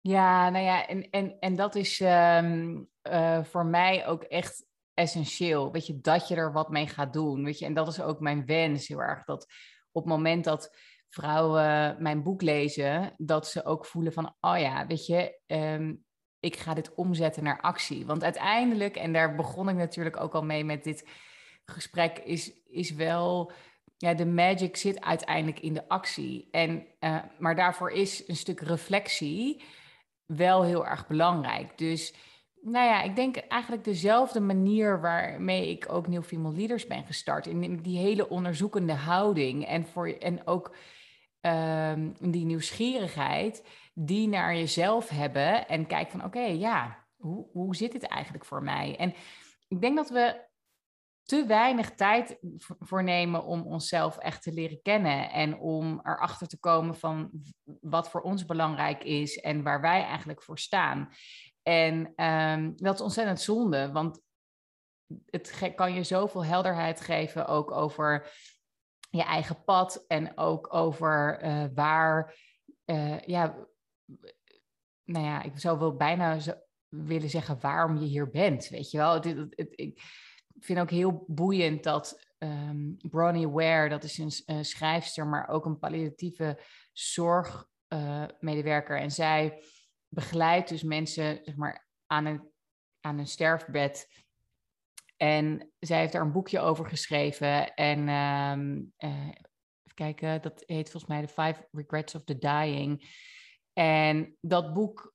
Ja, 0.00 0.50
nou 0.50 0.64
ja, 0.64 0.86
en, 0.86 1.10
en, 1.10 1.38
en 1.38 1.56
dat 1.56 1.74
is 1.74 2.00
um, 2.00 2.88
uh, 3.02 3.44
voor 3.44 3.66
mij 3.66 4.06
ook 4.06 4.22
echt 4.22 4.66
essentieel. 4.94 5.72
Weet 5.72 5.86
je, 5.86 6.00
dat 6.00 6.28
je 6.28 6.34
er 6.34 6.52
wat 6.52 6.70
mee 6.70 6.86
gaat 6.86 7.12
doen. 7.12 7.44
Weet 7.44 7.58
je, 7.58 7.64
en 7.64 7.74
dat 7.74 7.88
is 7.88 8.00
ook 8.00 8.20
mijn 8.20 8.46
wens 8.46 8.88
heel 8.88 9.00
erg. 9.00 9.24
Dat 9.24 9.46
op 9.92 10.02
het 10.02 10.12
moment 10.12 10.44
dat 10.44 10.76
vrouwen 11.08 11.96
mijn 12.02 12.22
boek 12.22 12.42
lezen, 12.42 13.14
dat 13.16 13.48
ze 13.48 13.64
ook 13.64 13.86
voelen 13.86 14.12
van, 14.12 14.34
oh 14.40 14.58
ja, 14.58 14.86
weet 14.86 15.06
je, 15.06 15.38
um, 15.46 16.04
ik 16.40 16.56
ga 16.56 16.74
dit 16.74 16.94
omzetten 16.94 17.42
naar 17.42 17.60
actie. 17.60 18.06
Want 18.06 18.24
uiteindelijk, 18.24 18.96
en 18.96 19.12
daar 19.12 19.34
begon 19.34 19.68
ik 19.68 19.76
natuurlijk 19.76 20.20
ook 20.20 20.34
al 20.34 20.44
mee 20.44 20.64
met 20.64 20.84
dit 20.84 21.08
gesprek, 21.64 22.18
is, 22.18 22.52
is 22.68 22.90
wel, 22.90 23.52
ja, 23.96 24.14
de 24.14 24.26
magic 24.26 24.76
zit 24.76 25.00
uiteindelijk 25.00 25.60
in 25.60 25.74
de 25.74 25.88
actie. 25.88 26.48
En, 26.50 26.86
uh, 27.00 27.18
maar 27.38 27.56
daarvoor 27.56 27.90
is 27.90 28.28
een 28.28 28.36
stuk 28.36 28.60
reflectie 28.60 29.62
wel 30.26 30.62
heel 30.62 30.86
erg 30.86 31.06
belangrijk. 31.06 31.78
Dus 31.78 32.14
nou 32.62 32.86
ja, 32.86 33.02
ik 33.02 33.16
denk 33.16 33.36
eigenlijk 33.36 33.84
dezelfde 33.84 34.40
manier 34.40 35.00
waarmee 35.00 35.70
ik 35.70 35.92
ook 35.92 36.08
New 36.08 36.22
Female 36.22 36.54
Leaders 36.54 36.86
ben 36.86 37.04
gestart. 37.04 37.46
In 37.46 37.76
die 37.76 37.98
hele 37.98 38.28
onderzoekende 38.28 38.92
houding 38.92 39.66
en, 39.66 39.86
voor, 39.86 40.08
en 40.08 40.46
ook 40.46 40.74
um, 41.40 42.14
die 42.20 42.44
nieuwsgierigheid 42.44 43.64
die 44.02 44.28
naar 44.28 44.54
jezelf 44.54 45.08
hebben 45.08 45.68
en 45.68 45.86
kijken 45.86 46.18
van 46.18 46.24
oké, 46.24 46.44
ja, 46.44 47.06
hoe, 47.16 47.46
hoe 47.52 47.76
zit 47.76 47.92
het 47.92 48.02
eigenlijk 48.02 48.44
voor 48.44 48.62
mij? 48.62 48.96
En 48.96 49.14
ik 49.68 49.80
denk 49.80 49.96
dat 49.96 50.10
we 50.10 50.48
te 51.22 51.46
weinig 51.46 51.94
tijd 51.94 52.38
voor 52.62 53.04
nemen 53.04 53.44
om 53.44 53.62
onszelf 53.62 54.18
echt 54.18 54.42
te 54.42 54.52
leren 54.52 54.82
kennen 54.82 55.30
en 55.30 55.58
om 55.58 56.00
erachter 56.02 56.48
te 56.48 56.58
komen 56.58 56.94
van 56.94 57.30
wat 57.80 58.10
voor 58.10 58.20
ons 58.20 58.44
belangrijk 58.44 59.04
is 59.04 59.40
en 59.40 59.62
waar 59.62 59.80
wij 59.80 60.02
eigenlijk 60.02 60.42
voor 60.42 60.58
staan. 60.58 61.08
En 61.62 62.24
um, 62.24 62.72
dat 62.76 62.94
is 62.94 63.00
ontzettend 63.00 63.40
zonde, 63.40 63.92
want 63.92 64.20
het 65.26 65.72
kan 65.74 65.94
je 65.94 66.02
zoveel 66.02 66.44
helderheid 66.44 67.00
geven 67.00 67.46
ook 67.46 67.70
over 67.70 68.32
je 69.10 69.22
eigen 69.22 69.64
pad 69.64 70.04
en 70.06 70.38
ook 70.38 70.74
over 70.74 71.44
uh, 71.44 71.64
waar, 71.74 72.34
uh, 72.86 73.20
ja, 73.20 73.68
nou 75.10 75.24
ja, 75.24 75.42
ik 75.42 75.58
zou 75.58 75.78
wel 75.78 75.96
bijna 75.96 76.38
willen 76.88 77.30
zeggen 77.30 77.60
waarom 77.60 77.96
je 77.96 78.06
hier 78.06 78.30
bent, 78.30 78.68
weet 78.68 78.90
je 78.90 78.98
wel. 78.98 79.14
Het, 79.14 79.24
het, 79.24 79.72
ik 79.74 80.02
vind 80.58 80.78
ook 80.78 80.90
heel 80.90 81.24
boeiend 81.26 81.82
dat 81.82 82.26
um, 82.38 82.96
Bronnie 83.10 83.48
Ware, 83.48 83.88
dat 83.88 84.04
is 84.04 84.18
een, 84.18 84.64
schrijfster, 84.64 85.26
maar 85.26 85.48
ook 85.48 85.64
een 85.64 85.78
palliatieve 85.78 86.60
zorgmedewerker. 86.92 88.96
Uh, 88.96 89.02
en 89.02 89.10
zij 89.10 89.62
begeleidt 90.08 90.68
dus 90.68 90.82
mensen 90.82 91.38
zeg 91.42 91.56
maar, 91.56 91.88
aan, 92.06 92.26
een, 92.26 92.50
aan 93.00 93.18
een 93.18 93.26
sterfbed 93.26 94.08
en 95.16 95.72
zij 95.78 95.98
heeft 95.98 96.12
daar 96.12 96.22
een 96.22 96.32
boekje 96.32 96.60
over 96.60 96.86
geschreven. 96.86 97.74
En 97.74 98.08
um, 98.08 98.92
uh, 98.98 99.26
even 99.26 99.94
kijken, 99.94 100.42
dat 100.42 100.62
heet 100.66 100.90
volgens 100.90 101.12
mij 101.12 101.26
The 101.26 101.32
Five 101.32 101.68
Regrets 101.72 102.14
of 102.14 102.24
the 102.24 102.38
Dying. 102.38 103.04
En 103.80 104.36
dat 104.40 104.72
boek 104.72 105.14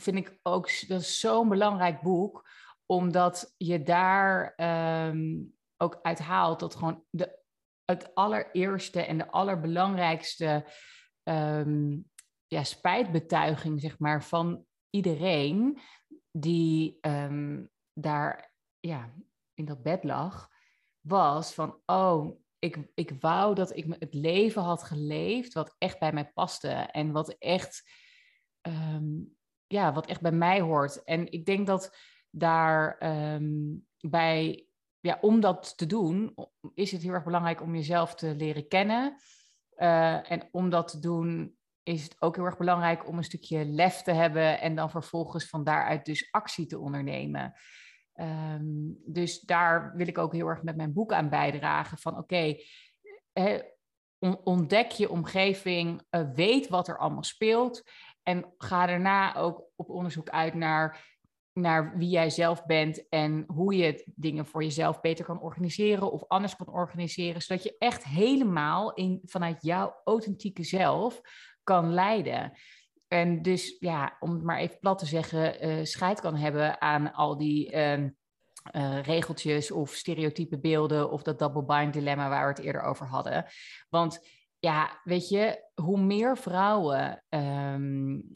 vind 0.00 0.16
ik 0.16 0.38
ook, 0.42 0.88
dat 0.88 1.00
is 1.00 1.20
zo'n 1.20 1.48
belangrijk 1.48 2.00
boek, 2.00 2.48
omdat 2.86 3.54
je 3.56 3.82
daar 3.82 4.54
um, 5.08 5.54
ook 5.76 5.98
uit 6.02 6.18
haalt 6.18 6.60
dat 6.60 6.74
gewoon 6.74 7.04
de, 7.10 7.38
het 7.84 8.14
allereerste 8.14 9.02
en 9.04 9.18
de 9.18 9.30
allerbelangrijkste 9.30 10.66
um, 11.22 12.10
ja, 12.46 12.64
spijtbetuiging, 12.64 13.80
zeg 13.80 13.98
maar, 13.98 14.24
van 14.24 14.66
iedereen 14.90 15.80
die 16.30 16.98
um, 17.00 17.70
daar 17.92 18.54
ja, 18.80 19.14
in 19.54 19.64
dat 19.64 19.82
bed 19.82 20.04
lag, 20.04 20.48
was 21.00 21.54
van, 21.54 21.80
oh, 21.86 22.40
ik, 22.62 22.76
ik 22.94 23.12
wou 23.20 23.54
dat 23.54 23.76
ik 23.76 23.96
het 23.98 24.14
leven 24.14 24.62
had 24.62 24.82
geleefd 24.82 25.52
wat 25.52 25.74
echt 25.78 25.98
bij 25.98 26.12
mij 26.12 26.30
paste 26.32 26.68
en 26.68 27.12
wat 27.12 27.36
echt, 27.38 27.90
um, 28.62 29.36
ja, 29.66 29.92
wat 29.92 30.06
echt 30.06 30.20
bij 30.20 30.32
mij 30.32 30.60
hoort. 30.60 31.04
En 31.04 31.32
ik 31.32 31.46
denk 31.46 31.66
dat 31.66 31.96
daar 32.30 32.96
um, 33.34 33.86
bij, 34.00 34.66
ja, 35.00 35.18
om 35.20 35.40
dat 35.40 35.76
te 35.76 35.86
doen, 35.86 36.34
is 36.74 36.92
het 36.92 37.02
heel 37.02 37.12
erg 37.12 37.24
belangrijk 37.24 37.62
om 37.62 37.74
jezelf 37.74 38.14
te 38.14 38.34
leren 38.34 38.68
kennen. 38.68 39.16
Uh, 39.76 40.30
en 40.30 40.48
om 40.50 40.70
dat 40.70 40.88
te 40.88 40.98
doen 40.98 41.56
is 41.82 42.02
het 42.02 42.16
ook 42.18 42.36
heel 42.36 42.44
erg 42.44 42.56
belangrijk 42.56 43.08
om 43.08 43.16
een 43.16 43.24
stukje 43.24 43.64
lef 43.64 44.02
te 44.02 44.12
hebben 44.12 44.60
en 44.60 44.74
dan 44.74 44.90
vervolgens 44.90 45.48
van 45.48 45.64
daaruit 45.64 46.04
dus 46.04 46.28
actie 46.30 46.66
te 46.66 46.78
ondernemen. 46.78 47.54
Um, 48.22 48.98
dus 49.06 49.40
daar 49.40 49.92
wil 49.96 50.06
ik 50.06 50.18
ook 50.18 50.32
heel 50.32 50.48
erg 50.48 50.62
met 50.62 50.76
mijn 50.76 50.92
boek 50.92 51.12
aan 51.12 51.28
bijdragen. 51.28 51.98
Van 51.98 52.18
oké, 52.18 52.56
ontdek 54.44 54.90
je 54.90 55.10
omgeving, 55.10 56.02
uh, 56.10 56.30
weet 56.34 56.68
wat 56.68 56.88
er 56.88 56.98
allemaal 56.98 57.22
speelt. 57.22 57.82
En 58.22 58.52
ga 58.58 58.86
daarna 58.86 59.36
ook 59.36 59.64
op 59.76 59.88
onderzoek 59.88 60.28
uit 60.28 60.54
naar, 60.54 61.06
naar 61.52 61.98
wie 61.98 62.08
jij 62.08 62.30
zelf 62.30 62.66
bent 62.66 63.08
en 63.08 63.44
hoe 63.46 63.76
je 63.76 64.04
dingen 64.14 64.46
voor 64.46 64.62
jezelf 64.62 65.00
beter 65.00 65.24
kan 65.24 65.40
organiseren 65.40 66.12
of 66.12 66.24
anders 66.28 66.56
kan 66.56 66.68
organiseren. 66.68 67.42
Zodat 67.42 67.62
je 67.62 67.76
echt 67.78 68.04
helemaal 68.04 68.92
in, 68.92 69.20
vanuit 69.24 69.62
jouw 69.62 70.00
authentieke 70.04 70.62
zelf 70.62 71.20
kan 71.62 71.94
leiden. 71.94 72.52
En 73.12 73.42
dus 73.42 73.76
ja, 73.78 74.16
om 74.20 74.30
het 74.30 74.42
maar 74.42 74.58
even 74.58 74.78
plat 74.78 74.98
te 74.98 75.06
zeggen, 75.06 75.68
uh, 75.68 75.84
scheid 75.84 76.20
kan 76.20 76.36
hebben 76.36 76.80
aan 76.80 77.12
al 77.12 77.38
die 77.38 77.72
uh, 77.72 77.98
uh, 77.98 79.02
regeltjes 79.02 79.70
of 79.70 79.90
stereotype 79.94 80.58
beelden 80.58 81.10
of 81.10 81.22
dat 81.22 81.38
double 81.38 81.64
bind 81.64 81.92
dilemma 81.92 82.28
waar 82.28 82.42
we 82.42 82.54
het 82.54 82.64
eerder 82.64 82.82
over 82.82 83.06
hadden. 83.06 83.44
Want 83.88 84.28
ja, 84.58 85.00
weet 85.04 85.28
je, 85.28 85.70
hoe 85.74 86.00
meer 86.00 86.36
vrouwen 86.38 87.24
um, 87.28 88.30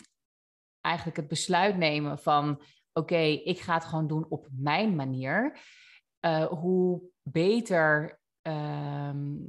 eigenlijk 0.81 1.17
het 1.17 1.29
besluit 1.29 1.77
nemen 1.77 2.19
van 2.19 2.63
oké, 2.93 3.21
ik 3.45 3.61
ga 3.61 3.75
het 3.75 3.85
gewoon 3.85 4.07
doen 4.07 4.27
op 4.29 4.49
mijn 4.53 4.97
manier, 4.97 5.59
uh, 6.21 6.45
hoe 6.45 7.03
beter 7.23 8.21
um, 8.43 9.47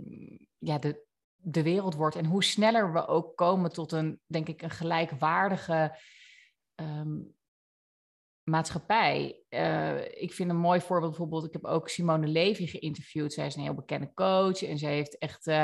ja, 0.57 0.77
de, 0.79 1.06
de 1.49 1.63
wereld 1.63 1.95
wordt 1.95 2.15
en 2.15 2.25
hoe 2.25 2.43
sneller 2.43 2.93
we 2.93 3.07
ook 3.07 3.37
komen 3.37 3.71
tot 3.71 3.91
een, 3.91 4.19
denk 4.25 4.47
ik, 4.47 4.61
een 4.61 4.69
gelijkwaardige 4.69 5.99
um, 6.75 7.35
maatschappij. 8.43 9.41
Uh, 9.49 10.21
ik 10.21 10.33
vind 10.33 10.49
een 10.49 10.57
mooi 10.57 10.81
voorbeeld 10.81 11.09
bijvoorbeeld, 11.11 11.45
ik 11.45 11.53
heb 11.53 11.65
ook 11.65 11.89
Simone 11.89 12.27
Levy 12.27 12.65
geïnterviewd. 12.65 13.33
Zij 13.33 13.45
is 13.45 13.55
een 13.55 13.61
heel 13.61 13.73
bekende 13.73 14.13
coach 14.13 14.63
en 14.63 14.77
ze 14.77 14.85
heeft 14.85 15.17
echt, 15.17 15.47
uh, 15.47 15.55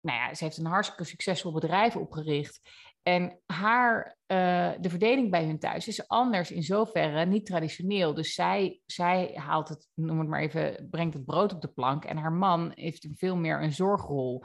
nou 0.00 0.18
ja, 0.18 0.34
ze 0.34 0.44
heeft 0.44 0.56
een 0.56 0.66
hartstikke 0.66 1.04
succesvol 1.04 1.52
bedrijf 1.52 1.96
opgericht. 1.96 2.60
En 3.02 3.40
haar, 3.46 4.18
uh, 4.26 4.72
de 4.80 4.90
verdeling 4.90 5.30
bij 5.30 5.44
hun 5.44 5.58
thuis 5.58 5.88
is 5.88 6.08
anders 6.08 6.50
in 6.50 6.62
zoverre, 6.62 7.26
niet 7.26 7.46
traditioneel. 7.46 8.14
Dus 8.14 8.34
zij, 8.34 8.80
zij 8.86 9.30
haalt 9.34 9.68
het, 9.68 9.88
noem 9.94 10.18
het 10.18 10.28
maar 10.28 10.40
even, 10.40 10.88
brengt 10.90 11.14
het 11.14 11.24
brood 11.24 11.52
op 11.54 11.60
de 11.60 11.72
plank. 11.72 12.04
En 12.04 12.16
haar 12.16 12.32
man 12.32 12.72
heeft 12.74 13.08
veel 13.14 13.36
meer 13.36 13.62
een 13.62 13.72
zorgrol. 13.72 14.44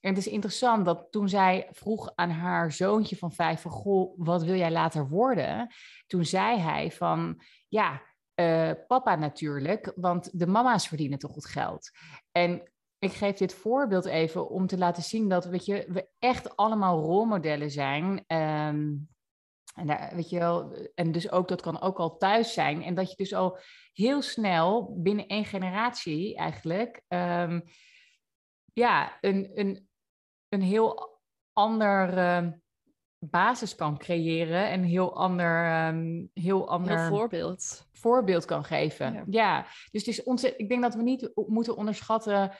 En 0.00 0.14
het 0.14 0.18
is 0.18 0.32
interessant 0.32 0.84
dat 0.84 1.06
toen 1.10 1.28
zij 1.28 1.68
vroeg 1.70 2.12
aan 2.14 2.30
haar 2.30 2.72
zoontje 2.72 3.16
van 3.16 3.32
vijf 3.32 3.60
van, 3.60 3.70
goh, 3.70 4.14
wat 4.16 4.42
wil 4.42 4.54
jij 4.54 4.70
later 4.70 5.08
worden? 5.08 5.74
Toen 6.06 6.24
zei 6.24 6.58
hij 6.58 6.92
van, 6.92 7.42
ja, 7.68 8.02
uh, 8.40 8.70
papa 8.86 9.14
natuurlijk, 9.14 9.92
want 9.94 10.38
de 10.38 10.46
mama's 10.46 10.88
verdienen 10.88 11.18
toch 11.18 11.34
het 11.34 11.46
geld. 11.46 11.90
En 12.32 12.70
ik 12.98 13.12
geef 13.12 13.36
dit 13.36 13.54
voorbeeld 13.54 14.04
even 14.04 14.48
om 14.48 14.66
te 14.66 14.78
laten 14.78 15.02
zien 15.02 15.28
dat 15.28 15.44
weet 15.44 15.64
je, 15.64 15.84
we 15.88 16.08
echt 16.18 16.56
allemaal 16.56 17.02
rolmodellen 17.02 17.70
zijn. 17.70 18.24
Um, 18.26 19.08
en, 19.74 19.86
daar, 19.86 20.12
weet 20.14 20.30
je 20.30 20.38
wel, 20.38 20.76
en 20.94 21.12
dus 21.12 21.30
ook 21.30 21.48
dat 21.48 21.60
kan 21.60 21.80
ook 21.80 21.98
al 21.98 22.16
thuis 22.16 22.52
zijn. 22.52 22.82
En 22.82 22.94
dat 22.94 23.10
je 23.10 23.16
dus 23.16 23.34
al 23.34 23.58
heel 23.92 24.22
snel 24.22 24.96
binnen 24.98 25.26
één 25.26 25.44
generatie 25.44 26.36
eigenlijk 26.36 27.02
um, 27.08 27.62
ja, 28.78 29.18
een, 29.20 29.50
een, 29.54 29.88
een 30.48 30.62
heel 30.62 31.20
ander 31.52 32.18
uh, 32.18 32.52
basis 33.18 33.74
kan 33.74 33.98
creëren 33.98 34.68
en 34.68 34.80
een 34.80 34.88
heel 34.88 35.16
ander, 35.16 35.86
um, 35.86 36.30
heel 36.34 36.68
ander 36.68 36.98
heel 36.98 37.08
voorbeeld. 37.08 37.88
voorbeeld 37.92 38.44
kan 38.44 38.64
geven. 38.64 39.12
Ja, 39.12 39.24
ja. 39.26 39.62
dus 39.62 40.06
het 40.06 40.06
is 40.06 40.22
ontzettend, 40.22 40.62
ik 40.62 40.68
denk 40.68 40.82
dat 40.82 40.94
we 40.94 41.02
niet 41.02 41.30
moeten 41.34 41.76
onderschatten 41.76 42.52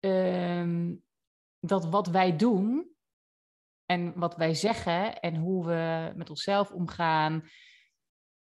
um, 0.00 1.02
dat 1.60 1.88
wat 1.88 2.06
wij 2.06 2.36
doen 2.36 2.94
en 3.86 4.18
wat 4.18 4.36
wij 4.36 4.54
zeggen 4.54 5.20
en 5.20 5.36
hoe 5.36 5.66
we 5.66 6.12
met 6.16 6.30
onszelf 6.30 6.70
omgaan, 6.70 7.48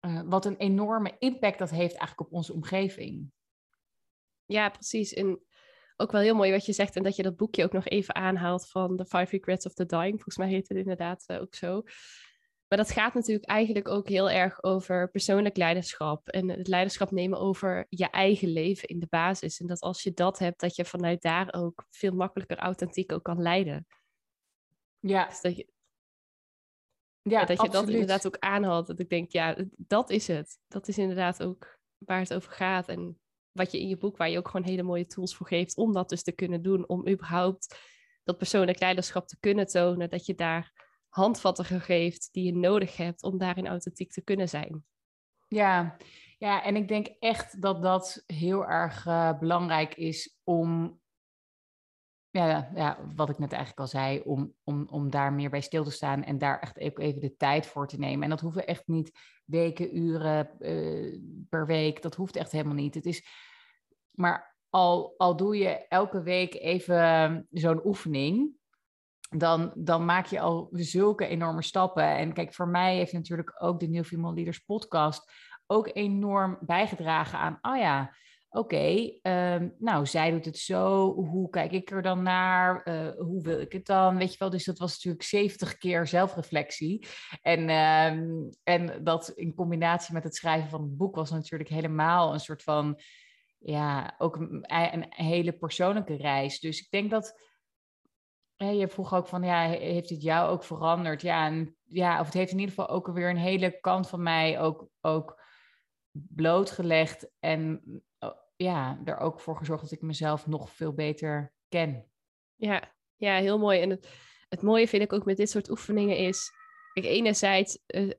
uh, 0.07 0.23
wat 0.25 0.45
een 0.45 0.57
enorme 0.57 1.17
impact 1.19 1.59
dat 1.59 1.71
heeft 1.71 1.95
eigenlijk 1.95 2.21
op 2.21 2.33
onze 2.33 2.53
omgeving. 2.53 3.33
Ja, 4.47 4.69
precies. 4.69 5.13
En 5.13 5.45
ook 6.01 6.13
wel 6.13 6.21
heel 6.21 6.35
mooi 6.35 6.51
wat 6.51 6.67
je 6.67 6.73
zegt 6.73 6.97
en 6.97 7.03
dat 7.03 7.17
je 7.17 7.23
dat 7.23 7.37
boekje 7.37 7.65
ook 7.65 7.73
nog 7.73 7.87
even 7.87 8.15
aanhaalt 8.15 8.69
van 8.69 8.97
The 8.97 9.05
Five 9.05 9.37
Regrets 9.37 9.67
of 9.67 9.73
the 9.73 9.87
Dying. 9.87 10.15
Volgens 10.15 10.37
mij 10.37 10.49
heet 10.49 10.69
het 10.69 10.79
inderdaad 10.79 11.25
uh, 11.27 11.41
ook 11.41 11.55
zo. 11.55 11.83
Maar 12.69 12.79
dat 12.79 12.91
gaat 12.91 13.15
natuurlijk 13.15 13.49
eigenlijk 13.49 13.89
ook 13.89 14.09
heel 14.09 14.31
erg 14.31 14.63
over 14.63 15.11
persoonlijk 15.11 15.57
leiderschap 15.57 16.29
en 16.29 16.49
het 16.49 16.69
leiderschap 16.69 17.11
nemen 17.11 17.39
over 17.39 17.87
je 17.89 18.11
eigen 18.11 18.49
leven 18.49 18.89
in 18.89 18.99
de 18.99 19.07
basis. 19.09 19.61
En 19.61 19.67
dat 19.67 19.81
als 19.81 20.03
je 20.03 20.13
dat 20.13 20.39
hebt, 20.39 20.61
dat 20.61 20.77
je 20.77 20.85
vanuit 20.85 21.23
daar 21.23 21.55
ook 21.55 21.87
veel 21.91 22.13
makkelijker 22.13 22.57
authentiek 22.57 23.13
ook 23.13 23.23
kan 23.23 23.43
leiden. 23.43 23.87
Ja. 24.99 25.27
Dus 25.29 25.41
dat 25.41 25.57
je, 25.57 25.69
ja, 27.23 27.45
dat 27.45 27.63
je 27.63 27.69
dat 27.69 27.89
inderdaad 27.89 28.27
ook 28.27 28.39
aanhaalt. 28.39 28.87
Dat 28.87 29.01
ik 29.01 29.09
denk, 29.09 29.31
ja, 29.31 29.57
dat 29.77 30.11
is 30.11 30.27
het. 30.27 30.59
Dat 30.69 30.89
is 30.89 30.99
inderdaad 30.99 31.43
ook 31.43 31.79
waar 31.99 32.21
het 32.21 32.35
over 32.35 32.53
gaat. 32.53 32.89
En 32.89 33.20
wat 33.53 33.73
je 33.73 33.81
in 33.81 33.89
je 33.89 33.97
boek, 33.97 34.17
waar 34.17 34.31
je 34.31 34.39
ook 34.39 34.49
gewoon 34.49 34.67
hele 34.67 34.83
mooie 34.83 35.07
tools 35.07 35.37
voor 35.37 35.47
geeft 35.47 35.77
om 35.77 35.93
dat 35.93 36.09
dus 36.09 36.23
te 36.23 36.33
kunnen 36.33 36.63
doen. 36.63 36.89
Om 36.89 37.09
überhaupt 37.09 37.79
dat 38.25 38.39
persoonlijk 38.39 38.81
leiderschap 38.81 39.29
te 39.29 39.37
kunnen 39.41 39.67
tonen. 39.67 40.11
Dat 40.11 40.27
je 40.27 40.35
daar 40.35 40.73
handvatten 41.09 41.65
geeft 41.65 42.29
die 42.33 42.45
je 42.45 42.57
nodig 42.57 42.97
hebt 42.97 43.23
om 43.23 43.39
daarin 43.39 43.67
authentiek 43.67 44.13
te 44.13 44.23
kunnen 44.23 44.49
zijn. 44.49 44.85
Ja, 45.49 45.97
ja 46.39 46.65
en 46.65 46.77
ik 46.77 46.89
denk 46.89 47.07
echt 47.19 47.63
dat 47.63 47.83
dat 47.83 48.23
heel 48.27 48.67
erg 48.67 49.07
uh, 49.07 49.39
belangrijk 49.39 49.95
is 49.95 50.39
om, 50.45 51.00
ja, 52.31 52.71
ja, 52.75 52.99
wat 53.15 53.29
ik 53.29 53.39
net 53.39 53.53
eigenlijk 53.53 53.81
al 53.81 53.87
zei, 53.87 54.21
om, 54.21 54.55
om, 54.65 54.87
om 54.91 55.11
daar 55.11 55.33
meer 55.33 55.51
bij 55.51 55.61
stil 55.61 55.85
te 55.85 55.91
staan 55.91 56.25
en 56.25 56.39
daar 56.39 56.59
echt 56.59 56.81
ook 56.81 56.99
even 56.99 57.21
de 57.21 57.37
tijd 57.37 57.67
voor 57.67 57.87
te 57.89 57.99
nemen. 57.99 58.23
En 58.23 58.31
dat 58.31 58.41
hoeven 58.41 58.67
echt 58.67 58.87
niet 58.87 59.19
weken, 59.45 59.97
uren 59.97 60.51
uh, 60.59 61.21
per 61.49 61.67
week, 61.67 62.03
dat 62.03 62.15
hoeft 62.15 62.37
echt 62.37 62.53
helemaal 62.53 62.75
niet. 62.75 62.95
Het 62.95 63.07
is, 63.07 63.27
maar 64.11 64.57
al, 64.69 65.15
al 65.17 65.37
doe 65.37 65.57
je 65.57 65.87
elke 65.89 66.23
week 66.23 66.55
even 66.55 67.47
zo'n 67.51 67.87
oefening, 67.87 68.51
dan, 69.37 69.73
dan 69.75 70.05
maak 70.05 70.27
je 70.27 70.41
al 70.41 70.69
zulke 70.73 71.27
enorme 71.27 71.63
stappen. 71.63 72.17
En 72.17 72.33
kijk, 72.33 72.55
voor 72.55 72.69
mij 72.69 72.97
heeft 72.97 73.13
natuurlijk 73.13 73.63
ook 73.63 73.81
de 73.81 73.89
New 73.89 74.05
Female 74.05 74.35
Leaders 74.35 74.59
podcast 74.59 75.33
ook 75.67 75.91
enorm 75.93 76.59
bijgedragen 76.61 77.39
aan, 77.39 77.59
oh 77.61 77.77
ja, 77.77 78.15
oké, 78.51 79.19
ehm, 79.23 79.69
nou, 79.79 80.07
zij 80.07 80.31
doet 80.31 80.45
het 80.45 80.59
zo, 80.59 81.15
hoe 81.15 81.51
kijk 81.51 81.73
ik 81.73 81.91
er 81.91 82.03
dan 82.03 82.23
naar, 82.23 82.89
uh, 82.89 83.11
hoe 83.17 83.43
wil 83.43 83.61
ik 83.61 83.73
het 83.73 83.87
dan, 83.87 84.17
weet 84.17 84.33
je 84.33 84.39
wel, 84.39 84.51
dus 84.51 84.65
dat 84.65 84.79
was 84.79 84.93
natuurlijk 84.93 85.25
70 85.25 85.79
keer 85.79 86.07
zelfreflectie. 86.07 87.07
En, 87.43 87.71
um, 87.71 88.49
en 88.63 89.05
dat 89.05 89.29
in 89.29 89.55
combinatie 89.55 90.15
met 90.15 90.25
het 90.25 90.35
schrijven 90.37 90.71
van 90.71 90.83
het 90.83 90.97
boek 90.97 91.15
was 91.15 91.31
natuurlijk 91.31 91.71
helemaal 91.71 92.33
een 92.33 92.41
soort 92.41 92.63
van, 92.63 93.01
ja, 93.59 94.15
ook 94.19 94.37
een, 94.37 94.65
een 94.67 95.07
hele 95.09 95.53
persoonlijke 95.53 96.17
reis. 96.17 96.61
Dus 96.61 96.81
ik 96.81 96.91
denk 96.91 97.11
dat 97.11 97.49
je 98.57 98.89
vroeg 98.89 99.15
ook 99.15 99.29
van, 99.29 99.43
ja, 99.43 99.69
heeft 99.69 100.11
het 100.11 100.23
jou 100.23 100.51
ook 100.51 100.65
veranderd? 100.65 101.23
Ja, 101.23 101.47
en, 101.47 101.77
ja, 101.85 102.21
of 102.21 102.27
het 102.27 102.35
heeft 102.35 102.53
in 102.53 102.59
ieder 102.59 102.75
geval 102.75 102.89
ook 102.89 103.07
weer 103.07 103.31
een 103.31 103.37
hele 103.37 103.81
kant 103.81 104.09
van 104.09 104.23
mij 104.23 104.61
ook, 104.61 104.89
ook 105.01 105.43
blootgelegd. 106.11 107.31
En 107.39 107.83
ja, 108.63 109.01
er 109.05 109.17
ook 109.17 109.41
voor 109.41 109.57
gezorgd 109.57 109.83
dat 109.83 109.93
ik 109.93 110.03
mezelf 110.03 110.47
nog 110.47 110.71
veel 110.71 110.93
beter 110.93 111.53
ken. 111.69 112.11
Ja, 112.57 112.93
ja 113.17 113.37
heel 113.37 113.59
mooi. 113.59 113.81
En 113.81 113.91
het, 113.91 114.09
het 114.49 114.63
mooie 114.63 114.89
vind 114.89 115.03
ik 115.03 115.13
ook 115.13 115.25
met 115.25 115.37
dit 115.37 115.51
soort 115.51 115.71
oefeningen 115.71 116.17
is, 116.17 116.51
kijk, 116.93 117.07
enerzijds, 117.07 117.79
uh, 117.87 118.13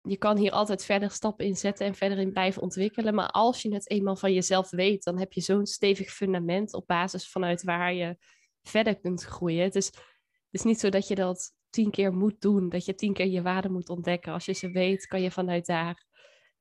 je 0.00 0.16
kan 0.16 0.36
hier 0.36 0.50
altijd 0.50 0.84
verder 0.84 1.10
stappen 1.10 1.46
in 1.46 1.56
zetten 1.56 1.86
en 1.86 1.94
verder 1.94 2.18
in 2.18 2.32
blijven 2.32 2.62
ontwikkelen. 2.62 3.14
Maar 3.14 3.30
als 3.30 3.62
je 3.62 3.74
het 3.74 3.90
eenmaal 3.90 4.16
van 4.16 4.32
jezelf 4.32 4.70
weet, 4.70 5.04
dan 5.04 5.18
heb 5.18 5.32
je 5.32 5.40
zo'n 5.40 5.66
stevig 5.66 6.10
fundament 6.10 6.74
op 6.74 6.86
basis 6.86 7.30
vanuit 7.30 7.62
waar 7.62 7.94
je 7.94 8.16
verder 8.62 9.00
kunt 9.00 9.22
groeien. 9.22 9.62
Het 9.62 9.74
is, 9.74 9.86
het 9.86 10.50
is 10.50 10.62
niet 10.62 10.80
zo 10.80 10.88
dat 10.88 11.08
je 11.08 11.14
dat 11.14 11.52
tien 11.70 11.90
keer 11.90 12.12
moet 12.12 12.40
doen, 12.40 12.68
dat 12.68 12.84
je 12.84 12.94
tien 12.94 13.12
keer 13.12 13.26
je 13.26 13.42
waarde 13.42 13.68
moet 13.68 13.88
ontdekken. 13.88 14.32
Als 14.32 14.44
je 14.44 14.52
ze 14.52 14.70
weet, 14.70 15.06
kan 15.06 15.22
je 15.22 15.30
vanuit 15.30 15.66
daar 15.66 16.06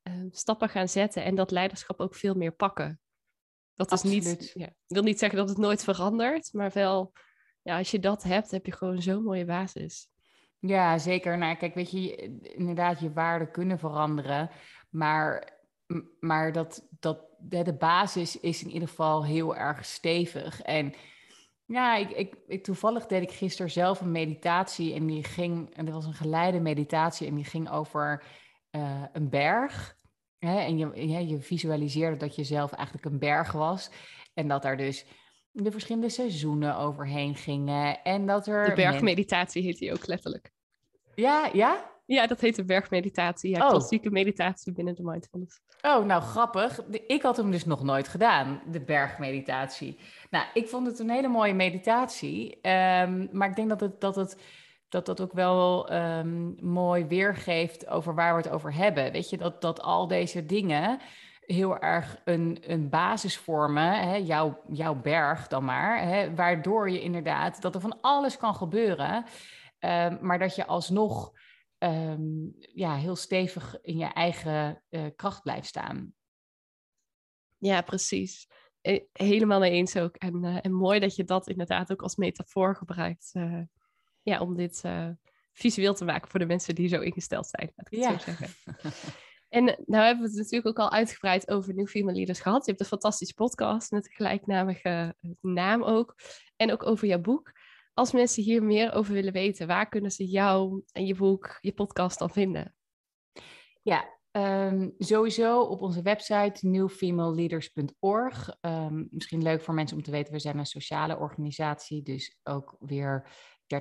uh, 0.04 0.26
stappen 0.30 0.70
gaan 0.70 0.90
zetten 0.90 1.24
en 1.24 1.36
dat 1.36 1.52
leiderschap 1.52 2.00
ook 2.00 2.16
veel 2.16 2.34
meer 2.34 2.56
pakken. 2.56 3.03
Dat 3.76 3.92
is 3.92 4.04
niet, 4.04 4.52
ja, 4.54 4.66
ik 4.66 4.76
wil 4.88 5.04
niet 5.04 5.20
zeggen 5.20 5.38
dat 5.38 5.50
het 5.50 5.58
nooit 5.58 5.84
verandert, 5.84 6.54
maar 6.54 6.72
wel, 6.74 7.12
ja, 7.62 7.78
als 7.78 7.92
je 7.92 8.00
dat 8.00 8.24
hebt, 8.24 8.52
heb 8.52 8.66
je 8.66 8.72
gewoon 8.72 9.02
zo'n 9.02 9.24
mooie 9.24 9.46
basis. 9.46 10.08
Ja, 10.60 10.98
zeker. 10.98 11.38
Nou, 11.38 11.56
kijk, 11.56 11.74
weet 11.74 11.92
je, 11.92 12.16
inderdaad, 12.42 13.00
je 13.00 13.14
waarden 13.14 13.52
kunnen 13.52 13.80
veranderen, 13.80 14.50
maar, 14.90 15.50
maar 16.20 16.52
dat, 16.52 16.88
dat, 17.00 17.20
de 17.40 17.76
basis 17.78 18.40
is 18.40 18.64
in 18.64 18.72
ieder 18.72 18.88
geval 18.88 19.26
heel 19.26 19.56
erg 19.56 19.86
stevig. 19.86 20.62
En 20.62 20.94
ja, 21.66 21.96
ik, 21.96 22.10
ik, 22.10 22.36
ik, 22.48 22.64
toevallig 22.64 23.06
deed 23.06 23.22
ik 23.22 23.32
gisteren 23.32 23.72
zelf 23.72 24.02
een 24.02 24.12
meditatie 24.12 24.94
en 24.94 25.06
die 25.06 25.24
ging, 25.24 25.76
en 25.76 25.86
dat 25.86 25.94
was 25.94 26.06
een 26.06 26.14
geleide 26.14 26.60
meditatie 26.60 27.28
en 27.28 27.36
die 27.36 27.46
ging 27.46 27.70
over 27.70 28.24
uh, 28.72 29.04
een 29.12 29.30
berg. 29.30 29.98
Hè? 30.44 30.60
En 30.60 30.78
je, 31.28 31.39
visualiseerde 31.39 32.18
dat 32.18 32.36
je 32.36 32.44
zelf 32.44 32.72
eigenlijk 32.72 33.06
een 33.06 33.20
berg 33.20 33.52
was 33.52 33.89
en 34.34 34.48
dat 34.48 34.62
daar 34.62 34.78
dus 34.78 35.06
de 35.52 35.72
verschillende 35.72 36.10
seizoenen 36.10 36.78
overheen 36.78 37.36
gingen 37.36 38.04
en 38.04 38.26
dat 38.26 38.48
er... 38.48 38.66
De 38.66 38.76
bergmeditatie 38.76 39.64
heet 39.64 39.78
die 39.78 39.94
ook 39.94 40.08
letterlijk. 40.08 40.52
Ja, 41.16 41.50
ja? 41.54 41.91
Ja, 42.06 42.28
dat 42.28 42.41
heet 42.41 42.56
de 42.56 42.66
bergmeditatie. 42.66 43.50
Ja, 43.50 43.64
oh. 43.64 43.70
klassieke 43.70 44.10
meditatie 44.10 44.74
binnen 44.74 44.96
de 44.96 45.04
mindfulness. 45.04 45.62
Oh, 45.82 46.06
nou 46.06 46.22
grappig. 46.22 46.80
Ik 47.08 47.22
had 47.22 47.38
hem 47.38 47.52
dus 47.52 47.66
nog 47.66 47.84
nooit 47.84 48.08
gedaan, 48.08 48.62
de 48.72 48.82
bergmeditatie. 48.82 49.98
Nou, 50.30 50.46
ik 50.54 50.68
vond 50.68 50.88
het 50.88 51.00
een 51.00 51.10
hele 51.10 51.28
mooie 51.28 51.54
meditatie. 51.54 52.56
Um, 52.56 53.30
maar 53.32 53.50
ik 53.50 53.56
denk 53.56 53.70
dat 53.70 53.80
het, 53.80 54.02
dat 54.02 54.16
het 54.16 54.38
dat 54.94 55.06
dat 55.06 55.22
ook 55.22 55.34
wel 55.34 55.94
um, 55.94 56.56
mooi 56.62 57.06
weergeeft 57.06 57.88
over 57.88 58.16
waar 58.16 58.36
we 58.36 58.41
het 58.41 58.52
over 58.52 58.74
hebben. 58.74 59.12
Weet 59.12 59.30
je, 59.30 59.38
dat, 59.38 59.62
dat 59.62 59.82
al 59.82 60.08
deze 60.08 60.46
dingen 60.46 61.00
heel 61.39 61.80
erg 61.80 62.22
een, 62.24 62.58
een 62.68 62.89
basis 62.89 63.38
vormen, 63.38 64.10
hè, 64.10 64.16
jouw, 64.16 64.62
jouw 64.68 64.96
berg 64.96 65.48
dan 65.48 65.66
maar, 65.66 66.02
hè, 66.02 66.36
waardoor 66.36 66.89
je 66.89 67.02
inderdaad, 67.02 67.62
dat 67.62 67.76
er 67.76 67.82
van 67.82 68.02
alles 68.02 68.38
kan 68.38 68.56
gebeuren, 68.56 69.26
um, 69.80 70.18
maar 70.22 70.39
dat 70.39 70.56
je 70.56 70.66
alsnog 70.66 71.32
um, 71.78 72.56
ja, 72.58 72.96
heel 72.96 73.16
stevig 73.16 73.78
in 73.82 73.98
je 73.98 74.14
eigen 74.14 74.84
uh, 74.89 75.02
kracht 75.16 75.41
blijft 75.41 75.68
staan. 75.68 76.14
Ja, 77.58 77.82
precies. 77.82 78.50
Eh, 78.82 79.02
helemaal 79.12 79.60
mee 79.60 79.72
eens 79.72 79.98
ook. 79.98 80.16
En, 80.16 80.44
uh, 80.44 80.58
en 80.62 80.74
mooi 80.74 81.00
dat 81.00 81.16
je 81.16 81.24
dat 81.24 81.48
inderdaad 81.48 81.91
ook 81.91 82.02
als 82.02 82.16
metafoor 82.16 82.76
gebruikt. 82.76 83.34
Ja, 84.24 84.40
om 84.40 84.56
dit 84.56 84.84
visueel 85.52 85.94
te 85.94 86.06
maken 86.06 86.30
voor 86.30 86.40
de 86.40 86.46
mensen 86.46 86.76
die 86.76 86.88
zo 86.88 87.02
ingesteld 87.02 87.48
zijn, 87.48 87.72
laat 87.76 87.92
ik 87.92 87.98
het 87.98 88.10
ja. 88.10 88.18
zo 88.18 88.24
zeggen. 88.26 88.50
En 89.54 89.64
nou 89.64 90.06
hebben 90.06 90.24
we 90.24 90.30
het 90.30 90.38
natuurlijk 90.38 90.68
ook 90.68 90.80
al 90.80 90.92
uitgebreid 90.92 91.50
over 91.50 91.74
New 91.74 91.88
Female 91.88 92.16
Leaders 92.16 92.40
gehad. 92.40 92.66
Je 92.66 92.70
hebt 92.72 92.84
een 92.84 92.88
fantastische 92.88 93.34
podcast 93.34 93.92
met 93.92 94.06
een 94.06 94.12
gelijknamige 94.12 95.16
naam 95.42 95.84
ook. 95.84 96.16
En 96.56 96.72
ook 96.72 96.86
over 96.86 97.08
jouw 97.08 97.20
boek. 97.20 97.52
Als 97.94 98.12
mensen 98.12 98.44
hier 98.44 98.64
meer 98.64 98.94
over 98.94 99.14
willen 99.14 99.34
weten, 99.34 99.68
waar 99.68 99.90
kunnen 99.90 100.12
ze 100.12 100.26
jou 100.26 100.84
en 100.92 101.06
je 101.06 101.16
boek, 101.16 101.58
je 101.62 101.74
podcast 101.74 102.20
dan 102.20 102.30
vinden? 102.30 102.76
Ja, 103.82 104.14
Um, 104.38 104.94
sowieso 104.98 105.62
op 105.62 105.82
onze 105.82 106.02
website 106.02 106.68
newfemaleleaders.org. 106.68 108.48
Um, 108.48 108.56
ehm, 108.62 109.04
misschien 109.10 109.44
leuk 109.44 109.62
voor 109.62 109.74
mensen 109.74 109.98
om 109.98 110.04
te 110.04 110.12
weten, 110.12 110.34
we 110.34 110.40
zijn 110.40 110.58
een 110.58 110.66
sociale 110.66 111.18
organisatie, 111.18 112.04
dus 112.04 112.40
ook 112.44 112.76
weer 112.80 113.28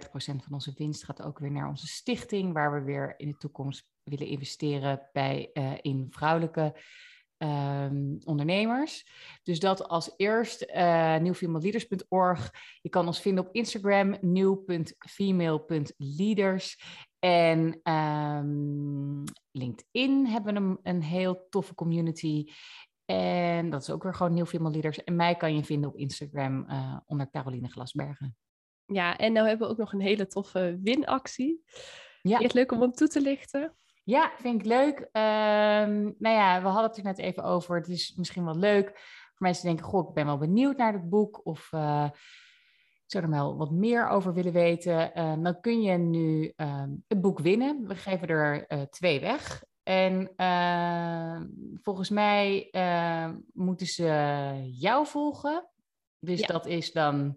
30% 0.01 0.05
van 0.17 0.53
onze 0.53 0.73
winst 0.77 1.05
gaat 1.05 1.23
ook 1.23 1.39
weer 1.39 1.51
naar 1.51 1.69
onze 1.69 1.87
stichting, 1.87 2.53
waar 2.53 2.73
we 2.73 2.83
weer 2.83 3.15
in 3.17 3.29
de 3.29 3.37
toekomst 3.37 3.91
willen 4.03 4.27
investeren 4.27 5.09
bij, 5.13 5.51
uh, 5.55 5.73
in 5.81 6.07
vrouwelijke 6.11 6.81
um, 7.39 8.19
ondernemers. 8.25 9.07
Dus 9.43 9.61
dat 9.61 9.89
als 9.89 10.13
eerst 10.17 10.63
uh. 12.09 12.51
Je 12.81 12.89
kan 12.89 13.07
ons 13.07 13.21
vinden 13.21 13.47
op 13.47 13.55
Instagram 13.55 14.17
new.female.leaders. 14.21 16.83
En 17.19 17.81
um, 17.93 19.25
LinkedIn 19.51 20.27
hebben 20.27 20.55
we 20.55 20.61
een, 20.61 20.79
een 20.83 21.03
heel 21.03 21.47
toffe 21.49 21.75
community. 21.75 22.45
En 23.05 23.71
dat 23.71 23.83
is 23.83 23.91
ook 23.91 24.03
weer 24.03 24.15
gewoon 24.15 24.35
Leaders. 24.71 25.05
En 25.05 25.17
mij 25.17 25.37
kan 25.37 25.57
je 25.57 25.65
vinden 25.65 25.91
op 25.91 25.97
Instagram 25.97 26.65
uh, 26.69 26.97
onder 27.07 27.31
Caroline 27.31 27.69
Glasbergen. 27.69 28.37
Ja, 28.87 29.17
en 29.17 29.33
nou 29.33 29.49
hebben 29.49 29.67
we 29.67 29.73
ook 29.73 29.79
nog 29.79 29.93
een 29.93 30.01
hele 30.01 30.27
toffe 30.27 30.79
winactie. 30.83 31.63
Ja. 32.23 32.39
Is 32.39 32.45
het 32.45 32.55
leuk 32.55 32.73
om 32.73 32.81
hem 32.81 32.93
toe 32.93 33.09
te 33.09 33.21
lichten? 33.21 33.77
Ja, 34.05 34.33
vind 34.39 34.61
ik 34.61 34.67
leuk. 34.67 34.99
Um, 34.99 36.15
nou 36.19 36.37
ja, 36.37 36.63
we 36.63 36.69
hadden 36.69 36.89
het 36.89 36.97
er 36.97 37.05
net 37.05 37.19
even 37.19 37.43
over. 37.43 37.77
Het 37.77 37.89
is 37.89 38.15
misschien 38.17 38.45
wel 38.45 38.57
leuk 38.57 38.87
voor 39.35 39.47
mensen 39.47 39.63
die 39.63 39.75
denken: 39.75 39.91
Goh, 39.91 40.09
ik 40.09 40.15
ben 40.15 40.27
wel 40.27 40.39
benieuwd 40.39 40.77
naar 40.77 40.93
het 40.93 41.09
boek. 41.09 41.47
Of 41.47 41.73
uh, 41.73 42.09
ik 43.05 43.11
zou 43.11 43.25
er 43.25 43.31
wel 43.31 43.57
wat 43.57 43.71
meer 43.71 44.09
over 44.09 44.35
willen 44.35 44.53
weten. 44.53 45.19
Uh, 45.19 45.35
dan 45.43 45.61
kun 45.61 45.83
je 45.83 45.99
nu 45.99 46.53
uh, 46.57 46.85
het 47.09 47.21
boek 47.21 47.39
winnen. 47.39 47.87
We 47.87 47.95
geven 47.95 48.29
er 48.29 48.73
uh, 48.73 48.83
twee 48.83 49.21
weg. 49.21 49.65
En 49.83 50.33
ehm, 50.37 51.47
volgens 51.83 52.11
mij 52.11 52.69
moeten 53.53 53.87
ze 53.87 54.71
jou 54.79 55.07
volgen. 55.07 55.69
Dus 56.19 56.41
ja. 56.41 56.47
dat 56.47 56.67
is 56.67 56.93
dan. 56.93 57.37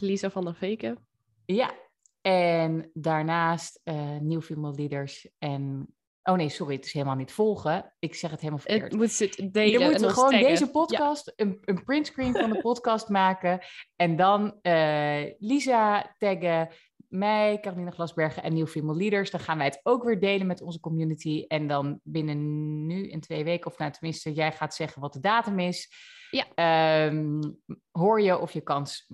Lisa 0.00 0.30
van 0.30 0.44
der 0.44 0.54
Veken. 0.54 1.06
Ja, 1.44 1.74
en 2.20 2.90
daarnaast 2.94 3.80
uh, 3.84 4.16
New 4.16 4.42
Female 4.42 4.74
Leaders 4.74 5.28
en 5.38 5.92
Oh 6.28 6.36
nee, 6.36 6.48
sorry, 6.48 6.74
het 6.74 6.84
is 6.84 6.92
helemaal 6.92 7.14
niet 7.14 7.32
volgen. 7.32 7.94
Ik 7.98 8.14
zeg 8.14 8.30
het 8.30 8.40
helemaal 8.40 8.60
verkeerd. 8.60 8.82
Het 8.82 9.00
moet 9.00 9.18
het 9.18 9.52
delen. 9.52 9.80
Je 9.80 9.90
moet 9.90 10.12
gewoon 10.12 10.30
deze 10.30 10.70
podcast, 10.70 11.32
een, 11.36 11.58
een 11.64 11.84
printscreen 11.84 12.32
van 12.32 12.50
de 12.50 12.60
podcast 12.60 13.08
maken. 13.08 13.60
En 13.96 14.16
dan 14.16 14.58
uh, 14.62 15.24
Lisa 15.38 16.14
taggen, 16.18 16.68
mij, 17.08 17.58
Caroline 17.60 17.90
Glasbergen 17.90 18.42
en 18.42 18.52
Nieuw 18.52 18.66
Female 18.66 18.98
Leaders. 18.98 19.30
Dan 19.30 19.40
gaan 19.40 19.56
wij 19.56 19.66
het 19.66 19.80
ook 19.82 20.04
weer 20.04 20.20
delen 20.20 20.46
met 20.46 20.62
onze 20.62 20.80
community. 20.80 21.44
En 21.46 21.66
dan 21.66 22.00
binnen 22.02 22.86
nu 22.86 23.10
en 23.10 23.20
twee 23.20 23.44
weken, 23.44 23.70
of 23.70 23.78
nou 23.78 23.92
tenminste, 23.92 24.32
jij 24.32 24.52
gaat 24.52 24.74
zeggen 24.74 25.00
wat 25.00 25.12
de 25.12 25.20
datum 25.20 25.58
is. 25.58 25.92
Ja. 26.30 27.06
Um, 27.06 27.58
hoor 27.90 28.20
je 28.20 28.38
of 28.38 28.52
je 28.52 28.60
kans, 28.60 29.12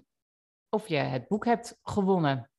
of 0.75 0.89
je 0.89 0.97
het 0.97 1.29
boek 1.29 1.45
hebt 1.45 1.79
gewonnen. 1.83 2.51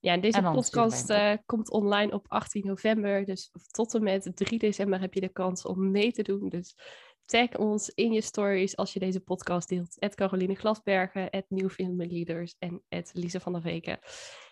Ja, 0.00 0.12
en 0.12 0.20
deze 0.20 0.42
podcast 0.42 1.10
uh, 1.10 1.34
komt 1.46 1.70
online 1.70 2.12
op 2.12 2.24
18 2.28 2.66
november. 2.66 3.24
Dus 3.24 3.50
tot 3.70 3.94
en 3.94 4.02
met 4.02 4.30
3 4.34 4.58
december 4.58 5.00
heb 5.00 5.14
je 5.14 5.20
de 5.20 5.28
kans 5.28 5.64
om 5.64 5.90
mee 5.90 6.12
te 6.12 6.22
doen. 6.22 6.48
Dus 6.48 6.76
tag 7.24 7.56
ons 7.56 7.88
in 7.88 8.12
je 8.12 8.20
stories 8.20 8.76
als 8.76 8.92
je 8.92 8.98
deze 8.98 9.20
podcast 9.20 9.68
deelt. 9.68 9.96
Het 9.98 10.14
Caroline 10.14 10.54
Glasbergen, 10.54 11.28
het 11.30 11.46
Film 11.72 12.02
Leaders 12.02 12.54
en 12.58 12.82
het 12.88 13.10
Lise 13.12 13.40
van 13.40 13.52
der 13.52 13.62
Veken. 13.62 13.98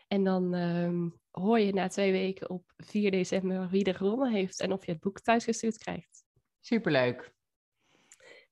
En 0.09 0.25
dan 0.25 0.55
um, 0.55 1.21
hoor 1.31 1.61
je 1.61 1.73
na 1.73 1.89
twee 1.89 2.13
weken 2.13 2.51
op 2.51 2.73
4 2.77 3.11
december 3.11 3.69
wie 3.69 3.85
er 3.85 3.95
gewonnen 3.95 4.33
heeft 4.33 4.61
en 4.61 4.73
of 4.73 4.87
je 4.87 4.93
het 4.93 5.01
boek 5.01 5.21
thuisgestuurd 5.21 5.79
krijgt. 5.79 6.25
Superleuk. 6.61 7.35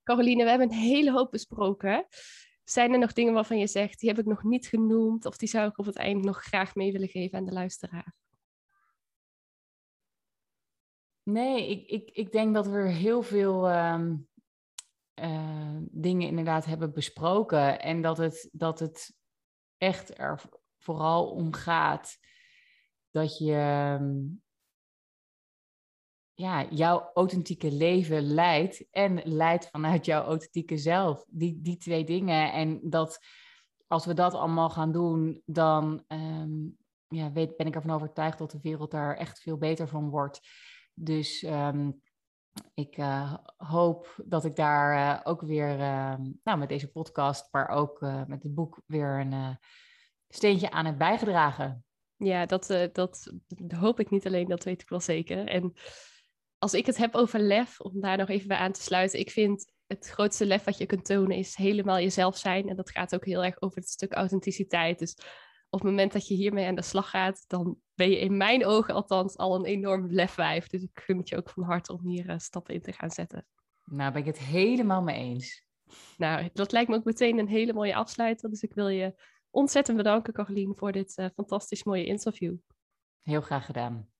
Caroline, 0.02 0.42
we 0.42 0.50
hebben 0.50 0.68
een 0.68 0.78
hele 0.78 1.12
hoop 1.12 1.30
besproken. 1.30 2.06
Zijn 2.64 2.92
er 2.92 2.98
nog 2.98 3.12
dingen 3.12 3.34
waarvan 3.34 3.58
je 3.58 3.66
zegt, 3.66 4.00
die 4.00 4.08
heb 4.08 4.18
ik 4.18 4.26
nog 4.26 4.42
niet 4.42 4.66
genoemd 4.66 5.24
of 5.24 5.36
die 5.36 5.48
zou 5.48 5.68
ik 5.68 5.78
op 5.78 5.86
het 5.86 5.96
eind 5.96 6.24
nog 6.24 6.42
graag 6.42 6.74
mee 6.74 6.92
willen 6.92 7.08
geven 7.08 7.38
aan 7.38 7.44
de 7.44 7.52
luisteraar? 7.52 8.14
Nee, 11.22 11.70
ik, 11.70 11.88
ik, 11.88 12.10
ik 12.10 12.32
denk 12.32 12.54
dat 12.54 12.66
we 12.66 12.88
heel 12.88 13.22
veel 13.22 13.68
uh, 13.68 14.02
uh, 15.14 15.78
dingen 15.90 16.28
inderdaad 16.28 16.64
hebben 16.64 16.92
besproken 16.92 17.80
en 17.80 18.02
dat 18.02 18.18
het, 18.18 18.48
dat 18.52 18.78
het 18.78 19.14
echt 19.76 20.18
er 20.18 20.40
vooral 20.78 21.30
om 21.30 21.52
gaat 21.52 22.18
dat 23.10 23.38
je 23.38 23.54
ehm, 23.54 24.14
ja, 26.34 26.66
jouw 26.70 27.10
authentieke 27.14 27.72
leven 27.72 28.22
leidt 28.22 28.86
en 28.90 29.20
leidt 29.24 29.68
vanuit 29.70 30.04
jouw 30.04 30.24
authentieke 30.24 30.76
zelf. 30.76 31.24
Die, 31.28 31.60
die 31.62 31.76
twee 31.76 32.04
dingen. 32.04 32.52
En 32.52 32.80
dat 32.82 33.18
als 33.86 34.06
we 34.06 34.14
dat 34.14 34.34
allemaal 34.34 34.70
gaan 34.70 34.92
doen, 34.92 35.42
dan 35.44 36.04
um, 36.08 36.76
ja, 37.08 37.32
weet, 37.32 37.56
ben 37.56 37.66
ik 37.66 37.74
ervan 37.74 37.94
overtuigd 37.94 38.38
dat 38.38 38.50
de 38.50 38.58
wereld 38.62 38.90
daar 38.90 39.16
echt 39.16 39.40
veel 39.40 39.56
beter 39.56 39.88
van 39.88 40.10
wordt. 40.10 40.40
Dus 40.94 41.42
um, 41.42 42.00
ik 42.74 42.96
uh, 42.96 43.34
hoop 43.56 44.22
dat 44.24 44.44
ik 44.44 44.56
daar 44.56 44.94
uh, 44.94 45.20
ook 45.24 45.40
weer, 45.40 45.78
uh, 45.78 46.14
nou, 46.42 46.58
met 46.58 46.68
deze 46.68 46.90
podcast, 46.90 47.48
maar 47.52 47.68
ook 47.68 48.00
met 48.26 48.42
het 48.42 48.54
boek, 48.54 48.82
weer 48.86 49.20
een 49.20 49.58
steentje 50.28 50.70
aan 50.70 50.86
heb 50.86 50.98
bijgedragen. 50.98 51.84
Ja, 52.16 52.46
dat, 52.46 52.88
dat 52.92 53.32
hoop 53.76 54.00
ik 54.00 54.10
niet 54.10 54.26
alleen, 54.26 54.48
dat 54.48 54.64
weet 54.64 54.82
ik 54.82 54.88
wel 54.88 55.00
zeker. 55.00 55.46
En 55.46 55.74
als 56.64 56.74
ik 56.74 56.86
het 56.86 56.96
heb 56.96 57.14
over 57.14 57.40
lef, 57.40 57.80
om 57.80 58.00
daar 58.00 58.16
nog 58.16 58.28
even 58.28 58.48
bij 58.48 58.56
aan 58.56 58.72
te 58.72 58.82
sluiten. 58.82 59.18
Ik 59.18 59.30
vind 59.30 59.72
het 59.86 60.08
grootste 60.08 60.46
lef 60.46 60.64
wat 60.64 60.78
je 60.78 60.86
kunt 60.86 61.04
tonen 61.04 61.36
is 61.36 61.56
helemaal 61.56 61.98
jezelf 61.98 62.36
zijn. 62.36 62.68
En 62.68 62.76
dat 62.76 62.90
gaat 62.90 63.14
ook 63.14 63.24
heel 63.24 63.44
erg 63.44 63.60
over 63.60 63.78
het 63.78 63.88
stuk 63.88 64.12
authenticiteit. 64.12 64.98
Dus 64.98 65.16
op 65.70 65.80
het 65.80 65.88
moment 65.90 66.12
dat 66.12 66.28
je 66.28 66.34
hiermee 66.34 66.66
aan 66.66 66.74
de 66.74 66.82
slag 66.82 67.10
gaat, 67.10 67.44
dan 67.46 67.76
ben 67.94 68.10
je 68.10 68.18
in 68.18 68.36
mijn 68.36 68.66
ogen 68.66 68.94
althans 68.94 69.36
al 69.36 69.54
een 69.54 69.64
enorm 69.64 70.06
lefwijf. 70.06 70.66
Dus 70.66 70.82
ik 70.82 70.90
gun 70.94 71.18
het 71.18 71.28
je 71.28 71.36
ook 71.36 71.50
van 71.50 71.62
harte 71.62 71.92
om 71.92 72.06
hier 72.06 72.28
uh, 72.28 72.38
stappen 72.38 72.74
in 72.74 72.82
te 72.82 72.92
gaan 72.92 73.10
zetten. 73.10 73.46
Nou, 73.84 74.12
ben 74.12 74.20
ik 74.20 74.26
het 74.26 74.38
helemaal 74.38 75.02
mee 75.02 75.18
eens. 75.18 75.66
Nou, 76.16 76.48
dat 76.52 76.72
lijkt 76.72 76.90
me 76.90 76.96
ook 76.96 77.04
meteen 77.04 77.38
een 77.38 77.48
hele 77.48 77.72
mooie 77.72 77.94
afsluiter. 77.94 78.50
Dus 78.50 78.62
ik 78.62 78.74
wil 78.74 78.88
je 78.88 79.14
ontzettend 79.50 79.96
bedanken, 79.96 80.32
Caroline, 80.32 80.74
voor 80.74 80.92
dit 80.92 81.18
uh, 81.18 81.26
fantastisch 81.34 81.84
mooie 81.84 82.04
interview. 82.04 82.56
Heel 83.22 83.40
graag 83.40 83.64
gedaan. 83.66 84.13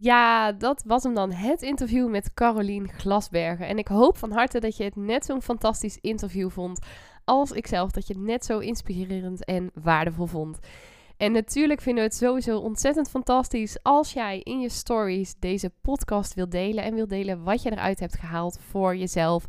Ja, 0.00 0.52
dat 0.52 0.82
was 0.86 1.02
hem 1.02 1.14
dan, 1.14 1.32
het 1.32 1.62
interview 1.62 2.08
met 2.08 2.34
Caroline 2.34 2.88
Glasbergen. 2.88 3.66
En 3.66 3.78
ik 3.78 3.88
hoop 3.88 4.16
van 4.18 4.32
harte 4.32 4.60
dat 4.60 4.76
je 4.76 4.84
het 4.84 4.96
net 4.96 5.24
zo'n 5.24 5.42
fantastisch 5.42 5.98
interview 6.00 6.50
vond 6.50 6.86
als 7.24 7.50
ikzelf. 7.50 7.90
Dat 7.90 8.06
je 8.06 8.14
het 8.14 8.22
net 8.22 8.44
zo 8.44 8.58
inspirerend 8.58 9.44
en 9.44 9.70
waardevol 9.74 10.26
vond. 10.26 10.58
En 11.16 11.32
natuurlijk 11.32 11.80
vinden 11.80 12.02
we 12.02 12.08
het 12.08 12.18
sowieso 12.18 12.58
ontzettend 12.58 13.10
fantastisch 13.10 13.78
als 13.82 14.12
jij 14.12 14.40
in 14.42 14.60
je 14.60 14.68
stories 14.68 15.34
deze 15.38 15.72
podcast 15.82 16.34
wilt 16.34 16.50
delen 16.50 16.84
en 16.84 16.94
wilt 16.94 17.10
delen 17.10 17.42
wat 17.42 17.62
je 17.62 17.70
eruit 17.70 18.00
hebt 18.00 18.18
gehaald 18.18 18.58
voor 18.70 18.96
jezelf. 18.96 19.46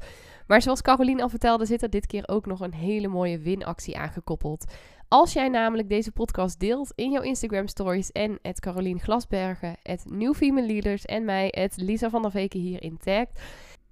Maar 0.50 0.62
zoals 0.62 0.82
Caroline 0.82 1.22
al 1.22 1.30
vertelde, 1.30 1.66
zit 1.66 1.82
er 1.82 1.90
dit 1.90 2.06
keer 2.06 2.28
ook 2.28 2.46
nog 2.46 2.60
een 2.60 2.74
hele 2.74 3.08
mooie 3.08 3.40
winactie 3.40 3.98
aangekoppeld. 3.98 4.66
Als 5.08 5.34
jij 5.34 5.48
namelijk 5.48 5.90
deze 5.90 6.12
podcast 6.12 6.60
deelt 6.60 6.92
in 6.96 7.12
jouw 7.12 7.22
Instagram 7.22 7.68
stories 7.68 8.12
en 8.12 8.40
het 8.42 8.60
Carolien 8.60 9.00
Glasbergen, 9.00 9.76
het 9.84 10.06
New 10.06 10.34
Female 10.34 10.68
Leaders 10.68 11.06
en 11.06 11.26
mij, 11.26 11.48
het 11.52 11.78
Lisa 11.78 12.10
van 12.10 12.22
der 12.22 12.32
Veken 12.32 12.60
hierin 12.60 12.98
tagt. 12.98 13.42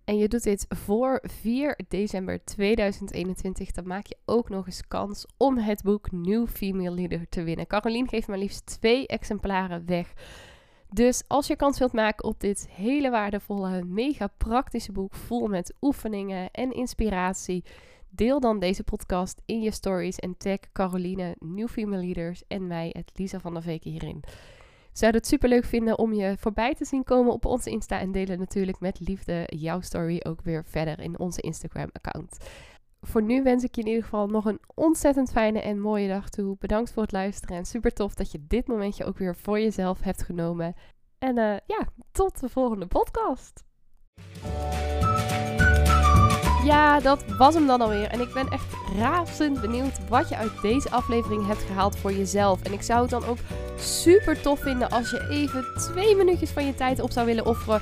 En 0.03 0.17
je 0.17 0.27
doet 0.27 0.43
dit 0.43 0.65
voor 0.69 1.21
4 1.23 1.79
december 1.87 2.43
2021. 2.43 3.71
Dan 3.71 3.87
maak 3.87 4.05
je 4.05 4.17
ook 4.25 4.49
nog 4.49 4.65
eens 4.65 4.87
kans 4.87 5.25
om 5.37 5.57
het 5.57 5.83
boek 5.83 6.11
New 6.11 6.47
Female 6.47 6.95
Leader 6.95 7.25
te 7.29 7.43
winnen. 7.43 7.67
Carolien 7.67 8.07
geeft 8.07 8.27
maar 8.27 8.37
liefst 8.37 8.65
twee 8.65 9.07
exemplaren 9.07 9.85
weg. 9.85 10.13
Dus 10.93 11.23
als 11.27 11.47
je 11.47 11.55
kans 11.55 11.79
wilt 11.79 11.93
maken 11.93 12.25
op 12.25 12.39
dit 12.39 12.67
hele 12.69 13.09
waardevolle, 13.09 13.83
mega 13.83 14.27
praktische 14.37 14.91
boek 14.91 15.13
vol 15.13 15.47
met 15.47 15.73
oefeningen 15.81 16.51
en 16.51 16.71
inspiratie 16.71 17.63
Deel 18.09 18.39
dan 18.39 18.59
deze 18.59 18.83
podcast 18.83 19.41
in 19.45 19.61
je 19.61 19.71
stories 19.71 20.19
en 20.19 20.37
tag 20.37 20.59
Caroline, 20.73 21.35
New 21.39 21.67
Female 21.67 22.01
Leaders 22.01 22.43
en 22.47 22.67
mij, 22.67 22.89
het 22.91 23.11
Lisa 23.15 23.39
van 23.39 23.53
der 23.53 23.61
Veken 23.61 23.91
hierin. 23.91 24.23
Zou 24.91 25.11
het 25.13 25.27
super 25.27 25.49
leuk 25.49 25.65
vinden 25.65 25.97
om 25.97 26.13
je 26.13 26.35
voorbij 26.39 26.73
te 26.73 26.85
zien 26.85 27.03
komen 27.03 27.33
op 27.33 27.45
onze 27.45 27.69
Insta 27.69 27.99
en 27.99 28.11
delen 28.11 28.39
natuurlijk 28.39 28.79
met 28.79 28.99
liefde 28.99 29.43
jouw 29.55 29.81
story 29.81 30.19
ook 30.27 30.41
weer 30.41 30.63
verder 30.65 30.99
in 30.99 31.19
onze 31.19 31.41
Instagram 31.41 31.89
account. 31.91 32.37
Voor 33.01 33.21
nu 33.21 33.43
wens 33.43 33.63
ik 33.63 33.75
je 33.75 33.81
in 33.81 33.87
ieder 33.87 34.03
geval 34.03 34.27
nog 34.27 34.45
een 34.45 34.59
ontzettend 34.75 35.31
fijne 35.31 35.61
en 35.61 35.79
mooie 35.79 36.07
dag 36.07 36.29
toe. 36.29 36.55
Bedankt 36.59 36.93
voor 36.93 37.03
het 37.03 37.11
luisteren 37.11 37.57
en 37.57 37.65
super 37.65 37.93
tof 37.93 38.13
dat 38.13 38.31
je 38.31 38.45
dit 38.47 38.67
momentje 38.67 39.05
ook 39.05 39.17
weer 39.17 39.35
voor 39.35 39.59
jezelf 39.59 40.01
hebt 40.01 40.23
genomen. 40.23 40.75
En 41.19 41.37
uh, 41.37 41.55
ja, 41.65 41.87
tot 42.11 42.39
de 42.39 42.49
volgende 42.49 42.87
podcast. 42.87 43.65
Ja, 46.63 46.99
dat 46.99 47.25
was 47.37 47.53
hem 47.53 47.67
dan 47.67 47.81
alweer. 47.81 48.07
En 48.07 48.21
ik 48.21 48.33
ben 48.33 48.47
echt 48.47 48.73
razend 48.97 49.61
benieuwd 49.61 50.07
wat 50.09 50.29
je 50.29 50.35
uit 50.35 50.61
deze 50.61 50.89
aflevering 50.89 51.47
hebt 51.47 51.61
gehaald 51.61 51.97
voor 51.97 52.13
jezelf. 52.13 52.63
En 52.63 52.73
ik 52.73 52.81
zou 52.81 53.01
het 53.01 53.09
dan 53.09 53.25
ook 53.25 53.37
super 53.77 54.41
tof 54.41 54.59
vinden 54.59 54.89
als 54.89 55.11
je 55.11 55.27
even 55.29 55.65
twee 55.75 56.15
minuutjes 56.15 56.49
van 56.49 56.65
je 56.65 56.75
tijd 56.75 56.99
op 56.99 57.11
zou 57.11 57.25
willen 57.25 57.45
offeren 57.45 57.81